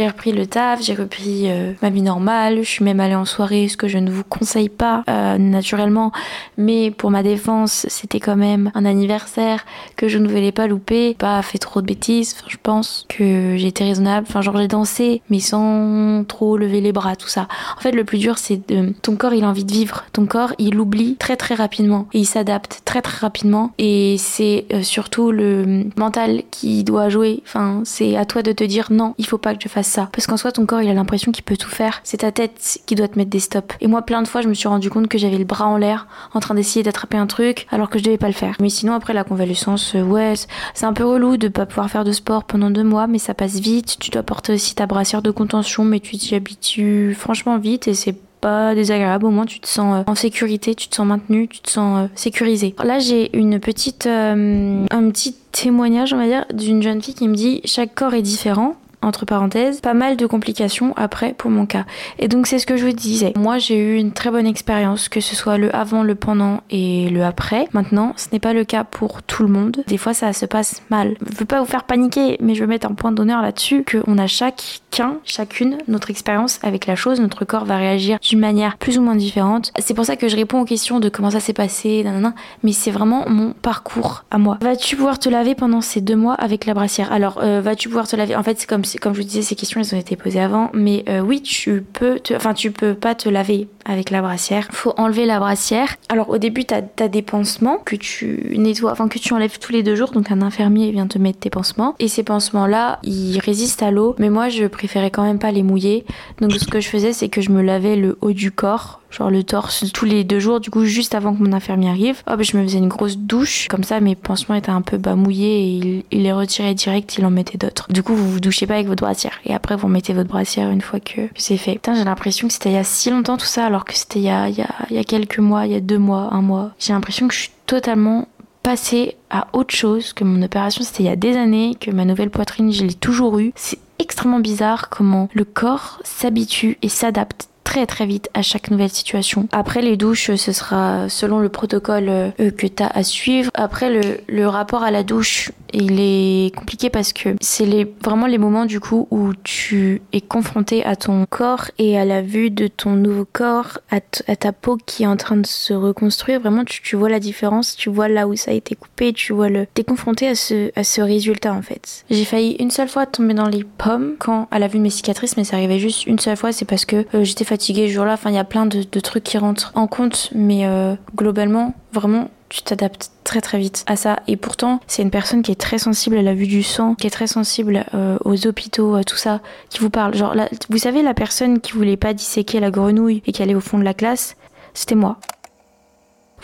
repris 0.00 0.32
le 0.32 0.46
taf, 0.48 0.82
j'ai 0.82 0.94
repris 0.94 1.44
euh, 1.44 1.72
ma 1.80 1.90
vie 1.90 2.02
normale, 2.02 2.64
je 2.64 2.68
suis 2.68 2.84
même 2.84 2.98
allée 2.98 3.14
en 3.14 3.24
soirée, 3.24 3.68
ce 3.68 3.76
que 3.76 3.86
je 3.86 3.98
ne 3.98 4.10
vous 4.10 4.24
conseille 4.24 4.68
pas 4.68 5.04
naturellement, 5.38 6.10
mais 6.58 6.90
pour 6.90 7.12
ma 7.12 7.22
défense, 7.22 7.86
c'était 7.88 8.18
quand 8.18 8.34
même 8.34 8.72
un 8.74 8.84
anniversaire 8.84 9.64
que 9.94 10.08
je 10.08 10.18
ne 10.18 10.26
voulais 10.26 10.50
pas 10.50 10.66
louper, 10.66 11.14
pas 11.14 11.40
fait 11.42 11.58
trop 11.58 11.80
de 11.80 11.86
bêtises, 11.86 12.36
je 12.48 12.56
pense 12.60 13.06
que 13.08 13.56
j'ai 13.56 13.68
été 13.68 13.84
raisonnable, 13.84 14.26
enfin, 14.28 14.42
genre 14.42 14.56
j'ai 14.56 14.66
dansé, 14.66 15.22
mais 15.30 15.38
sans 15.38 16.24
trop 16.26 16.56
lever 16.56 16.80
les 16.80 16.90
bras, 16.90 17.14
tout 17.14 17.28
ça. 17.28 17.46
En 17.76 17.80
fait, 17.80 17.92
le 17.92 18.02
plus 18.02 18.18
dur, 18.18 18.38
c'est 18.38 18.60
ton 19.02 19.14
corps, 19.14 19.34
il 19.34 19.44
a 19.44 19.48
envie 19.48 19.64
de 19.64 19.72
vivre, 19.72 20.04
ton 20.12 20.26
corps, 20.26 20.52
il 20.58 20.80
oublie 20.80 21.14
très 21.14 21.36
très 21.36 21.54
rapidement, 21.54 21.75
et 21.80 22.18
il 22.18 22.24
s'adapte 22.24 22.82
très 22.84 23.02
très 23.02 23.18
rapidement 23.18 23.72
et 23.78 24.16
c'est 24.18 24.66
euh, 24.72 24.82
surtout 24.82 25.30
le 25.30 25.84
mental 25.96 26.42
qui 26.50 26.84
doit 26.84 27.08
jouer. 27.08 27.42
Enfin, 27.46 27.82
c'est 27.84 28.16
à 28.16 28.24
toi 28.24 28.42
de 28.42 28.52
te 28.52 28.64
dire 28.64 28.88
non, 28.90 29.14
il 29.18 29.26
faut 29.26 29.38
pas 29.38 29.54
que 29.54 29.62
je 29.62 29.68
fasse 29.68 29.88
ça. 29.88 30.08
Parce 30.12 30.26
qu'en 30.26 30.36
soi, 30.36 30.52
ton 30.52 30.66
corps, 30.66 30.82
il 30.82 30.88
a 30.88 30.94
l'impression 30.94 31.32
qu'il 31.32 31.44
peut 31.44 31.56
tout 31.56 31.70
faire. 31.70 32.00
C'est 32.04 32.18
ta 32.18 32.32
tête 32.32 32.78
qui 32.86 32.94
doit 32.94 33.08
te 33.08 33.18
mettre 33.18 33.30
des 33.30 33.40
stops. 33.40 33.74
Et 33.80 33.86
moi, 33.86 34.02
plein 34.02 34.22
de 34.22 34.28
fois, 34.28 34.40
je 34.40 34.48
me 34.48 34.54
suis 34.54 34.68
rendu 34.68 34.90
compte 34.90 35.08
que 35.08 35.18
j'avais 35.18 35.38
le 35.38 35.44
bras 35.44 35.66
en 35.66 35.76
l'air 35.76 36.06
en 36.34 36.40
train 36.40 36.54
d'essayer 36.54 36.82
d'attraper 36.82 37.16
un 37.16 37.26
truc 37.26 37.66
alors 37.70 37.90
que 37.90 37.98
je 37.98 38.04
devais 38.04 38.18
pas 38.18 38.28
le 38.28 38.32
faire. 38.32 38.56
Mais 38.60 38.70
sinon, 38.70 38.94
après 38.94 39.12
la 39.12 39.24
convalescence, 39.24 39.94
euh, 39.94 40.02
ouais, 40.02 40.34
c'est 40.74 40.86
un 40.86 40.92
peu 40.92 41.04
relou 41.04 41.36
de 41.36 41.48
pas 41.48 41.66
pouvoir 41.66 41.90
faire 41.90 42.04
de 42.04 42.12
sport 42.12 42.44
pendant 42.44 42.70
deux 42.70 42.84
mois, 42.84 43.06
mais 43.06 43.18
ça 43.18 43.34
passe 43.34 43.58
vite. 43.60 43.96
Tu 44.00 44.10
dois 44.10 44.22
porter 44.22 44.54
aussi 44.54 44.74
ta 44.74 44.86
brassière 44.86 45.22
de 45.22 45.30
contention, 45.30 45.84
mais 45.84 46.00
tu 46.00 46.16
t'y 46.16 46.34
habitues 46.34 47.14
franchement 47.14 47.58
vite 47.58 47.88
et 47.88 47.94
c'est 47.94 48.16
pas 48.40 48.74
désagréable. 48.74 49.26
Au 49.26 49.30
moins, 49.30 49.46
tu 49.46 49.60
te 49.60 49.68
sens 49.68 50.00
euh, 50.00 50.10
en 50.10 50.14
sécurité, 50.14 50.74
tu 50.74 50.88
te 50.88 50.96
sens 50.96 51.06
maintenu, 51.06 51.48
tu 51.48 51.60
te 51.60 51.70
sens 51.70 52.04
euh, 52.04 52.08
sécurisé. 52.14 52.74
Là, 52.82 52.98
j'ai 52.98 53.36
une 53.36 53.58
petite, 53.60 54.06
euh, 54.06 54.84
un 54.90 55.10
petit 55.10 55.34
témoignage, 55.52 56.12
on 56.12 56.18
va 56.18 56.26
dire, 56.26 56.46
d'une 56.52 56.82
jeune 56.82 57.02
fille 57.02 57.14
qui 57.14 57.28
me 57.28 57.34
dit 57.34 57.60
chaque 57.64 57.94
corps 57.94 58.14
est 58.14 58.22
différent 58.22 58.76
entre 59.06 59.24
parenthèses, 59.24 59.80
pas 59.80 59.94
mal 59.94 60.16
de 60.16 60.26
complications 60.26 60.92
après 60.96 61.32
pour 61.32 61.50
mon 61.50 61.66
cas. 61.66 61.84
Et 62.18 62.28
donc 62.28 62.46
c'est 62.46 62.58
ce 62.58 62.66
que 62.66 62.76
je 62.76 62.84
vous 62.84 62.92
disais. 62.92 63.32
Moi 63.36 63.58
j'ai 63.58 63.78
eu 63.78 63.96
une 63.96 64.12
très 64.12 64.30
bonne 64.30 64.46
expérience, 64.46 65.08
que 65.08 65.20
ce 65.20 65.34
soit 65.34 65.58
le 65.58 65.74
avant, 65.74 66.02
le 66.02 66.14
pendant 66.14 66.60
et 66.70 67.08
le 67.10 67.24
après. 67.24 67.68
Maintenant, 67.72 68.12
ce 68.16 68.26
n'est 68.32 68.40
pas 68.40 68.52
le 68.52 68.64
cas 68.64 68.84
pour 68.84 69.22
tout 69.22 69.42
le 69.42 69.48
monde. 69.48 69.82
Des 69.86 69.98
fois 69.98 70.14
ça 70.14 70.32
se 70.32 70.46
passe 70.46 70.82
mal. 70.90 71.16
Je 71.30 71.36
veux 71.36 71.44
pas 71.44 71.60
vous 71.60 71.66
faire 71.66 71.84
paniquer, 71.84 72.36
mais 72.40 72.54
je 72.54 72.60
veux 72.60 72.66
mettre 72.66 72.86
un 72.86 72.94
point 72.94 73.12
d'honneur 73.12 73.42
là-dessus 73.42 73.84
qu'on 73.84 74.18
a 74.18 74.26
chacun, 74.26 75.16
chacune 75.24 75.78
notre 75.88 76.10
expérience 76.10 76.58
avec 76.62 76.86
la 76.86 76.96
chose. 76.96 77.20
Notre 77.20 77.44
corps 77.44 77.64
va 77.64 77.76
réagir 77.76 78.18
d'une 78.20 78.40
manière 78.40 78.76
plus 78.76 78.98
ou 78.98 79.02
moins 79.02 79.16
différente. 79.16 79.72
C'est 79.78 79.94
pour 79.94 80.04
ça 80.04 80.16
que 80.16 80.28
je 80.28 80.36
réponds 80.36 80.60
aux 80.60 80.64
questions 80.64 81.00
de 81.00 81.08
comment 81.08 81.30
ça 81.30 81.40
s'est 81.40 81.52
passé, 81.52 82.02
nanana, 82.02 82.34
mais 82.62 82.72
c'est 82.72 82.90
vraiment 82.90 83.28
mon 83.28 83.52
parcours 83.52 84.24
à 84.30 84.38
moi. 84.38 84.58
Vas-tu 84.60 84.96
pouvoir 84.96 85.18
te 85.18 85.28
laver 85.28 85.54
pendant 85.54 85.80
ces 85.80 86.00
deux 86.00 86.16
mois 86.16 86.34
avec 86.34 86.66
la 86.66 86.74
brassière? 86.74 87.12
Alors, 87.12 87.38
euh, 87.42 87.60
vas-tu 87.60 87.88
pouvoir 87.88 88.08
te 88.08 88.16
laver? 88.16 88.36
En 88.36 88.42
fait, 88.42 88.58
c'est 88.58 88.66
comme 88.66 88.84
comme 88.96 89.14
je 89.14 89.20
vous 89.20 89.26
disais, 89.26 89.42
ces 89.42 89.54
questions, 89.54 89.80
elles 89.80 89.94
ont 89.94 89.98
été 89.98 90.16
posées 90.16 90.40
avant. 90.40 90.70
Mais 90.72 91.04
euh, 91.08 91.20
oui, 91.20 91.42
tu 91.42 91.82
peux, 91.82 92.18
enfin, 92.34 92.54
tu 92.54 92.70
peux 92.70 92.94
pas 92.94 93.14
te 93.14 93.28
laver 93.28 93.68
avec 93.86 94.10
la 94.10 94.20
brassière. 94.20 94.68
Faut 94.72 94.92
enlever 94.96 95.26
la 95.26 95.38
brassière. 95.38 95.96
Alors 96.08 96.28
au 96.28 96.38
début, 96.38 96.64
tu 96.64 96.74
as, 96.74 97.08
des 97.08 97.22
pansements 97.22 97.78
que 97.78 97.96
tu 97.96 98.54
nettoies, 98.56 98.92
enfin 98.92 99.08
que 99.08 99.18
tu 99.18 99.32
enlèves 99.32 99.58
tous 99.58 99.72
les 99.72 99.82
deux 99.82 99.94
jours. 99.94 100.10
Donc 100.12 100.30
un 100.30 100.42
infirmier 100.42 100.90
vient 100.90 101.06
te 101.06 101.18
mettre 101.18 101.38
tes 101.38 101.50
pansements. 101.50 101.94
Et 101.98 102.08
ces 102.08 102.22
pansements-là, 102.22 102.98
ils 103.02 103.38
résistent 103.38 103.82
à 103.82 103.90
l'eau. 103.90 104.14
Mais 104.18 104.30
moi, 104.30 104.48
je 104.48 104.66
préférais 104.66 105.10
quand 105.10 105.22
même 105.22 105.38
pas 105.38 105.52
les 105.52 105.62
mouiller. 105.62 106.04
Donc 106.40 106.52
ce 106.52 106.66
que 106.66 106.80
je 106.80 106.88
faisais, 106.88 107.12
c'est 107.12 107.28
que 107.28 107.40
je 107.40 107.50
me 107.50 107.62
lavais 107.62 107.96
le 107.96 108.18
haut 108.20 108.32
du 108.32 108.50
corps 108.50 109.00
genre 109.10 109.30
le 109.30 109.42
torse 109.44 109.90
tous 109.92 110.04
les 110.04 110.24
deux 110.24 110.40
jours 110.40 110.60
du 110.60 110.70
coup 110.70 110.84
juste 110.84 111.14
avant 111.14 111.34
que 111.34 111.42
mon 111.42 111.52
infirmier 111.52 111.88
arrive 111.88 112.22
hop 112.26 112.42
je 112.42 112.56
me 112.56 112.62
faisais 112.64 112.78
une 112.78 112.88
grosse 112.88 113.16
douche 113.16 113.68
comme 113.68 113.84
ça 113.84 114.00
mes 114.00 114.14
pansements 114.14 114.56
étaient 114.56 114.70
un 114.70 114.82
peu 114.82 114.98
bas 114.98 115.14
mouillés 115.14 115.58
et 115.58 116.04
il, 116.10 116.22
les 116.22 116.32
retirait 116.32 116.74
direct 116.74 117.16
il 117.16 117.24
en 117.24 117.30
mettait 117.30 117.58
d'autres 117.58 117.86
du 117.90 118.02
coup 118.02 118.14
vous 118.14 118.30
vous 118.30 118.40
douchez 118.40 118.66
pas 118.66 118.74
avec 118.74 118.88
votre 118.88 119.02
brassière 119.02 119.38
et 119.44 119.54
après 119.54 119.76
vous 119.76 119.88
mettez 119.88 120.12
votre 120.12 120.28
brassière 120.28 120.70
une 120.70 120.80
fois 120.80 121.00
que, 121.00 121.22
c'est 121.36 121.56
fait 121.56 121.74
putain 121.74 121.94
j'ai 121.94 122.04
l'impression 122.04 122.48
que 122.48 122.54
c'était 122.54 122.70
il 122.70 122.74
y 122.74 122.78
a 122.78 122.84
si 122.84 123.10
longtemps 123.10 123.36
tout 123.36 123.46
ça 123.46 123.66
que 123.84 123.94
c'était 123.94 124.20
il 124.20 124.24
y 124.24 124.30
a, 124.30 125.04
quelques 125.04 125.38
mois 125.38 125.66
il 125.66 125.72
y 125.72 125.76
a 125.76 125.80
deux 125.80 125.98
mois 125.98 126.28
un 126.32 126.42
mois. 126.42 126.72
J'ai 126.78 126.92
l'impression 126.92 127.28
que 127.28 127.34
je 127.34 127.40
suis 127.40 127.52
totalement 127.66 128.28
passée 128.62 129.16
à 129.30 129.46
autre 129.52 129.74
chose 129.74 130.12
que 130.12 130.24
mon 130.24 130.42
opération 130.42 130.82
c'était 130.82 131.04
il 131.04 131.06
y 131.06 131.10
a 131.10 131.16
des 131.16 131.36
années 131.36 131.76
que 131.78 131.90
ma 131.90 132.04
nouvelle 132.04 132.30
poitrine 132.30 132.72
je 132.72 132.84
l'ai 132.84 132.94
toujours 132.94 133.38
eu 133.38 133.52
c'est 133.54 133.78
extrêmement 134.00 134.40
bizarre 134.40 134.88
comment 134.88 135.28
le 135.34 135.44
corps 135.44 136.00
s'habitue 136.02 136.76
et 136.82 136.88
s'adapte 136.88 137.48
très 137.66 137.84
très 137.84 138.06
vite 138.06 138.30
à 138.32 138.42
chaque 138.42 138.70
nouvelle 138.70 138.90
situation. 138.90 139.48
Après 139.50 139.82
les 139.82 139.96
douches, 139.96 140.32
ce 140.36 140.52
sera 140.52 141.08
selon 141.08 141.40
le 141.40 141.48
protocole 141.48 142.08
euh, 142.08 142.30
que 142.56 142.68
tu 142.68 142.80
as 142.80 142.86
à 142.86 143.02
suivre. 143.02 143.50
Après 143.54 143.90
le, 143.90 144.20
le 144.28 144.46
rapport 144.46 144.84
à 144.84 144.92
la 144.92 145.02
douche, 145.02 145.50
il 145.72 146.00
est 146.00 146.54
compliqué 146.54 146.90
parce 146.90 147.12
que 147.12 147.30
c'est 147.40 147.66
les, 147.66 147.84
vraiment 148.02 148.26
les 148.26 148.38
moments 148.38 148.64
du 148.64 148.80
coup 148.80 149.08
où 149.10 149.32
tu 149.44 150.00
es 150.12 150.20
confronté 150.20 150.84
à 150.84 150.96
ton 150.96 151.26
corps 151.28 151.70
et 151.78 151.98
à 151.98 152.04
la 152.04 152.22
vue 152.22 152.50
de 152.50 152.66
ton 152.66 152.90
nouveau 152.90 153.26
corps, 153.30 153.78
à, 153.90 154.00
ta 154.00 154.52
peau 154.52 154.76
qui 154.76 155.02
est 155.02 155.06
en 155.06 155.16
train 155.16 155.36
de 155.36 155.46
se 155.46 155.74
reconstruire. 155.74 156.40
Vraiment, 156.40 156.64
tu, 156.64 156.96
vois 156.96 157.08
la 157.08 157.20
différence, 157.20 157.76
tu 157.76 157.90
vois 157.90 158.08
là 158.08 158.28
où 158.28 158.36
ça 158.36 158.52
a 158.52 158.54
été 158.54 158.74
coupé, 158.74 159.12
tu 159.12 159.32
vois 159.32 159.48
le. 159.48 159.66
T'es 159.74 159.84
confronté 159.84 160.28
à 160.28 160.34
ce, 160.34 160.70
à 160.76 160.84
ce 160.84 161.00
résultat 161.00 161.52
en 161.52 161.62
fait. 161.62 162.04
J'ai 162.10 162.24
failli 162.24 162.56
une 162.58 162.70
seule 162.70 162.88
fois 162.88 163.06
tomber 163.06 163.34
dans 163.34 163.48
les 163.48 163.64
pommes 163.64 164.14
quand 164.18 164.48
à 164.50 164.58
la 164.58 164.68
vue 164.68 164.78
de 164.78 164.82
mes 164.82 164.90
cicatrices, 164.90 165.36
mais 165.36 165.44
ça 165.44 165.56
arrivait 165.56 165.78
juste 165.78 166.06
une 166.06 166.18
seule 166.18 166.36
fois. 166.36 166.52
C'est 166.52 166.64
parce 166.64 166.84
que 166.84 167.04
euh, 167.14 167.24
j'étais 167.24 167.44
ce 167.60 167.88
jour-là. 167.88 168.14
Enfin, 168.14 168.30
il 168.30 168.36
y 168.36 168.38
a 168.38 168.44
plein 168.44 168.66
de, 168.66 168.84
de, 168.90 169.00
trucs 169.00 169.24
qui 169.24 169.38
rentrent 169.38 169.72
en 169.74 169.86
compte, 169.86 170.30
mais 170.34 170.66
euh, 170.66 170.94
globalement, 171.14 171.74
vraiment, 171.92 172.30
tu 172.48 172.62
t'adaptes 172.62 173.10
très 173.24 173.40
très 173.40 173.58
vite 173.58 173.84
à 173.86 173.96
ça. 173.96 174.20
Et 174.28 174.36
pourtant, 174.36 174.80
c'est 174.86 175.02
une 175.02 175.10
personne 175.10 175.42
qui 175.42 175.52
est 175.52 175.60
très 175.60 175.78
sensible 175.78 176.16
à 176.16 176.22
la 176.22 176.34
vue 176.34 176.46
du 176.46 176.62
sang, 176.62 176.94
qui 176.94 177.06
est 177.06 177.10
très 177.10 177.26
sensible 177.26 177.84
euh, 177.94 178.18
aux 178.24 178.46
hôpitaux, 178.46 178.94
à 178.94 179.04
tout 179.04 179.16
ça, 179.16 179.40
qui 179.70 179.80
vous 179.80 179.90
parle. 179.90 180.14
Genre, 180.14 180.34
vous 180.70 180.78
savez, 180.78 181.02
la 181.02 181.14
personne 181.14 181.60
qui 181.60 181.72
voulait 181.72 181.96
pas 181.96 182.14
disséquer 182.14 182.60
la 182.60 182.70
grenouille 182.70 183.22
et 183.26 183.32
qui 183.32 183.42
allait 183.42 183.54
au 183.54 183.60
fond 183.60 183.78
de 183.78 183.84
la 183.84 183.94
classe, 183.94 184.36
c'était 184.74 184.94
moi. 184.94 185.18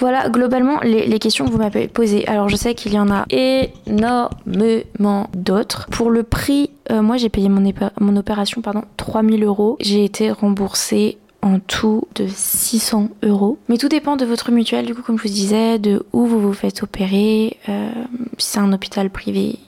Voilà, 0.02 0.28
globalement, 0.28 0.80
les, 0.80 1.18
questions 1.20 1.46
que 1.46 1.52
vous 1.52 1.58
m'avez 1.58 1.86
posées. 1.86 2.26
Alors, 2.26 2.48
je 2.48 2.56
sais 2.56 2.74
qu'il 2.74 2.92
y 2.92 2.98
en 2.98 3.08
a 3.08 3.24
énormément 3.30 5.30
d'autres. 5.32 5.86
Pour 5.92 6.10
le 6.10 6.24
prix, 6.24 6.70
euh, 6.90 7.02
moi, 7.02 7.18
j'ai 7.18 7.28
payé 7.28 7.48
mon, 7.48 8.16
opération, 8.16 8.62
pardon, 8.62 8.82
3000 8.96 9.44
euros. 9.44 9.76
J'ai 9.78 10.04
été 10.04 10.32
remboursée 10.32 11.18
en 11.40 11.60
tout 11.60 12.08
de 12.16 12.26
600 12.26 13.10
euros. 13.22 13.58
Mais 13.68 13.78
tout 13.78 13.88
dépend 13.88 14.16
de 14.16 14.24
votre 14.24 14.50
mutuelle, 14.50 14.86
du 14.86 14.94
coup, 14.96 15.02
comme 15.02 15.18
je 15.18 15.22
vous 15.22 15.28
disais, 15.28 15.78
de 15.78 16.04
où 16.12 16.26
vous 16.26 16.40
vous 16.40 16.52
faites 16.52 16.82
opérer, 16.82 17.58
euh, 17.68 17.92
si 18.38 18.50
c'est 18.50 18.58
un 18.58 18.72
hôpital 18.72 19.08
privé 19.08 19.60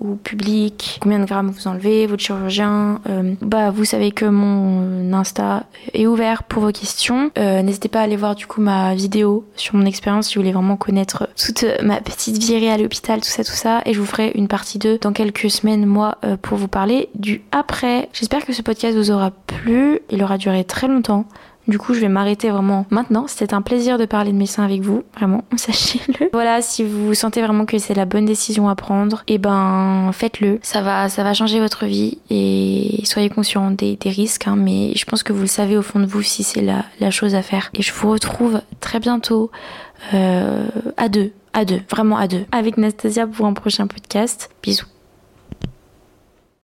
ou 0.00 0.16
public, 0.16 0.98
combien 1.00 1.18
de 1.18 1.24
grammes 1.24 1.50
vous 1.50 1.68
enlevez, 1.68 2.06
votre 2.06 2.22
chirurgien. 2.22 3.00
Euh, 3.08 3.34
bah, 3.40 3.70
vous 3.70 3.84
savez 3.84 4.10
que 4.10 4.24
mon 4.24 5.12
Insta 5.12 5.64
est 5.94 6.06
ouvert 6.06 6.42
pour 6.42 6.62
vos 6.62 6.72
questions. 6.72 7.30
Euh, 7.38 7.62
N'hésitez 7.62 7.88
pas 7.88 8.00
à 8.00 8.02
aller 8.02 8.16
voir 8.16 8.34
du 8.34 8.46
coup 8.46 8.60
ma 8.60 8.94
vidéo 8.94 9.44
sur 9.56 9.74
mon 9.74 9.84
expérience 9.84 10.28
si 10.28 10.34
vous 10.34 10.40
voulez 10.40 10.52
vraiment 10.52 10.76
connaître 10.76 11.28
toute 11.36 11.64
ma 11.82 12.00
petite 12.00 12.38
virée 12.38 12.70
à 12.70 12.78
l'hôpital, 12.78 13.20
tout 13.20 13.28
ça, 13.28 13.44
tout 13.44 13.52
ça. 13.52 13.82
Et 13.86 13.94
je 13.94 14.00
vous 14.00 14.06
ferai 14.06 14.32
une 14.34 14.48
partie 14.48 14.78
2 14.78 14.98
dans 14.98 15.12
quelques 15.12 15.50
semaines, 15.50 15.86
moi, 15.86 16.18
euh, 16.24 16.36
pour 16.40 16.58
vous 16.58 16.68
parler 16.68 17.08
du 17.14 17.42
après. 17.52 18.08
J'espère 18.12 18.44
que 18.44 18.52
ce 18.52 18.62
podcast 18.62 18.96
vous 18.96 19.10
aura 19.10 19.30
plu. 19.30 20.00
Il 20.10 20.22
aura 20.22 20.38
duré 20.38 20.64
très 20.64 20.88
longtemps. 20.88 21.26
Du 21.68 21.78
coup, 21.78 21.94
je 21.94 22.00
vais 22.00 22.08
m'arrêter 22.08 22.50
vraiment 22.50 22.86
maintenant. 22.90 23.26
C'était 23.28 23.54
un 23.54 23.62
plaisir 23.62 23.98
de 23.98 24.04
parler 24.04 24.32
de 24.32 24.36
médecin 24.36 24.64
avec 24.64 24.80
vous, 24.80 25.04
vraiment, 25.16 25.44
sachez-le. 25.56 26.30
Voilà, 26.32 26.60
si 26.62 26.84
vous 26.84 27.14
sentez 27.14 27.40
vraiment 27.40 27.66
que 27.66 27.78
c'est 27.78 27.94
la 27.94 28.04
bonne 28.04 28.24
décision 28.24 28.68
à 28.68 28.74
prendre, 28.74 29.22
et 29.28 29.34
eh 29.34 29.38
ben 29.38 30.10
faites-le. 30.12 30.58
Ça 30.62 30.82
va, 30.82 31.34
changer 31.34 31.60
votre 31.60 31.86
vie 31.86 32.18
et 32.30 33.00
soyez 33.04 33.30
conscient 33.30 33.70
des, 33.70 33.96
risques. 34.04 34.46
Hein, 34.46 34.56
mais 34.56 34.92
je 34.96 35.04
pense 35.04 35.22
que 35.22 35.32
vous 35.32 35.42
le 35.42 35.46
savez 35.46 35.76
au 35.76 35.82
fond 35.82 36.00
de 36.00 36.06
vous 36.06 36.22
si 36.22 36.42
c'est 36.42 36.60
la, 36.60 36.84
la 37.00 37.10
chose 37.10 37.34
à 37.34 37.42
faire. 37.42 37.70
Et 37.74 37.82
je 37.82 37.92
vous 37.92 38.10
retrouve 38.10 38.60
très 38.80 38.98
bientôt 38.98 39.50
euh, 40.14 40.66
à 40.96 41.08
deux, 41.08 41.32
à 41.52 41.64
deux, 41.64 41.80
vraiment 41.90 42.16
à 42.16 42.26
deux, 42.26 42.44
avec 42.52 42.76
Nastasia 42.76 43.26
pour 43.26 43.46
un 43.46 43.52
prochain 43.52 43.86
podcast. 43.86 44.50
Bisous. 44.62 44.91